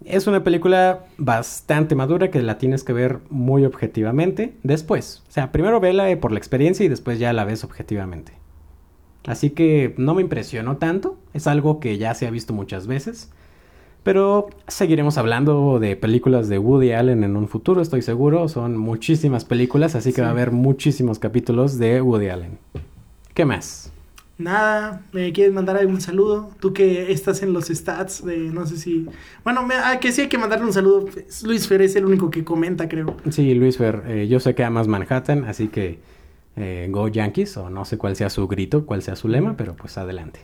Es 0.04 0.28
una 0.28 0.44
película 0.44 1.06
bastante 1.16 1.96
madura 1.96 2.30
que 2.30 2.40
la 2.42 2.58
tienes 2.58 2.84
que 2.84 2.92
ver 2.92 3.18
muy 3.28 3.64
objetivamente 3.64 4.54
después. 4.62 5.24
O 5.28 5.32
sea, 5.32 5.50
primero 5.50 5.80
vela 5.80 6.08
eh, 6.08 6.16
por 6.16 6.30
la 6.30 6.38
experiencia 6.38 6.86
y 6.86 6.88
después 6.88 7.18
ya 7.18 7.32
la 7.32 7.44
ves 7.44 7.64
objetivamente. 7.64 8.38
Así 9.26 9.50
que 9.50 9.94
no 9.98 10.14
me 10.14 10.22
impresionó 10.22 10.76
tanto, 10.78 11.16
es 11.34 11.46
algo 11.46 11.80
que 11.80 11.98
ya 11.98 12.14
se 12.14 12.26
ha 12.26 12.30
visto 12.30 12.52
muchas 12.54 12.86
veces. 12.86 13.30
Pero 14.04 14.48
seguiremos 14.68 15.18
hablando 15.18 15.78
de 15.80 15.96
películas 15.96 16.48
de 16.48 16.58
Woody 16.58 16.92
Allen 16.92 17.24
en 17.24 17.36
un 17.36 17.46
futuro, 17.48 17.82
estoy 17.82 18.00
seguro. 18.00 18.48
Son 18.48 18.76
muchísimas 18.78 19.44
películas, 19.44 19.94
así 19.96 20.10
que 20.10 20.16
Sí. 20.16 20.20
va 20.22 20.28
a 20.28 20.30
haber 20.30 20.50
muchísimos 20.52 21.18
capítulos 21.18 21.78
de 21.78 22.00
Woody 22.00 22.28
Allen. 22.28 22.58
¿Qué 23.34 23.44
más? 23.44 23.92
Nada, 24.38 25.02
¿me 25.12 25.32
quieres 25.32 25.52
mandar 25.52 25.76
algún 25.76 26.00
saludo? 26.00 26.50
Tú 26.60 26.72
que 26.72 27.10
estás 27.12 27.42
en 27.42 27.52
los 27.52 27.66
stats 27.66 28.24
de 28.24 28.36
no 28.38 28.66
sé 28.66 28.76
si. 28.78 29.06
Bueno, 29.42 29.66
me- 29.66 29.74
ah, 29.74 29.98
que 30.00 30.12
sí 30.12 30.22
hay 30.22 30.28
que 30.28 30.38
mandarle 30.38 30.64
un 30.64 30.72
saludo. 30.72 31.06
Luis 31.44 31.66
Fer 31.66 31.82
es 31.82 31.96
el 31.96 32.04
único 32.06 32.30
que 32.30 32.44
comenta, 32.44 32.88
creo. 32.88 33.16
Sí, 33.30 33.52
Luis 33.54 33.76
Fer, 33.76 34.04
eh, 34.06 34.28
yo 34.28 34.38
sé 34.38 34.54
que 34.54 34.62
amas 34.62 34.86
Manhattan, 34.86 35.44
así 35.44 35.66
que 35.66 35.98
eh, 36.58 36.88
Go 36.90 37.08
Yankees, 37.08 37.56
o 37.56 37.70
no 37.70 37.84
sé 37.84 37.98
cuál 37.98 38.16
sea 38.16 38.30
su 38.30 38.46
grito, 38.48 38.84
cuál 38.86 39.02
sea 39.02 39.16
su 39.16 39.28
lema, 39.28 39.56
pero 39.56 39.74
pues 39.74 39.96
adelante. 39.98 40.40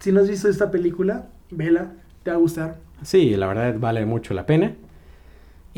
Si 0.00 0.12
no 0.12 0.20
has 0.20 0.28
visto 0.28 0.48
esta 0.48 0.70
película, 0.70 1.28
vela, 1.50 1.92
te 2.22 2.30
va 2.30 2.36
a 2.36 2.40
gustar. 2.40 2.76
Sí, 3.02 3.36
la 3.36 3.46
verdad 3.46 3.76
vale 3.78 4.04
mucho 4.06 4.34
la 4.34 4.46
pena. 4.46 4.74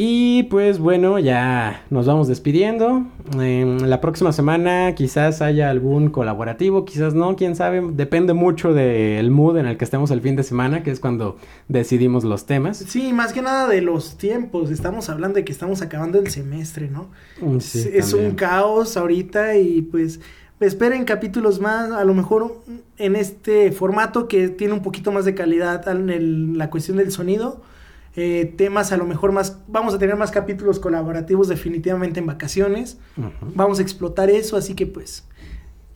Y 0.02 0.44
pues 0.44 0.78
bueno, 0.78 1.18
ya 1.18 1.84
nos 1.90 2.06
vamos 2.06 2.26
despidiendo. 2.26 3.04
Em, 3.38 3.80
la 3.80 4.00
próxima 4.00 4.32
semana 4.32 4.94
quizás 4.94 5.42
haya 5.42 5.68
algún 5.68 6.08
colaborativo, 6.08 6.86
quizás 6.86 7.12
no, 7.12 7.36
quién 7.36 7.54
sabe. 7.54 7.82
Depende 7.92 8.32
mucho 8.32 8.72
del 8.72 9.30
mood 9.30 9.58
en 9.58 9.66
el 9.66 9.76
que 9.76 9.84
estemos 9.84 10.10
el 10.10 10.22
fin 10.22 10.36
de 10.36 10.42
semana, 10.42 10.82
que 10.82 10.90
es 10.90 11.00
cuando 11.00 11.36
decidimos 11.68 12.24
los 12.24 12.46
temas. 12.46 12.78
Sí, 12.78 13.12
más 13.12 13.34
que 13.34 13.42
nada 13.42 13.68
de 13.68 13.82
los 13.82 14.16
tiempos. 14.16 14.70
Estamos 14.70 15.10
hablando 15.10 15.34
de 15.36 15.44
que 15.44 15.52
estamos 15.52 15.82
acabando 15.82 16.18
el 16.18 16.30
semestre, 16.30 16.88
¿no? 16.88 17.10
Mm, 17.42 17.58
Es- 17.58 17.64
sí, 17.66 17.90
es 17.92 18.14
un 18.14 18.30
caos 18.36 18.96
ahorita 18.96 19.58
y 19.58 19.82
pues 19.82 20.18
esperen 20.60 21.04
capítulos 21.04 21.60
más, 21.60 21.90
a 21.92 22.04
lo 22.06 22.14
mejor 22.14 22.56
en 22.96 23.16
este 23.16 23.70
formato 23.70 24.28
que 24.28 24.48
tiene 24.48 24.72
un 24.72 24.80
poquito 24.82 25.12
más 25.12 25.26
de 25.26 25.34
calidad 25.34 25.86
en 25.88 26.08
el- 26.08 26.56
la 26.56 26.70
cuestión 26.70 26.96
del 26.96 27.12
sonido. 27.12 27.60
Eh, 28.16 28.52
temas 28.56 28.92
a 28.92 28.96
lo 28.96 29.04
mejor 29.04 29.32
más, 29.32 29.58
vamos 29.68 29.94
a 29.94 29.98
tener 29.98 30.16
más 30.16 30.30
capítulos 30.30 30.78
colaborativos 30.80 31.48
definitivamente 31.48 32.20
en 32.20 32.26
vacaciones. 32.26 32.98
Vamos 33.54 33.78
a 33.78 33.82
explotar 33.82 34.30
eso, 34.30 34.56
así 34.56 34.74
que 34.74 34.86
pues 34.86 35.26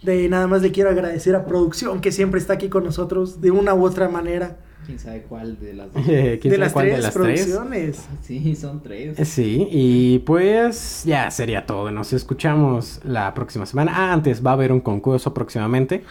de 0.03 0.29
nada 0.29 0.47
más 0.47 0.61
le 0.63 0.71
quiero 0.71 0.91
agradecer 0.91 1.35
a 1.35 1.47
producción 1.47 2.01
que 2.01 2.13
siempre 2.13 2.39
está 2.39 2.53
aquí 2.55 2.69
con 2.69 2.85
nosotros 2.85 3.41
de 3.41 3.51
una 3.51 3.75
u 3.75 3.85
otra 3.85 4.09
manera. 4.09 4.59
¿Quién 4.85 4.99
sabe 4.99 5.23
cuál 5.23 5.59
de 5.59 5.73
las 5.73 5.93
dos? 5.95 6.03
Eh, 6.07 6.39
¿quién 6.43 6.51
De 6.53 6.57
sabe 6.57 6.59
las 6.59 6.73
cuál 6.75 6.85
tres 6.85 6.97
de 6.99 7.03
las 7.03 7.15
tres? 7.15 7.25
producciones. 7.47 8.05
Sí, 8.23 8.55
son 8.55 8.83
tres. 8.83 9.19
Eh, 9.19 9.25
Sí, 9.25 9.67
y 9.71 10.19
pues 10.21 11.05
ya 11.07 11.31
sería 11.31 11.65
todo. 11.65 11.91
Nos 11.91 12.13
escuchamos 12.13 13.01
la 13.03 13.33
próxima 13.33 13.65
semana. 13.65 13.93
Ah, 13.95 14.13
antes 14.13 14.45
va 14.45 14.51
a 14.51 14.53
haber 14.55 14.73
un 14.73 14.81
concurso 14.81 15.33
próximamente. 15.33 16.05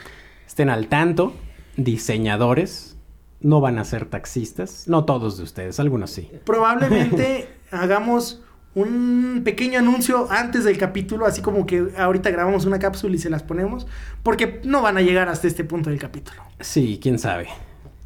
Estén 0.48 0.70
al 0.72 0.88
tanto. 0.88 1.34
Diseñadores. 1.78 2.98
No 3.44 3.62
van 3.62 3.78
a 3.78 3.86
ser 3.86 4.06
taxistas. 4.06 4.88
No 4.88 5.06
todos 5.06 5.38
de 5.38 5.44
ustedes, 5.44 5.80
algunos 5.80 6.10
sí. 6.10 6.30
Probablemente 6.46 7.48
hagamos 7.72 8.42
un 8.76 9.42
pequeño 9.44 9.80
anuncio 9.80 10.28
antes 10.32 10.64
del 10.64 10.78
capítulo, 10.78 11.26
así 11.26 11.42
como 11.42 11.66
que 11.66 11.90
ahorita 11.96 12.32
grabamos 12.32 12.66
una 12.66 12.80
cápsula 12.80 13.16
y 13.16 13.20
se 13.20 13.30
las 13.30 13.44
ponemos, 13.44 13.86
porque 14.24 14.62
no 14.64 14.82
van 14.82 14.98
a 14.98 15.02
llegar 15.02 15.30
hasta 15.30 15.48
este 15.48 15.64
punto 15.64 15.90
del 15.90 16.00
capítulo. 16.00 16.42
Sí, 16.60 17.00
quién 17.02 17.20
sabe. 17.20 17.50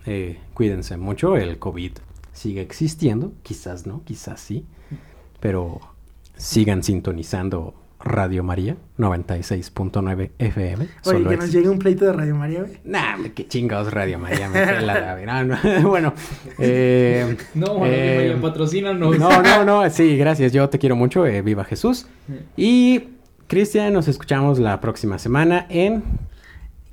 Eh, 0.05 0.39
cuídense 0.53 0.97
mucho, 0.97 1.37
el 1.37 1.59
COVID 1.59 1.93
sigue 2.33 2.61
existiendo, 2.61 3.33
quizás 3.43 3.87
no, 3.87 4.03
quizás 4.03 4.39
sí, 4.39 4.65
pero 5.39 5.79
sigan 6.35 6.83
sintonizando 6.83 7.73
Radio 8.07 8.43
María 8.43 8.75
96.9 8.97 10.31
FM. 10.37 10.83
Oye, 10.83 10.89
solo 11.01 11.29
que 11.29 11.37
nos 11.37 11.51
llegue 11.51 11.69
un 11.69 11.79
pleito 11.79 12.05
de 12.05 12.13
Radio 12.13 12.35
María, 12.35 12.61
güey. 12.61 12.79
Nah, 12.83 13.17
qué 13.35 13.47
chingados 13.47 13.93
Radio 13.93 14.17
María, 14.19 14.49
me 14.49 14.65
pela 14.65 14.81
la 14.99 15.15
vera- 15.15 15.43
no, 15.43 15.89
Bueno, 15.89 16.13
eh, 16.59 17.37
No, 17.53 17.85
eh, 17.85 18.15
María, 18.29 18.41
patrocínanos. 18.41 19.17
no, 19.17 19.41
no, 19.41 19.65
no, 19.65 19.89
sí, 19.89 20.17
gracias, 20.17 20.51
yo 20.53 20.69
te 20.69 20.79
quiero 20.79 20.95
mucho, 20.95 21.25
eh, 21.25 21.41
viva 21.41 21.63
Jesús. 21.63 22.07
Y 22.55 23.03
Cristian, 23.47 23.93
nos 23.93 24.07
escuchamos 24.07 24.59
la 24.59 24.81
próxima 24.81 25.19
semana 25.19 25.65
en 25.69 26.03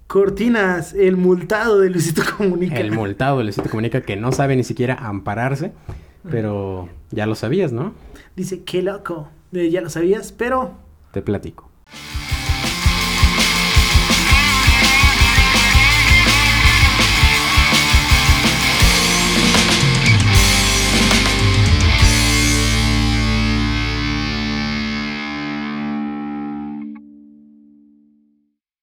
Cortinas, 0.06 0.92
el 0.94 1.16
multado 1.16 1.80
de 1.80 1.90
Luisito 1.90 2.22
Comunica. 2.36 2.76
El 2.76 2.92
multado 2.92 3.38
de 3.38 3.44
Luisito 3.44 3.68
Comunica 3.70 4.02
que 4.02 4.16
no 4.16 4.32
sabe 4.32 4.54
ni 4.54 4.62
siquiera 4.64 4.94
ampararse, 4.94 5.72
pero 6.30 6.88
ya 7.10 7.26
lo 7.26 7.34
sabías, 7.34 7.72
¿no? 7.72 7.94
Dice, 8.36 8.62
qué 8.64 8.82
loco. 8.82 9.28
Eh, 9.52 9.70
ya 9.70 9.80
lo 9.80 9.88
sabías, 9.88 10.32
pero 10.32 10.72
te 11.14 11.22
platico. 11.22 11.70